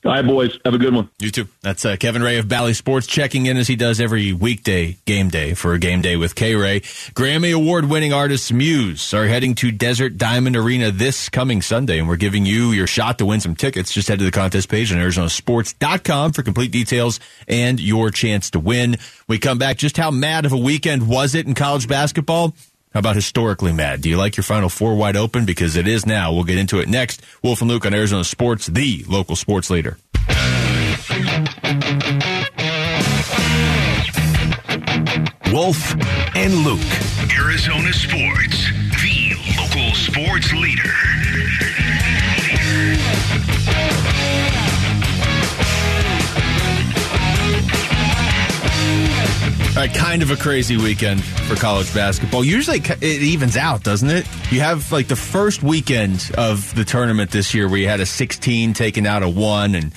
All 0.03 0.11
right, 0.11 0.25
boys. 0.25 0.57
Have 0.65 0.73
a 0.73 0.79
good 0.79 0.95
one. 0.95 1.09
You 1.19 1.29
too. 1.29 1.47
That's 1.61 1.85
uh, 1.85 1.95
Kevin 1.95 2.23
Ray 2.23 2.39
of 2.39 2.47
Bally 2.47 2.73
Sports 2.73 3.05
checking 3.05 3.45
in 3.45 3.55
as 3.55 3.67
he 3.67 3.75
does 3.75 4.01
every 4.01 4.33
weekday 4.33 4.97
game 5.05 5.29
day 5.29 5.53
for 5.53 5.73
a 5.73 5.79
game 5.79 6.01
day 6.01 6.15
with 6.15 6.33
K 6.33 6.55
Ray. 6.55 6.79
Grammy 6.79 7.53
Award 7.53 7.85
winning 7.85 8.11
artists 8.11 8.51
Muse 8.51 9.13
are 9.13 9.27
heading 9.27 9.53
to 9.55 9.71
Desert 9.71 10.17
Diamond 10.17 10.55
Arena 10.55 10.89
this 10.89 11.29
coming 11.29 11.61
Sunday, 11.61 11.99
and 11.99 12.07
we're 12.07 12.15
giving 12.15 12.47
you 12.47 12.71
your 12.71 12.87
shot 12.87 13.19
to 13.19 13.27
win 13.27 13.41
some 13.41 13.55
tickets. 13.55 13.93
Just 13.93 14.07
head 14.07 14.17
to 14.17 14.25
the 14.25 14.31
contest 14.31 14.69
page 14.69 14.91
on 14.91 14.97
ArizonaSports.com 14.97 16.33
for 16.33 16.41
complete 16.41 16.71
details 16.71 17.19
and 17.47 17.79
your 17.79 18.09
chance 18.09 18.49
to 18.51 18.59
win. 18.59 18.97
We 19.27 19.37
come 19.37 19.59
back. 19.59 19.77
Just 19.77 19.97
how 19.97 20.09
mad 20.09 20.45
of 20.45 20.51
a 20.51 20.57
weekend 20.57 21.07
was 21.07 21.35
it 21.35 21.45
in 21.45 21.53
college 21.53 21.87
basketball? 21.87 22.55
How 22.93 22.99
about 22.99 23.15
historically 23.15 23.71
mad? 23.71 24.01
Do 24.01 24.09
you 24.09 24.17
like 24.17 24.35
your 24.35 24.43
Final 24.43 24.67
Four 24.67 24.95
wide 24.95 25.15
open? 25.15 25.45
Because 25.45 25.77
it 25.77 25.87
is 25.87 26.05
now. 26.05 26.33
We'll 26.33 26.43
get 26.43 26.57
into 26.57 26.79
it 26.79 26.89
next. 26.89 27.21
Wolf 27.41 27.61
and 27.61 27.69
Luke 27.69 27.85
on 27.85 27.93
Arizona 27.93 28.25
Sports, 28.25 28.67
the 28.67 29.05
local 29.07 29.37
sports 29.37 29.69
leader. 29.69 29.97
Wolf 35.51 35.93
and 36.35 36.53
Luke. 36.65 36.79
Arizona 37.37 37.93
Sports, 37.93 38.69
the 39.01 39.35
local 39.57 39.93
sports 39.95 40.53
leader. 40.53 40.91
Right, 49.81 49.91
kind 49.95 50.21
of 50.21 50.29
a 50.29 50.35
crazy 50.35 50.77
weekend 50.77 51.23
for 51.23 51.55
college 51.55 51.91
basketball. 51.91 52.43
Usually 52.43 52.77
it 52.77 53.03
evens 53.03 53.57
out, 53.57 53.83
doesn't 53.83 54.11
it? 54.11 54.27
You 54.51 54.59
have 54.59 54.91
like 54.91 55.07
the 55.07 55.15
first 55.15 55.63
weekend 55.63 56.29
of 56.37 56.75
the 56.75 56.83
tournament 56.83 57.31
this 57.31 57.55
year 57.55 57.67
where 57.67 57.79
you 57.79 57.87
had 57.87 57.99
a 57.99 58.05
16 58.05 58.73
taken 58.73 59.07
out 59.07 59.23
a 59.23 59.27
one, 59.27 59.73
and 59.73 59.91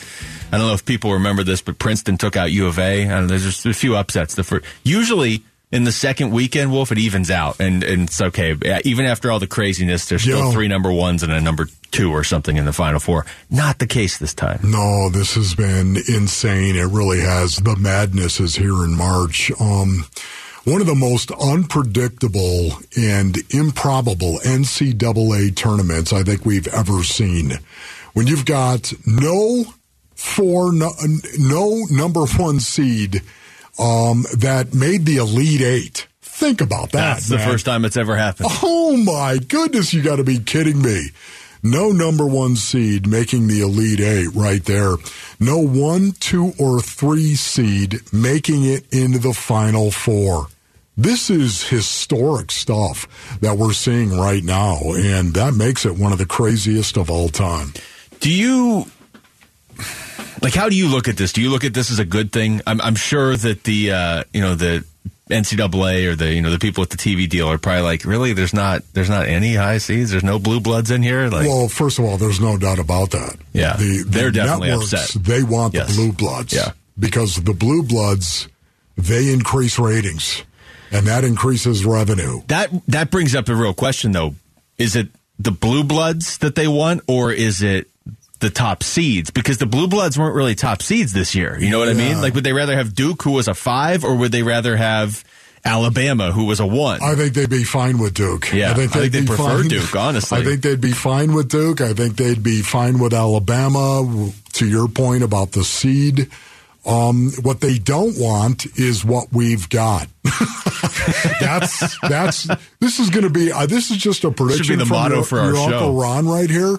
I 0.50 0.56
don't 0.56 0.68
know 0.68 0.72
if 0.72 0.86
people 0.86 1.12
remember 1.12 1.44
this, 1.44 1.60
but 1.60 1.78
Princeton 1.78 2.16
took 2.16 2.34
out 2.34 2.50
U 2.50 2.66
of 2.66 2.78
A. 2.78 3.04
Know, 3.04 3.26
there's 3.26 3.42
just 3.42 3.66
a 3.66 3.74
few 3.74 3.94
upsets. 3.94 4.36
The 4.36 4.42
first, 4.42 4.64
usually 4.84 5.44
in 5.74 5.82
the 5.82 5.92
second 5.92 6.30
weekend, 6.30 6.70
Wolf, 6.70 6.92
it 6.92 6.98
evens 6.98 7.32
out, 7.32 7.58
and, 7.58 7.82
and 7.82 8.02
it's 8.04 8.22
okay. 8.22 8.54
Even 8.84 9.06
after 9.06 9.32
all 9.32 9.40
the 9.40 9.48
craziness, 9.48 10.08
there's 10.08 10.22
still 10.22 10.38
Yo. 10.38 10.52
three 10.52 10.68
number 10.68 10.92
ones 10.92 11.24
and 11.24 11.32
a 11.32 11.40
number 11.40 11.66
two 11.90 12.12
or 12.12 12.22
something 12.22 12.56
in 12.56 12.64
the 12.64 12.72
final 12.72 13.00
four. 13.00 13.26
Not 13.50 13.80
the 13.80 13.88
case 13.88 14.16
this 14.18 14.32
time. 14.34 14.60
No, 14.62 15.08
this 15.10 15.34
has 15.34 15.56
been 15.56 15.96
insane. 16.08 16.76
It 16.76 16.84
really 16.84 17.20
has. 17.20 17.56
The 17.56 17.74
madness 17.74 18.38
is 18.38 18.54
here 18.54 18.84
in 18.84 18.96
March. 18.96 19.50
Um, 19.60 20.04
one 20.62 20.80
of 20.80 20.86
the 20.86 20.94
most 20.94 21.32
unpredictable 21.32 22.70
and 22.96 23.36
improbable 23.50 24.38
NCAA 24.44 25.56
tournaments 25.56 26.12
I 26.12 26.22
think 26.22 26.46
we've 26.46 26.68
ever 26.68 27.02
seen. 27.02 27.58
When 28.12 28.28
you've 28.28 28.46
got 28.46 28.92
no 29.04 29.64
four, 30.14 30.72
no, 30.72 30.92
no 31.36 31.84
number 31.90 32.26
one 32.26 32.60
seed 32.60 33.22
um, 33.78 34.24
that 34.36 34.74
made 34.74 35.06
the 35.06 35.16
Elite 35.16 35.60
Eight. 35.60 36.06
Think 36.20 36.60
about 36.60 36.92
that. 36.92 37.14
That's 37.14 37.28
the 37.28 37.36
man. 37.36 37.48
first 37.48 37.64
time 37.64 37.84
it's 37.84 37.96
ever 37.96 38.16
happened. 38.16 38.48
Oh 38.62 38.96
my 38.96 39.38
goodness, 39.38 39.94
you 39.94 40.02
got 40.02 40.16
to 40.16 40.24
be 40.24 40.38
kidding 40.38 40.82
me. 40.82 41.10
No 41.62 41.92
number 41.92 42.26
one 42.26 42.56
seed 42.56 43.06
making 43.06 43.46
the 43.46 43.60
Elite 43.60 44.00
Eight 44.00 44.34
right 44.34 44.62
there. 44.64 44.96
No 45.40 45.58
one, 45.58 46.12
two, 46.20 46.52
or 46.58 46.80
three 46.80 47.34
seed 47.36 48.00
making 48.12 48.64
it 48.64 48.84
into 48.92 49.18
the 49.18 49.32
Final 49.32 49.90
Four. 49.90 50.48
This 50.96 51.30
is 51.30 51.68
historic 51.68 52.50
stuff 52.50 53.38
that 53.40 53.56
we're 53.56 53.72
seeing 53.72 54.10
right 54.10 54.44
now, 54.44 54.78
and 54.84 55.34
that 55.34 55.54
makes 55.54 55.86
it 55.86 55.96
one 55.96 56.12
of 56.12 56.18
the 56.18 56.26
craziest 56.26 56.96
of 56.96 57.10
all 57.10 57.28
time. 57.30 57.72
Do 58.20 58.30
you 58.30 58.86
like? 60.44 60.54
How 60.54 60.68
do 60.68 60.76
you 60.76 60.88
look 60.88 61.08
at 61.08 61.16
this? 61.16 61.32
Do 61.32 61.40
you 61.42 61.50
look 61.50 61.64
at 61.64 61.74
this 61.74 61.90
as 61.90 61.98
a 61.98 62.04
good 62.04 62.30
thing? 62.32 62.60
I'm, 62.66 62.80
I'm 62.80 62.94
sure 62.94 63.36
that 63.36 63.64
the 63.64 63.90
uh, 63.92 64.24
you 64.32 64.40
know 64.40 64.54
the 64.54 64.84
NCAA 65.30 66.06
or 66.06 66.14
the 66.14 66.32
you 66.32 66.42
know 66.42 66.50
the 66.50 66.58
people 66.58 66.82
with 66.82 66.90
the 66.90 66.96
TV 66.96 67.28
deal 67.28 67.48
are 67.50 67.58
probably 67.58 67.82
like, 67.82 68.04
really? 68.04 68.32
There's 68.32 68.54
not 68.54 68.82
there's 68.92 69.10
not 69.10 69.26
any 69.26 69.54
high 69.54 69.78
seeds. 69.78 70.10
There's 70.10 70.24
no 70.24 70.38
blue 70.38 70.60
bloods 70.60 70.90
in 70.90 71.02
here. 71.02 71.28
Like, 71.28 71.46
well, 71.46 71.68
first 71.68 71.98
of 71.98 72.04
all, 72.04 72.16
there's 72.16 72.40
no 72.40 72.56
doubt 72.58 72.78
about 72.78 73.10
that. 73.12 73.36
Yeah, 73.52 73.76
the, 73.76 74.02
the 74.04 74.04
they're 74.06 74.30
definitely 74.30 74.68
networks, 74.68 74.92
upset. 74.92 75.22
They 75.24 75.42
want 75.42 75.74
Yes. 75.74 75.88
the 75.88 75.94
blue 76.02 76.12
bloods. 76.12 76.52
Yeah. 76.52 76.72
because 76.98 77.36
the 77.36 77.54
blue 77.54 77.82
bloods 77.82 78.48
they 78.96 79.32
increase 79.32 79.78
ratings, 79.78 80.44
and 80.92 81.06
that 81.06 81.24
increases 81.24 81.84
revenue. 81.84 82.42
that 82.48 82.70
that 82.88 83.10
brings 83.10 83.34
up 83.34 83.48
a 83.48 83.54
real 83.54 83.74
question 83.74 84.12
though. 84.12 84.34
Is 84.78 84.94
it 84.94 85.08
the 85.38 85.50
blue 85.50 85.82
bloods 85.84 86.38
that 86.38 86.54
they 86.54 86.68
want, 86.68 87.02
or 87.08 87.32
is 87.32 87.62
it 87.62 87.88
the 88.44 88.50
top 88.50 88.82
seeds? 88.82 89.30
Because 89.30 89.58
the 89.58 89.66
blue 89.66 89.88
bloods 89.88 90.16
weren't 90.18 90.34
really 90.36 90.54
top 90.54 90.82
seeds 90.82 91.12
this 91.12 91.34
year. 91.34 91.58
You 91.58 91.70
know 91.70 91.78
what 91.80 91.88
I 91.88 91.94
mean? 91.94 92.12
Yeah. 92.12 92.20
Like, 92.20 92.34
would 92.34 92.44
they 92.44 92.52
rather 92.52 92.76
have 92.76 92.94
Duke, 92.94 93.22
who 93.22 93.32
was 93.32 93.48
a 93.48 93.54
five, 93.54 94.04
or 94.04 94.14
would 94.16 94.30
they 94.32 94.42
rather 94.42 94.76
have 94.76 95.24
Alabama, 95.64 96.30
who 96.30 96.44
was 96.44 96.60
a 96.60 96.66
one? 96.66 97.02
I 97.02 97.14
think 97.14 97.32
they'd 97.34 97.48
be 97.50 97.64
fine 97.64 97.98
with 97.98 98.14
Duke. 98.14 98.52
Yeah, 98.52 98.70
I 98.70 98.74
think 98.74 98.92
they'd 98.92 99.08
they'd 99.08 99.20
be 99.22 99.26
prefer 99.26 99.60
fine- 99.62 99.68
Duke, 99.68 99.96
honestly. 99.96 100.38
I 100.38 100.44
think 100.44 100.62
they'd 100.62 100.80
be 100.80 100.92
fine 100.92 101.32
with 101.32 101.48
Duke. 101.48 101.80
I 101.80 101.94
think 101.94 102.16
they'd 102.16 102.42
be 102.42 102.62
fine 102.62 102.98
with 102.98 103.14
Alabama. 103.14 104.30
To 104.54 104.68
your 104.68 104.86
point 104.86 105.24
about 105.24 105.50
the 105.50 105.64
seed, 105.64 106.30
um, 106.86 107.32
what 107.42 107.60
they 107.60 107.76
don't 107.78 108.16
want 108.18 108.66
is 108.78 109.04
what 109.04 109.32
we've 109.32 109.68
got. 109.68 110.06
that's 111.40 111.98
that's 112.00 112.46
this 112.80 113.00
is 113.00 113.10
going 113.10 113.24
to 113.24 113.30
be. 113.30 113.50
Uh, 113.52 113.66
this 113.66 113.90
is 113.90 113.96
just 113.96 114.22
a 114.24 114.30
prediction 114.30 114.78
the 114.78 114.86
from 114.86 114.96
motto 114.96 115.14
your, 115.16 115.24
for 115.24 115.40
our 115.40 115.54
show. 115.54 115.62
Uncle 115.64 115.94
Ron 115.94 116.28
right 116.28 116.48
here. 116.50 116.76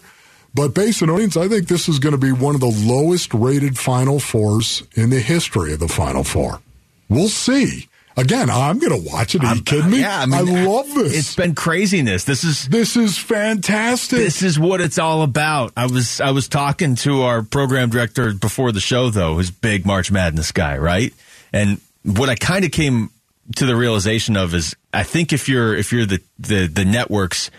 But 0.55 0.73
based 0.73 1.03
on 1.03 1.09
audience, 1.09 1.35
I 1.35 1.49
think 1.49 1.67
this 1.67 1.89
is 1.89 1.99
going 1.99 2.13
to 2.13 2.17
be 2.17 2.31
one 2.31 2.55
of 2.55 2.61
the 2.61 2.67
lowest 2.67 3.33
rated 3.33 3.77
Final 3.77 4.19
Fours 4.21 4.83
in 4.93 5.09
the 5.09 5.19
history 5.19 5.73
of 5.73 5.79
the 5.79 5.89
Final 5.89 6.23
Four. 6.23 6.61
We'll 7.09 7.27
see. 7.27 7.89
Again, 8.17 8.49
I'm 8.49 8.79
going 8.79 9.03
to 9.03 9.09
watch 9.09 9.35
it. 9.35 9.43
Are 9.43 9.53
you 9.53 9.59
uh, 9.59 9.63
kidding 9.65 9.91
me? 9.91 9.99
Yeah, 9.99 10.21
I 10.21 10.25
mean, 10.25 10.65
love 10.65 10.87
this. 10.93 11.17
It's 11.17 11.35
been 11.35 11.53
craziness. 11.53 12.23
This 12.23 12.45
is 12.45 12.69
this 12.69 12.95
is 12.95 13.17
fantastic. 13.17 14.19
This 14.19 14.41
is 14.41 14.57
what 14.57 14.79
it's 14.79 14.97
all 14.97 15.21
about. 15.23 15.73
I 15.75 15.87
was 15.87 16.21
I 16.21 16.31
was 16.31 16.47
talking 16.47 16.95
to 16.97 17.23
our 17.23 17.43
program 17.43 17.89
director 17.89 18.33
before 18.33 18.71
the 18.71 18.79
show, 18.79 19.09
though, 19.09 19.35
who's 19.35 19.51
big 19.51 19.85
March 19.85 20.09
Madness 20.09 20.53
guy, 20.53 20.77
right? 20.77 21.13
And 21.51 21.81
what 22.03 22.29
I 22.29 22.35
kind 22.35 22.63
of 22.63 22.71
came 22.71 23.09
to 23.57 23.65
the 23.65 23.75
realization 23.75 24.37
of 24.37 24.53
is, 24.53 24.73
I 24.93 25.03
think 25.03 25.33
if 25.33 25.49
you're 25.49 25.75
if 25.75 25.91
you're 25.91 26.05
the 26.05 26.21
the, 26.39 26.67
the 26.67 26.85
networks, 26.85 27.51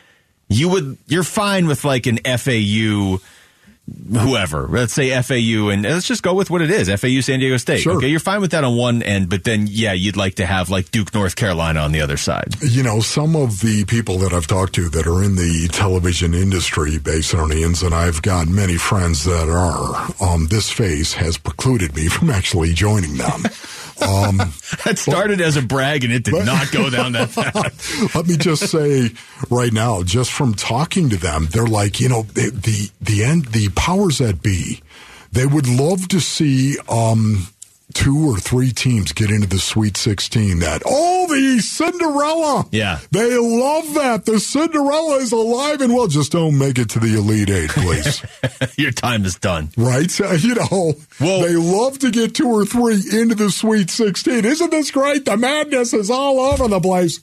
you 0.48 0.68
would 0.68 0.98
you're 1.06 1.24
fine 1.24 1.66
with 1.66 1.84
like 1.84 2.06
an 2.06 2.18
FAU. 2.18 3.18
Whoever, 4.10 4.66
let's 4.66 4.92
say 4.92 5.10
FAU, 5.22 5.68
and 5.68 5.84
let's 5.84 6.08
just 6.08 6.24
go 6.24 6.34
with 6.34 6.50
what 6.50 6.60
it 6.60 6.72
is 6.72 6.88
FAU 6.88 7.20
San 7.20 7.38
Diego 7.38 7.56
State. 7.56 7.82
Sure. 7.82 7.94
Okay, 7.98 8.08
you're 8.08 8.18
fine 8.18 8.40
with 8.40 8.50
that 8.50 8.64
on 8.64 8.76
one 8.76 9.00
end, 9.00 9.28
but 9.30 9.44
then, 9.44 9.68
yeah, 9.70 9.92
you'd 9.92 10.16
like 10.16 10.34
to 10.36 10.44
have 10.46 10.70
like 10.70 10.90
Duke, 10.90 11.14
North 11.14 11.36
Carolina 11.36 11.78
on 11.78 11.92
the 11.92 12.00
other 12.00 12.16
side. 12.16 12.56
you 12.62 12.82
know, 12.82 12.98
some 12.98 13.36
of 13.36 13.60
the 13.60 13.84
people 13.84 14.18
that 14.18 14.32
I've 14.32 14.48
talked 14.48 14.74
to 14.74 14.88
that 14.88 15.06
are 15.06 15.22
in 15.22 15.36
the 15.36 15.68
television 15.70 16.34
industry, 16.34 16.98
based 16.98 17.32
on 17.32 17.50
Basonians, 17.50 17.86
and 17.86 17.94
I've 17.94 18.22
got 18.22 18.48
many 18.48 18.76
friends 18.76 19.22
that 19.22 19.48
are, 19.48 20.12
um, 20.20 20.48
this 20.48 20.68
phase 20.68 21.12
has 21.14 21.38
precluded 21.38 21.94
me 21.94 22.08
from 22.08 22.28
actually 22.28 22.72
joining 22.72 23.18
them. 23.18 23.44
Um, 24.00 24.38
That 24.84 24.98
started 24.98 25.40
as 25.40 25.56
a 25.56 25.62
brag, 25.62 26.04
and 26.04 26.12
it 26.12 26.22
did 26.22 26.46
not 26.46 26.70
go 26.70 26.90
down 26.90 27.12
that 27.12 27.30
fast. 27.30 28.14
Let 28.14 28.26
me 28.26 28.36
just 28.36 28.70
say 28.70 29.10
right 29.50 29.72
now, 29.72 30.02
just 30.02 30.30
from 30.30 30.54
talking 30.54 31.10
to 31.10 31.16
them, 31.16 31.48
they're 31.50 31.66
like, 31.66 31.98
you 31.98 32.08
know, 32.08 32.22
the 32.22 32.50
the 32.50 32.90
the 33.00 33.24
end, 33.24 33.46
the 33.46 33.68
powers 33.70 34.18
that 34.18 34.42
be, 34.42 34.80
they 35.32 35.46
would 35.46 35.66
love 35.66 36.06
to 36.08 36.20
see 36.20 36.76
um, 36.88 37.48
two 37.94 38.28
or 38.30 38.36
three 38.38 38.70
teams 38.72 39.12
get 39.12 39.30
into 39.30 39.46
the 39.46 39.58
Sweet 39.58 39.96
16. 39.96 40.58
That, 40.58 40.82
oh, 40.84 41.26
the 41.28 41.60
Cinderella. 41.60 42.66
Yeah. 42.72 42.98
They 43.10 43.36
love 43.38 43.94
that. 43.94 44.24
The 44.26 44.38
Cinderella 44.40 45.16
is 45.18 45.32
alive 45.32 45.80
and 45.80 45.94
well. 45.94 46.06
Just 46.08 46.32
don't 46.32 46.58
make 46.58 46.78
it 46.78 46.90
to 46.90 46.98
the 46.98 47.16
Elite 47.16 47.48
Eight, 47.48 47.70
please. 47.70 48.24
Your 48.76 48.90
time 48.90 49.24
is 49.24 49.36
done. 49.36 49.70
right? 49.76 50.10
You 50.46 50.54
know, 50.56 50.94
Well- 51.20 51.40
they 51.42 51.54
love 51.56 51.98
to 52.00 52.10
get 52.10 52.34
two 52.34 52.48
or 52.48 52.64
three 52.66 53.00
into 53.12 53.34
the 53.34 53.50
Sweet 53.50 53.88
16. 53.90 54.44
Isn't 54.44 54.70
this 54.70 54.90
great? 54.90 55.24
The 55.24 55.36
madness 55.36 55.94
is 55.94 56.10
all 56.10 56.40
over 56.40 56.68
the 56.68 56.80
place. 56.80 57.20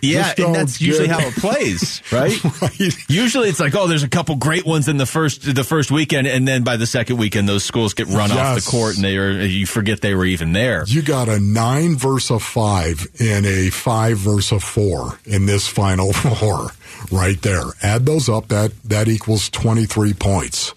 Yeah, 0.00 0.32
and 0.38 0.54
that's 0.54 0.80
usually 0.80 1.08
get- 1.08 1.20
how 1.20 1.26
it 1.28 1.34
plays, 1.34 2.02
right? 2.12 2.32
Right. 2.62 2.80
Usually 3.08 3.48
it's 3.48 3.60
like, 3.60 3.74
oh, 3.74 3.86
there's 3.86 4.02
a 4.02 4.08
couple 4.08 4.36
great 4.36 4.64
ones 4.66 4.88
in 4.88 4.96
the 4.96 5.06
first 5.06 5.54
the 5.54 5.64
first 5.64 5.90
weekend, 5.90 6.26
and 6.26 6.46
then 6.46 6.62
by 6.62 6.76
the 6.76 6.86
second 6.86 7.16
weekend, 7.16 7.48
those 7.48 7.64
schools 7.64 7.94
get 7.94 8.06
run 8.08 8.30
off 8.32 8.56
the 8.62 8.68
court, 8.70 8.96
and 8.96 9.04
they 9.04 9.16
are 9.16 9.30
you 9.30 9.66
forget 9.66 10.00
they 10.02 10.14
were 10.14 10.24
even 10.24 10.52
there. 10.52 10.84
You 10.86 11.02
got 11.02 11.28
a 11.28 11.40
nine 11.40 11.96
versus 11.96 12.30
a 12.30 12.38
five 12.38 13.06
and 13.18 13.46
a 13.46 13.70
five 13.70 14.18
versus 14.18 14.52
a 14.52 14.60
four 14.60 15.18
in 15.24 15.46
this 15.46 15.66
final 15.66 16.12
four 16.12 16.68
right 17.10 17.40
there. 17.40 17.64
Add 17.82 18.04
those 18.06 18.28
up, 18.28 18.48
that, 18.48 18.72
that 18.84 19.08
equals 19.08 19.48
23 19.48 20.12
points. 20.14 20.74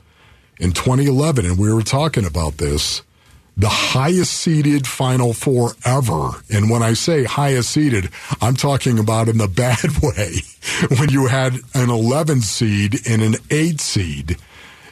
In 0.57 0.71
2011, 0.71 1.45
and 1.45 1.57
we 1.57 1.73
were 1.73 1.81
talking 1.81 2.25
about 2.25 2.57
this, 2.57 3.01
the 3.57 3.69
highest 3.69 4.33
seeded 4.33 4.87
final 4.87 5.33
four 5.33 5.71
ever. 5.83 6.31
And 6.49 6.69
when 6.69 6.83
I 6.83 6.93
say 6.93 7.23
highest 7.23 7.71
seeded, 7.71 8.09
I'm 8.41 8.55
talking 8.55 8.99
about 8.99 9.27
in 9.27 9.37
the 9.37 9.47
bad 9.49 10.01
way. 10.01 10.41
when 10.97 11.09
you 11.09 11.27
had 11.27 11.55
an 11.73 11.89
11 11.89 12.41
seed 12.41 13.07
and 13.07 13.21
an 13.21 13.35
8 13.49 13.81
seed 13.81 14.37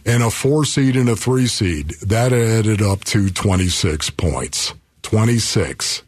and 0.06 0.24
a 0.24 0.30
4 0.30 0.66
seed 0.66 0.96
and 0.96 1.10
a 1.10 1.16
3 1.16 1.48
seed, 1.48 1.90
that 2.02 2.34
added 2.34 2.82
up 2.82 3.04
to 3.06 3.30
26 3.30 4.10
points. 4.12 4.74
26. 5.04 6.04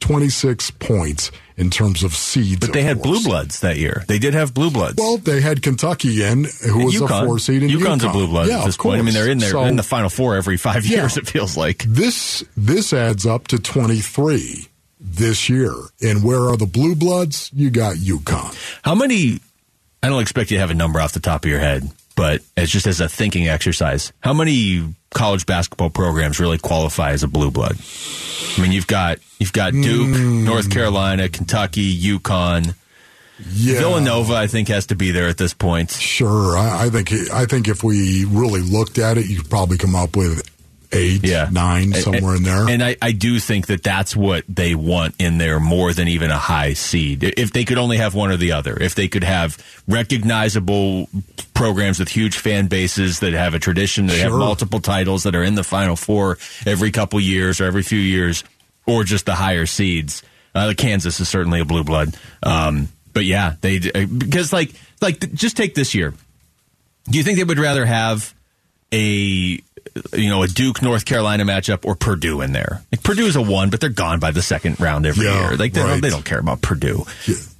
26 0.00 0.70
points 0.72 1.30
in 1.56 1.70
terms 1.70 2.02
of 2.02 2.14
seeds. 2.14 2.60
But 2.60 2.74
they 2.74 2.82
had 2.82 3.00
blue 3.00 3.22
bloods 3.22 3.60
that 3.60 3.78
year. 3.78 4.04
They 4.06 4.18
did 4.18 4.34
have 4.34 4.52
blue 4.52 4.70
bloods. 4.70 4.96
Well, 4.98 5.16
they 5.16 5.40
had 5.40 5.62
Kentucky 5.62 6.22
in, 6.22 6.44
who 6.44 6.84
was 6.84 6.94
UConn. 6.96 7.22
a 7.22 7.26
four 7.26 7.38
seed, 7.38 7.62
and 7.62 7.70
UConn's 7.72 8.04
UConn. 8.04 8.10
a 8.10 8.12
blue 8.12 8.26
blood 8.26 8.48
yeah, 8.48 8.60
at 8.60 8.66
this 8.66 8.74
of 8.74 8.80
point. 8.82 8.98
I 8.98 9.02
mean, 9.02 9.14
they're 9.14 9.30
in 9.30 9.38
there 9.38 9.50
So 9.50 9.64
in 9.64 9.76
the 9.76 9.82
final 9.82 10.10
four 10.10 10.36
every 10.36 10.58
five 10.58 10.84
Yeah. 10.84 10.98
years. 11.02 11.16
It 11.16 11.26
feels 11.26 11.56
like. 11.56 11.84
This 11.88 12.44
this 12.56 12.92
adds 12.92 13.24
up 13.24 13.48
to 13.48 13.58
twenty 13.58 14.00
three 14.00 14.66
this 15.00 15.48
year. 15.48 15.72
And 16.02 16.22
where 16.22 16.40
are 16.50 16.56
the 16.58 16.66
blue 16.66 16.94
bloods? 16.96 17.50
You 17.54 17.70
got 17.70 17.96
UConn. 17.96 18.54
How 18.82 18.94
many? 18.94 19.40
I 20.02 20.08
don't 20.10 20.20
expect 20.20 20.50
you 20.50 20.58
to 20.58 20.60
have 20.60 20.70
a 20.70 20.74
number 20.74 21.00
off 21.00 21.12
the 21.12 21.20
top 21.20 21.44
of 21.46 21.50
your 21.50 21.60
head, 21.60 21.90
but 22.16 22.42
it's 22.56 22.70
just 22.70 22.86
as 22.86 23.00
a 23.00 23.08
thinking 23.08 23.48
exercise. 23.48 24.12
How 24.20 24.32
many 24.32 24.94
college 25.14 25.46
basketball 25.46 25.90
programs 25.90 26.38
really 26.40 26.58
qualify 26.58 27.10
as 27.12 27.22
a 27.22 27.28
blue 27.28 27.50
blood? 27.50 27.76
I 28.56 28.60
mean, 28.62 28.72
you've 28.72 28.86
got 28.86 29.18
you've 29.38 29.52
got 29.52 29.72
Duke, 29.72 30.16
Hmm. 30.16 30.44
North 30.44 30.70
Carolina, 30.70 31.28
Kentucky, 31.28 31.96
UConn, 32.00 32.74
Yeah. 33.52 33.78
Villanova. 33.80 34.34
I 34.34 34.46
think 34.46 34.68
has 34.68 34.86
to 34.86 34.94
be 34.94 35.10
there 35.10 35.28
at 35.28 35.36
this 35.38 35.54
point. 35.54 35.90
Sure, 35.90 36.56
I, 36.56 36.84
I 36.86 36.90
think 36.90 37.12
I 37.32 37.46
think 37.46 37.68
if 37.68 37.82
we 37.82 38.24
really 38.26 38.60
looked 38.60 38.98
at 38.98 39.18
it, 39.18 39.26
you 39.26 39.38
could 39.40 39.50
probably 39.50 39.78
come 39.78 39.94
up 39.96 40.16
with 40.16 40.42
eight, 40.94 41.24
Yeah, 41.24 41.48
nine, 41.52 41.92
And- 41.92 41.96
somewhere 41.96 42.36
in 42.36 42.42
there. 42.42 42.68
And 42.68 42.82
I, 42.82 42.96
I 43.02 43.12
do 43.12 43.38
think 43.38 43.66
that 43.66 43.82
that's 43.82 44.14
what 44.16 44.44
they 44.48 44.74
want 44.74 45.14
in 45.18 45.38
there 45.38 45.60
more 45.60 45.92
than 45.92 46.08
even 46.08 46.30
a 46.30 46.38
high 46.38 46.72
seed. 46.74 47.22
If 47.24 47.52
they 47.52 47.64
could 47.64 47.78
only 47.78 47.96
have 47.98 48.14
one 48.14 48.30
or 48.30 48.36
the 48.36 48.52
other, 48.52 48.76
if 48.80 48.94
they 48.94 49.08
could 49.08 49.24
have 49.24 49.58
recognizable 49.88 51.08
programs 51.54 51.98
with 51.98 52.08
huge 52.08 52.38
fan 52.38 52.66
bases 52.68 53.20
that 53.20 53.32
have 53.32 53.54
a 53.54 53.58
tradition, 53.58 54.06
that 54.06 54.18
have 54.18 54.32
multiple 54.32 54.80
titles, 54.80 55.24
that 55.24 55.34
are 55.34 55.42
in 55.42 55.54
the 55.54 55.64
Final 55.64 55.96
Four 55.96 56.38
every 56.66 56.90
couple 56.90 57.20
years 57.20 57.60
or 57.60 57.64
every 57.64 57.82
few 57.82 57.98
years, 57.98 58.44
or 58.86 59.04
just 59.04 59.26
the 59.26 59.34
higher 59.34 59.66
seeds. 59.66 60.22
Uh, 60.54 60.72
Kansas 60.76 61.18
is 61.20 61.28
certainly 61.28 61.60
a 61.60 61.64
blue 61.64 61.82
blood. 61.84 62.16
Um, 62.42 62.88
but 63.12 63.24
yeah, 63.24 63.54
they 63.60 63.78
uh, 63.94 64.06
because 64.06 64.52
like 64.52 64.72
like 65.00 65.32
just 65.34 65.56
take 65.56 65.74
this 65.74 65.94
year. 65.94 66.14
Do 67.10 67.18
you 67.18 67.24
think 67.24 67.38
they 67.38 67.44
would 67.44 67.58
rather 67.58 67.84
have 67.84 68.34
a 68.92 69.60
you 70.12 70.28
know 70.28 70.42
a 70.42 70.48
Duke 70.48 70.82
North 70.82 71.04
Carolina 71.04 71.44
matchup 71.44 71.84
or 71.84 71.94
Purdue 71.94 72.40
in 72.40 72.52
there? 72.52 72.82
Like 72.92 73.02
Purdue's 73.02 73.36
a 73.36 73.42
one, 73.42 73.70
but 73.70 73.80
they're 73.80 73.90
gone 73.90 74.18
by 74.20 74.30
the 74.30 74.42
second 74.42 74.80
round 74.80 75.06
every 75.06 75.24
Yeah, 75.26 75.48
year. 75.50 75.56
Like 75.56 75.72
they, 75.72 75.80
right. 75.80 75.88
don't, 75.88 76.00
they 76.00 76.10
don't 76.10 76.24
care 76.24 76.38
about 76.38 76.62
Purdue. 76.62 77.04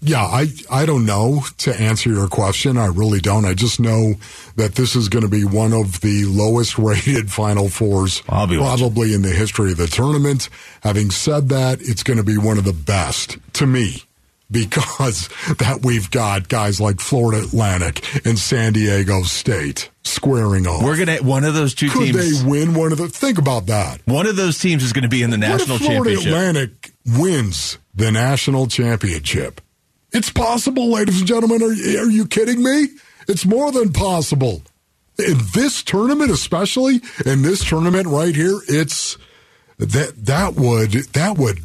Yeah, 0.00 0.22
I 0.22 0.48
I 0.70 0.84
don't 0.86 1.06
know 1.06 1.42
to 1.58 1.80
answer 1.80 2.10
your 2.10 2.28
question. 2.28 2.76
I 2.76 2.86
really 2.86 3.20
don't. 3.20 3.44
I 3.44 3.54
just 3.54 3.80
know 3.80 4.14
that 4.56 4.74
this 4.74 4.96
is 4.96 5.08
going 5.08 5.24
to 5.24 5.30
be 5.30 5.44
one 5.44 5.72
of 5.72 6.00
the 6.00 6.24
lowest 6.26 6.78
rated 6.78 7.30
Final 7.30 7.68
Fours 7.68 8.20
be 8.22 8.28
watching. 8.28 8.58
probably 8.58 9.14
in 9.14 9.22
the 9.22 9.30
history 9.30 9.72
of 9.72 9.78
the 9.78 9.86
tournament. 9.86 10.48
Having 10.82 11.10
said 11.12 11.48
that, 11.50 11.80
it's 11.80 12.02
going 12.02 12.18
to 12.18 12.24
be 12.24 12.36
one 12.38 12.58
of 12.58 12.64
the 12.64 12.72
best 12.72 13.38
to 13.54 13.66
me 13.66 14.02
because 14.50 15.28
that 15.58 15.80
we've 15.82 16.10
got 16.10 16.48
guys 16.48 16.80
like 16.80 17.00
Florida 17.00 17.42
Atlantic 17.42 18.04
and 18.26 18.38
San 18.38 18.72
Diego 18.72 19.22
State 19.22 19.90
squaring 20.02 20.66
off. 20.66 20.82
We're 20.82 20.96
gonna 20.96 21.22
one 21.22 21.44
of 21.44 21.54
those 21.54 21.74
two 21.74 21.88
Could 21.88 22.12
teams. 22.12 22.42
they 22.42 22.48
win 22.48 22.74
one 22.74 22.92
of 22.92 22.98
the? 22.98 23.08
Think 23.08 23.38
about 23.38 23.66
that. 23.66 24.00
One 24.06 24.26
of 24.26 24.36
those 24.36 24.58
teams 24.58 24.82
is 24.82 24.92
going 24.92 25.02
to 25.02 25.08
be 25.08 25.22
in 25.22 25.30
the 25.30 25.38
national 25.38 25.76
what 25.76 25.82
if 25.82 25.86
Florida 25.86 26.14
championship. 26.14 26.32
Atlantic 26.32 26.92
wins 27.06 27.78
the 27.94 28.10
national 28.10 28.66
championship? 28.66 29.60
It's 30.12 30.30
possible, 30.30 30.90
ladies 30.90 31.18
and 31.18 31.26
gentlemen. 31.26 31.62
Are, 31.62 31.66
are 31.66 32.10
you 32.10 32.26
kidding 32.26 32.62
me? 32.62 32.88
It's 33.26 33.44
more 33.44 33.72
than 33.72 33.92
possible. 33.92 34.62
In 35.18 35.38
this 35.54 35.82
tournament, 35.82 36.30
especially 36.30 37.00
in 37.24 37.42
this 37.42 37.64
tournament 37.64 38.06
right 38.06 38.34
here, 38.34 38.60
it's 38.68 39.16
that 39.78 40.12
that 40.26 40.54
would 40.54 40.92
that 40.92 41.38
would 41.38 41.60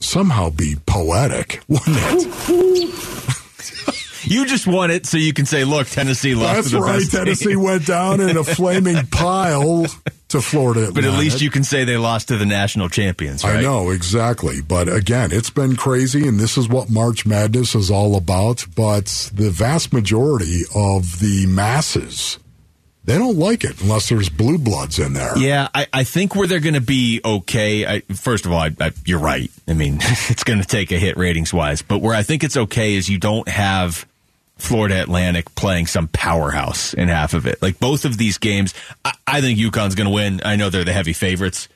somehow 0.00 0.50
be 0.50 0.76
poetic, 0.86 1.62
wouldn't 1.68 1.96
it? 1.98 3.34
You 4.24 4.44
just 4.44 4.66
won 4.66 4.90
it, 4.90 5.06
so 5.06 5.16
you 5.16 5.32
can 5.32 5.46
say, 5.46 5.64
"Look, 5.64 5.88
Tennessee 5.88 6.34
lost 6.34 6.54
That's 6.54 6.70
to 6.70 6.76
the 6.76 6.82
right. 6.82 6.98
best 6.98 7.12
team." 7.12 7.20
Tennessee 7.20 7.56
went 7.56 7.86
down 7.86 8.20
in 8.20 8.36
a 8.36 8.44
flaming 8.44 9.06
pile 9.06 9.86
to 10.28 10.42
Florida. 10.42 10.90
But 10.92 11.04
at 11.04 11.18
least 11.18 11.40
you 11.40 11.50
can 11.50 11.64
say 11.64 11.84
they 11.84 11.96
lost 11.96 12.28
to 12.28 12.36
the 12.36 12.44
national 12.44 12.90
champions, 12.90 13.42
right? 13.42 13.56
I 13.56 13.62
know, 13.62 13.88
exactly. 13.90 14.60
But 14.60 14.92
again, 14.92 15.30
it's 15.32 15.50
been 15.50 15.76
crazy, 15.76 16.28
and 16.28 16.38
this 16.38 16.58
is 16.58 16.68
what 16.68 16.90
March 16.90 17.24
Madness 17.24 17.74
is 17.74 17.90
all 17.90 18.16
about. 18.16 18.66
But 18.76 19.30
the 19.32 19.50
vast 19.50 19.92
majority 19.94 20.62
of 20.74 21.20
the 21.20 21.46
masses, 21.46 22.38
they 23.08 23.16
don't 23.16 23.38
like 23.38 23.64
it 23.64 23.80
unless 23.80 24.10
there's 24.10 24.28
blue 24.28 24.58
bloods 24.58 24.98
in 24.98 25.14
there. 25.14 25.36
Yeah, 25.38 25.68
I, 25.74 25.86
I 25.92 26.04
think 26.04 26.36
where 26.36 26.46
they're 26.46 26.60
going 26.60 26.74
to 26.74 26.80
be 26.82 27.22
okay. 27.24 27.86
I, 27.86 28.00
first 28.00 28.44
of 28.44 28.52
all, 28.52 28.58
I, 28.58 28.70
I, 28.78 28.92
you're 29.06 29.18
right. 29.18 29.50
I 29.66 29.72
mean, 29.72 29.96
it's 30.00 30.44
going 30.44 30.60
to 30.60 30.66
take 30.66 30.92
a 30.92 30.98
hit 30.98 31.16
ratings 31.16 31.52
wise, 31.52 31.80
but 31.80 32.00
where 32.00 32.14
I 32.14 32.22
think 32.22 32.44
it's 32.44 32.56
okay 32.56 32.96
is 32.96 33.08
you 33.08 33.16
don't 33.16 33.48
have 33.48 34.06
Florida 34.58 35.00
Atlantic 35.00 35.54
playing 35.54 35.86
some 35.86 36.08
powerhouse 36.08 36.92
in 36.92 37.08
half 37.08 37.32
of 37.32 37.46
it. 37.46 37.62
Like 37.62 37.80
both 37.80 38.04
of 38.04 38.18
these 38.18 38.36
games, 38.36 38.74
I, 39.02 39.14
I 39.26 39.40
think 39.40 39.58
UConn's 39.58 39.94
going 39.94 40.08
to 40.08 40.14
win. 40.14 40.42
I 40.44 40.56
know 40.56 40.68
they're 40.68 40.84
the 40.84 40.92
heavy 40.92 41.14
favorites, 41.14 41.68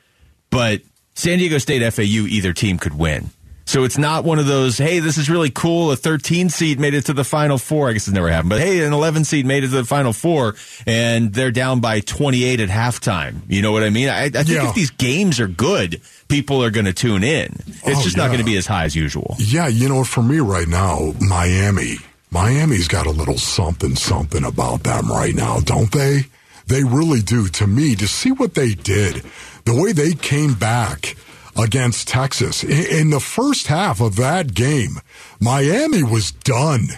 but 0.51 0.83
San 1.14 1.39
Diego 1.39 1.57
State, 1.57 1.91
FAU, 1.95 2.26
either 2.28 2.53
team 2.53 2.76
could 2.76 2.99
win. 2.99 3.30
So 3.64 3.84
it's 3.84 3.96
not 3.96 4.24
one 4.24 4.38
of 4.38 4.46
those, 4.46 4.76
hey, 4.76 4.98
this 4.98 5.16
is 5.16 5.30
really 5.30 5.48
cool. 5.50 5.92
A 5.92 5.96
13 5.96 6.48
seed 6.48 6.80
made 6.80 6.94
it 6.94 7.06
to 7.06 7.12
the 7.12 7.24
final 7.24 7.58
four. 7.58 7.88
I 7.88 7.92
guess 7.92 8.06
it's 8.08 8.14
never 8.14 8.28
happened, 8.28 8.50
but 8.50 8.60
hey, 8.60 8.84
an 8.84 8.92
11 8.92 9.24
seed 9.24 9.46
made 9.46 9.62
it 9.64 9.68
to 9.68 9.74
the 9.76 9.84
final 9.84 10.12
four 10.12 10.56
and 10.84 11.32
they're 11.32 11.52
down 11.52 11.80
by 11.80 12.00
28 12.00 12.60
at 12.60 12.68
halftime. 12.68 13.36
You 13.48 13.62
know 13.62 13.72
what 13.72 13.82
I 13.84 13.90
mean? 13.90 14.08
I, 14.08 14.24
I 14.24 14.28
think 14.30 14.48
Yeah. 14.48 14.68
if 14.68 14.74
these 14.74 14.90
games 14.90 15.38
are 15.40 15.46
good, 15.48 16.00
people 16.28 16.62
are 16.62 16.70
going 16.70 16.86
to 16.86 16.92
tune 16.92 17.22
in. 17.22 17.54
It's 17.66 18.00
Oh, 18.00 18.02
just 18.02 18.16
not 18.16 18.26
going 18.26 18.40
to 18.40 18.44
be 18.44 18.56
as 18.56 18.66
high 18.66 18.84
as 18.84 18.96
usual. 18.96 19.36
Yeah, 19.38 19.68
you 19.68 19.88
know, 19.88 20.02
for 20.04 20.22
me 20.22 20.40
right 20.40 20.68
now, 20.68 21.12
Miami, 21.20 21.96
Miami's 22.30 22.88
got 22.88 23.06
a 23.06 23.10
little 23.10 23.38
something, 23.38 23.94
something 23.94 24.44
about 24.44 24.82
them 24.82 25.10
right 25.10 25.34
now, 25.34 25.60
don't 25.60 25.90
they? 25.92 26.22
They 26.66 26.82
really 26.84 27.20
do. 27.22 27.48
To 27.48 27.66
me, 27.66 27.94
to 27.96 28.08
see 28.08 28.32
what 28.32 28.54
they 28.54 28.74
did, 28.74 29.22
the 29.64 29.74
way 29.74 29.92
they 29.92 30.14
came 30.14 30.54
back 30.54 31.16
against 31.57 32.09
Texas 32.09 32.64
in, 32.64 33.11
the 33.11 33.20
first 33.20 33.66
half 33.66 34.00
of 34.00 34.16
that 34.16 34.55
game, 34.55 35.00
Miami 35.40 36.03
was 36.03 36.32
done. 36.32 36.88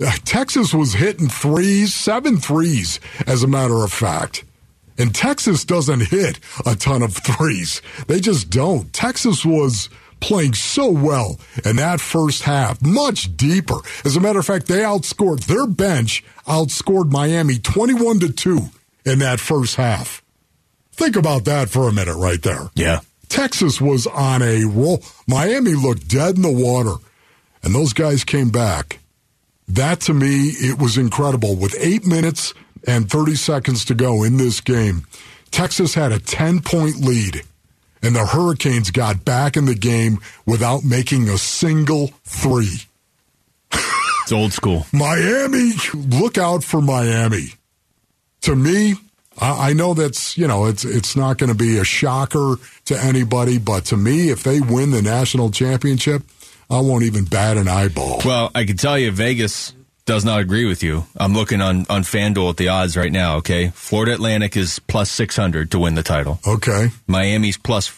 Uh, 0.00 0.12
Texas 0.24 0.74
was 0.74 0.94
hitting 0.94 1.28
threes, 1.28 1.94
seven 1.94 2.38
threes, 2.38 3.00
as 3.26 3.42
a 3.42 3.48
matter 3.48 3.84
of 3.84 3.92
fact. 3.92 4.44
And 4.98 5.14
Texas 5.14 5.64
doesn't 5.64 6.08
hit 6.08 6.40
a 6.64 6.74
ton 6.74 7.02
of 7.02 7.14
threes. 7.14 7.82
They 8.06 8.20
just 8.20 8.50
don't. 8.50 8.92
Texas 8.92 9.44
was 9.44 9.90
playing 10.20 10.54
so 10.54 10.90
well 10.90 11.38
in 11.64 11.76
that 11.76 12.00
first 12.00 12.42
half, 12.42 12.80
much 12.82 13.36
deeper. 13.36 13.76
As 14.04 14.16
a 14.16 14.20
matter 14.20 14.38
of 14.38 14.46
fact, 14.46 14.66
they 14.66 14.80
outscored 14.80 15.46
their 15.46 15.66
bench, 15.66 16.24
outscored 16.46 17.10
Miami 17.10 17.58
21 17.58 18.20
to 18.20 18.32
2 18.32 18.60
in 19.04 19.18
that 19.18 19.40
first 19.40 19.76
half. 19.76 20.22
Think 20.92 21.16
about 21.16 21.44
that 21.44 21.68
for 21.68 21.88
a 21.88 21.92
minute 21.92 22.16
right 22.16 22.42
there. 22.42 22.70
Yeah. 22.74 23.00
Texas 23.28 23.80
was 23.80 24.06
on 24.06 24.42
a 24.42 24.64
roll. 24.64 25.02
Miami 25.26 25.74
looked 25.74 26.08
dead 26.08 26.36
in 26.36 26.42
the 26.42 26.50
water, 26.50 26.94
and 27.62 27.74
those 27.74 27.92
guys 27.92 28.24
came 28.24 28.50
back. 28.50 29.00
That 29.68 30.00
to 30.02 30.14
me, 30.14 30.50
it 30.50 30.78
was 30.78 30.96
incredible. 30.96 31.56
With 31.56 31.76
eight 31.78 32.06
minutes 32.06 32.54
and 32.86 33.10
30 33.10 33.34
seconds 33.34 33.84
to 33.86 33.94
go 33.94 34.22
in 34.22 34.36
this 34.36 34.60
game, 34.60 35.06
Texas 35.50 35.94
had 35.94 36.12
a 36.12 36.20
10 36.20 36.60
point 36.60 36.96
lead, 36.96 37.42
and 38.02 38.14
the 38.14 38.26
Hurricanes 38.26 38.90
got 38.90 39.24
back 39.24 39.56
in 39.56 39.64
the 39.66 39.74
game 39.74 40.18
without 40.44 40.84
making 40.84 41.28
a 41.28 41.38
single 41.38 42.08
three. 42.24 42.82
It's 43.72 44.32
old 44.32 44.52
school. 44.52 44.86
Miami, 44.92 45.72
look 45.94 46.38
out 46.38 46.64
for 46.64 46.80
Miami. 46.80 47.54
To 48.42 48.54
me, 48.54 48.94
I 49.40 49.72
know 49.74 49.92
that's 49.94 50.38
you 50.38 50.46
know 50.46 50.64
it's 50.66 50.84
it's 50.84 51.14
not 51.16 51.38
going 51.38 51.48
to 51.48 51.54
be 51.56 51.78
a 51.78 51.84
shocker 51.84 52.56
to 52.86 52.98
anybody, 52.98 53.58
but 53.58 53.84
to 53.86 53.96
me, 53.96 54.30
if 54.30 54.42
they 54.42 54.60
win 54.60 54.90
the 54.92 55.02
national 55.02 55.50
championship, 55.50 56.22
I 56.70 56.80
won't 56.80 57.04
even 57.04 57.24
bat 57.24 57.58
an 57.58 57.68
eyeball. 57.68 58.22
Well, 58.24 58.50
I 58.54 58.64
can 58.64 58.76
tell 58.78 58.98
you, 58.98 59.10
Vegas 59.10 59.74
does 60.06 60.24
not 60.24 60.40
agree 60.40 60.64
with 60.64 60.82
you. 60.82 61.04
I'm 61.16 61.34
looking 61.34 61.60
on 61.60 61.84
on 61.90 62.02
FanDuel 62.02 62.50
at 62.50 62.56
the 62.56 62.68
odds 62.68 62.96
right 62.96 63.12
now. 63.12 63.36
Okay, 63.36 63.68
Florida 63.74 64.14
Atlantic 64.14 64.56
is 64.56 64.78
plus 64.78 65.10
600 65.10 65.70
to 65.72 65.78
win 65.80 65.94
the 65.96 66.02
title. 66.02 66.40
Okay, 66.46 66.88
Miami's 67.06 67.58
plus 67.58 67.88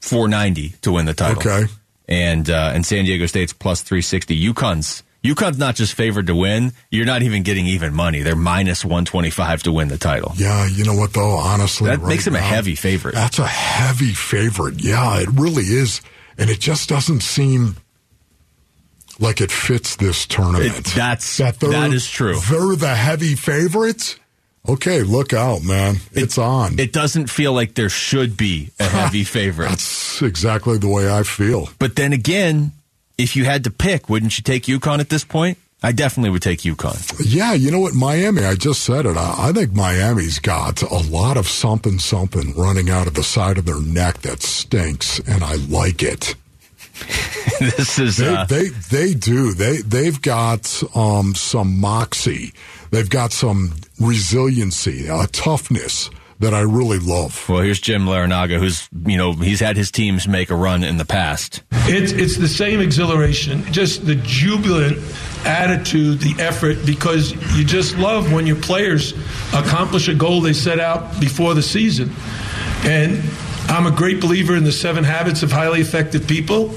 490 0.00 0.70
to 0.82 0.92
win 0.92 1.06
the 1.06 1.14
title. 1.14 1.38
Okay. 1.38 1.70
and 2.08 2.50
uh, 2.50 2.72
and 2.74 2.84
San 2.84 3.04
Diego 3.04 3.26
State's 3.26 3.52
plus 3.52 3.82
360. 3.82 4.52
UConn's 4.52 5.03
UConn's 5.24 5.56
not 5.58 5.74
just 5.74 5.94
favored 5.94 6.26
to 6.26 6.34
win. 6.34 6.72
You're 6.90 7.06
not 7.06 7.22
even 7.22 7.42
getting 7.44 7.66
even 7.66 7.94
money. 7.94 8.20
They're 8.22 8.36
minus 8.36 8.84
125 8.84 9.62
to 9.64 9.72
win 9.72 9.88
the 9.88 9.96
title. 9.96 10.32
Yeah, 10.36 10.66
you 10.66 10.84
know 10.84 10.94
what 10.94 11.14
though? 11.14 11.36
Honestly, 11.38 11.88
That 11.88 12.00
right 12.00 12.08
makes 12.08 12.24
them 12.26 12.34
a 12.34 12.40
heavy 12.40 12.74
favorite. 12.74 13.14
That's 13.14 13.38
a 13.38 13.46
heavy 13.46 14.12
favorite. 14.12 14.82
Yeah, 14.84 15.20
it 15.20 15.28
really 15.32 15.62
is, 15.64 16.02
and 16.36 16.50
it 16.50 16.60
just 16.60 16.88
doesn't 16.90 17.22
seem 17.22 17.76
like 19.18 19.40
it 19.40 19.50
fits 19.50 19.96
this 19.96 20.26
tournament. 20.26 20.76
It- 20.78 20.84
that's- 20.94 21.36
they're- 21.38 21.52
that 21.70 21.92
is 21.92 22.08
true. 22.08 22.38
They're 22.50 22.76
the 22.76 22.94
heavy 22.94 23.34
favorites. 23.34 24.16
Okay, 24.66 25.02
look 25.02 25.32
out, 25.34 25.62
man! 25.62 26.00
It's 26.12 26.38
on. 26.38 26.78
It 26.78 26.92
doesn't 26.92 27.28
feel 27.28 27.52
like 27.52 27.74
there 27.74 27.90
should 27.90 28.34
be 28.36 28.70
a 28.80 28.84
heavy 28.84 29.22
favorite. 29.38 29.68
That's 29.68 30.22
exactly 30.22 30.78
the 30.78 30.88
way 30.88 31.10
I 31.12 31.22
feel. 31.22 31.68
But 31.78 31.96
then 31.96 32.12
again, 32.14 32.72
if 33.18 33.36
you 33.36 33.44
had 33.44 33.64
to 33.64 33.70
pick, 33.70 34.08
wouldn't 34.08 34.38
you 34.38 34.42
take 34.42 34.64
UConn 34.64 34.98
at 34.98 35.08
this 35.08 35.24
point? 35.24 35.58
I 35.82 35.92
definitely 35.92 36.30
would 36.30 36.40
take 36.42 36.60
UConn. 36.60 37.22
Yeah, 37.22 37.52
you 37.52 37.70
know 37.70 37.80
what, 37.80 37.92
Miami. 37.92 38.44
I 38.44 38.54
just 38.54 38.82
said 38.84 39.04
it. 39.04 39.18
I, 39.18 39.48
I 39.48 39.52
think 39.52 39.74
Miami's 39.74 40.38
got 40.38 40.80
a 40.80 40.96
lot 41.10 41.36
of 41.36 41.46
something, 41.46 41.98
something 41.98 42.54
running 42.54 42.88
out 42.88 43.06
of 43.06 43.12
the 43.12 43.22
side 43.22 43.58
of 43.58 43.66
their 43.66 43.82
neck 43.82 44.22
that 44.22 44.42
stinks, 44.42 45.18
and 45.20 45.44
I 45.44 45.56
like 45.56 46.02
it. 46.02 46.36
this 47.60 47.98
is 47.98 48.16
they, 48.18 48.34
uh, 48.34 48.44
they 48.44 48.68
they 48.68 49.14
do 49.14 49.52
they 49.52 49.78
they've 49.78 50.22
got 50.22 50.82
um, 50.94 51.34
some 51.34 51.80
moxie 51.80 52.52
they've 52.92 53.10
got 53.10 53.32
some 53.32 53.74
resiliency 53.98 55.08
a 55.08 55.26
toughness 55.26 56.08
that 56.44 56.54
I 56.54 56.60
really 56.60 56.98
love. 56.98 57.48
Well, 57.48 57.60
here's 57.62 57.80
Jim 57.80 58.04
Larrañaga, 58.04 58.58
who's 58.58 58.88
you 59.06 59.16
know 59.16 59.32
he's 59.32 59.60
had 59.60 59.76
his 59.76 59.90
teams 59.90 60.28
make 60.28 60.50
a 60.50 60.54
run 60.54 60.84
in 60.84 60.98
the 60.98 61.04
past. 61.04 61.62
It's 61.72 62.12
it's 62.12 62.36
the 62.36 62.48
same 62.48 62.80
exhilaration, 62.80 63.64
just 63.72 64.06
the 64.06 64.14
jubilant 64.16 64.98
attitude, 65.46 66.20
the 66.20 66.34
effort, 66.42 66.84
because 66.86 67.32
you 67.56 67.64
just 67.64 67.96
love 67.96 68.32
when 68.32 68.46
your 68.46 68.56
players 68.56 69.12
accomplish 69.52 70.08
a 70.08 70.14
goal 70.14 70.40
they 70.40 70.52
set 70.52 70.80
out 70.80 71.18
before 71.20 71.54
the 71.54 71.62
season. 71.62 72.12
And 72.84 73.22
I'm 73.68 73.86
a 73.86 73.90
great 73.90 74.20
believer 74.20 74.54
in 74.54 74.64
the 74.64 74.72
seven 74.72 75.04
habits 75.04 75.42
of 75.42 75.50
highly 75.50 75.80
effective 75.80 76.26
people. 76.28 76.74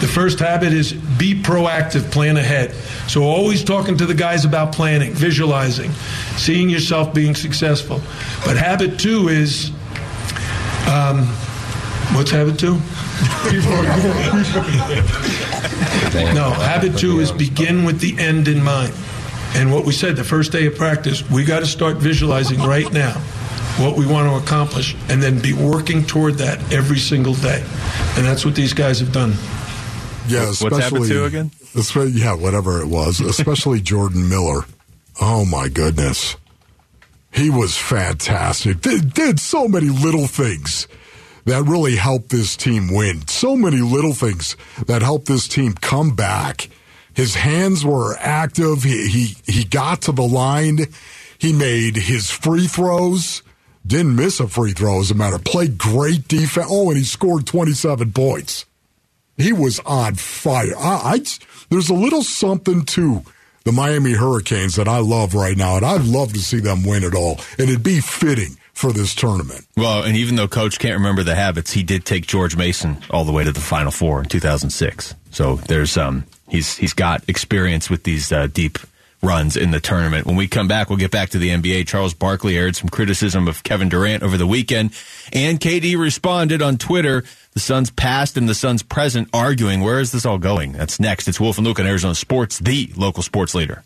The 0.00 0.08
first 0.08 0.40
habit 0.40 0.72
is 0.72 0.92
be 0.92 1.40
proactive, 1.40 2.10
plan 2.10 2.36
ahead. 2.36 2.74
So 3.08 3.22
always 3.22 3.62
talking 3.62 3.96
to 3.98 4.06
the 4.06 4.14
guys 4.14 4.44
about 4.44 4.74
planning, 4.74 5.12
visualizing, 5.12 5.92
seeing 6.36 6.68
yourself 6.68 7.14
being 7.14 7.34
successful. 7.34 8.00
But 8.44 8.56
habit 8.56 8.98
two 8.98 9.28
is 9.28 9.70
um, 10.88 11.26
what's 12.14 12.30
habit 12.30 12.58
two? 12.58 12.74
no, 16.34 16.50
habit 16.50 16.98
two 16.98 17.20
is 17.20 17.30
begin 17.30 17.84
with 17.84 18.00
the 18.00 18.16
end 18.18 18.48
in 18.48 18.62
mind. 18.62 18.92
And 19.54 19.72
what 19.72 19.84
we 19.84 19.92
said 19.92 20.16
the 20.16 20.24
first 20.24 20.50
day 20.50 20.66
of 20.66 20.74
practice, 20.74 21.28
we 21.30 21.44
got 21.44 21.60
to 21.60 21.66
start 21.66 21.98
visualizing 21.98 22.58
right 22.60 22.92
now 22.92 23.22
what 23.78 23.96
we 23.96 24.06
want 24.06 24.28
to 24.28 24.36
accomplish 24.36 24.94
and 25.08 25.22
then 25.22 25.40
be 25.40 25.52
working 25.52 26.04
toward 26.04 26.34
that 26.34 26.72
every 26.72 26.98
single 26.98 27.34
day. 27.34 27.62
And 28.16 28.24
that's 28.24 28.44
what 28.44 28.54
these 28.54 28.72
guys 28.72 29.00
have 29.00 29.12
done. 29.12 29.34
Yeah, 30.26 30.50
especially 30.50 31.08
two 31.08 31.24
again? 31.24 31.50
yeah, 32.12 32.34
whatever 32.34 32.80
it 32.80 32.86
was, 32.86 33.20
especially 33.20 33.80
Jordan 33.80 34.28
Miller. 34.28 34.62
Oh 35.20 35.44
my 35.44 35.68
goodness, 35.68 36.36
he 37.32 37.50
was 37.50 37.76
fantastic. 37.76 38.80
Did, 38.80 39.12
did 39.12 39.38
so 39.38 39.68
many 39.68 39.88
little 39.88 40.26
things 40.26 40.88
that 41.44 41.62
really 41.64 41.96
helped 41.96 42.30
this 42.30 42.56
team 42.56 42.92
win. 42.92 43.26
So 43.28 43.56
many 43.56 43.80
little 43.80 44.14
things 44.14 44.56
that 44.86 45.02
helped 45.02 45.26
this 45.26 45.46
team 45.46 45.74
come 45.74 46.14
back. 46.14 46.68
His 47.12 47.34
hands 47.34 47.84
were 47.84 48.16
active. 48.18 48.82
He 48.82 49.08
he 49.08 49.36
he 49.46 49.64
got 49.64 50.02
to 50.02 50.12
the 50.12 50.22
line. 50.22 50.78
He 51.38 51.52
made 51.52 51.96
his 51.96 52.30
free 52.30 52.66
throws. 52.66 53.42
Didn't 53.86 54.16
miss 54.16 54.40
a 54.40 54.48
free 54.48 54.72
throw, 54.72 55.00
as 55.00 55.10
a 55.10 55.14
matter. 55.14 55.38
Played 55.38 55.76
great 55.76 56.26
defense. 56.26 56.66
Oh, 56.70 56.88
and 56.88 56.96
he 56.96 57.04
scored 57.04 57.46
twenty 57.46 57.72
seven 57.72 58.12
points. 58.12 58.64
He 59.36 59.52
was 59.52 59.80
on 59.80 60.14
fire. 60.14 60.76
I, 60.78 61.14
I 61.14 61.24
there's 61.70 61.90
a 61.90 61.94
little 61.94 62.22
something 62.22 62.84
to 62.86 63.22
the 63.64 63.72
Miami 63.72 64.12
Hurricanes 64.12 64.76
that 64.76 64.88
I 64.88 64.98
love 64.98 65.34
right 65.34 65.56
now, 65.56 65.76
and 65.76 65.84
I'd 65.86 66.04
love 66.04 66.32
to 66.34 66.38
see 66.38 66.60
them 66.60 66.84
win 66.84 67.02
it 67.02 67.14
all. 67.14 67.40
And 67.58 67.68
it'd 67.68 67.82
be 67.82 68.00
fitting 68.00 68.56
for 68.74 68.92
this 68.92 69.14
tournament. 69.14 69.66
Well, 69.76 70.02
and 70.02 70.16
even 70.16 70.36
though 70.36 70.48
Coach 70.48 70.78
can't 70.78 70.96
remember 70.96 71.22
the 71.22 71.34
habits, 71.34 71.72
he 71.72 71.82
did 71.82 72.04
take 72.04 72.26
George 72.26 72.56
Mason 72.56 72.98
all 73.10 73.24
the 73.24 73.32
way 73.32 73.44
to 73.44 73.52
the 73.52 73.60
Final 73.60 73.92
Four 73.92 74.20
in 74.22 74.28
2006. 74.28 75.14
So 75.30 75.56
there's 75.56 75.96
um 75.96 76.24
he's 76.48 76.76
he's 76.76 76.92
got 76.92 77.28
experience 77.28 77.88
with 77.88 78.04
these 78.04 78.30
uh, 78.30 78.46
deep 78.48 78.78
runs 79.24 79.56
in 79.56 79.70
the 79.70 79.80
tournament. 79.80 80.26
When 80.26 80.36
we 80.36 80.46
come 80.46 80.68
back, 80.68 80.88
we'll 80.88 80.98
get 80.98 81.10
back 81.10 81.30
to 81.30 81.38
the 81.38 81.48
NBA. 81.48 81.86
Charles 81.86 82.14
Barkley 82.14 82.56
aired 82.56 82.76
some 82.76 82.88
criticism 82.88 83.48
of 83.48 83.62
Kevin 83.62 83.88
Durant 83.88 84.22
over 84.22 84.36
the 84.36 84.46
weekend, 84.46 84.92
and 85.32 85.58
KD 85.58 85.98
responded 85.98 86.62
on 86.62 86.76
Twitter. 86.76 87.24
The 87.52 87.60
Suns 87.60 87.90
past 87.90 88.36
and 88.36 88.48
the 88.48 88.54
Suns 88.54 88.82
present 88.82 89.28
arguing. 89.32 89.80
Where 89.80 90.00
is 90.00 90.10
this 90.10 90.26
all 90.26 90.38
going? 90.38 90.72
That's 90.72 90.98
next. 90.98 91.28
It's 91.28 91.38
Wolf 91.38 91.56
and 91.56 91.66
Luke 91.66 91.78
on 91.78 91.86
Arizona 91.86 92.16
Sports, 92.16 92.58
the 92.58 92.92
local 92.96 93.22
sports 93.22 93.54
leader. 93.54 93.84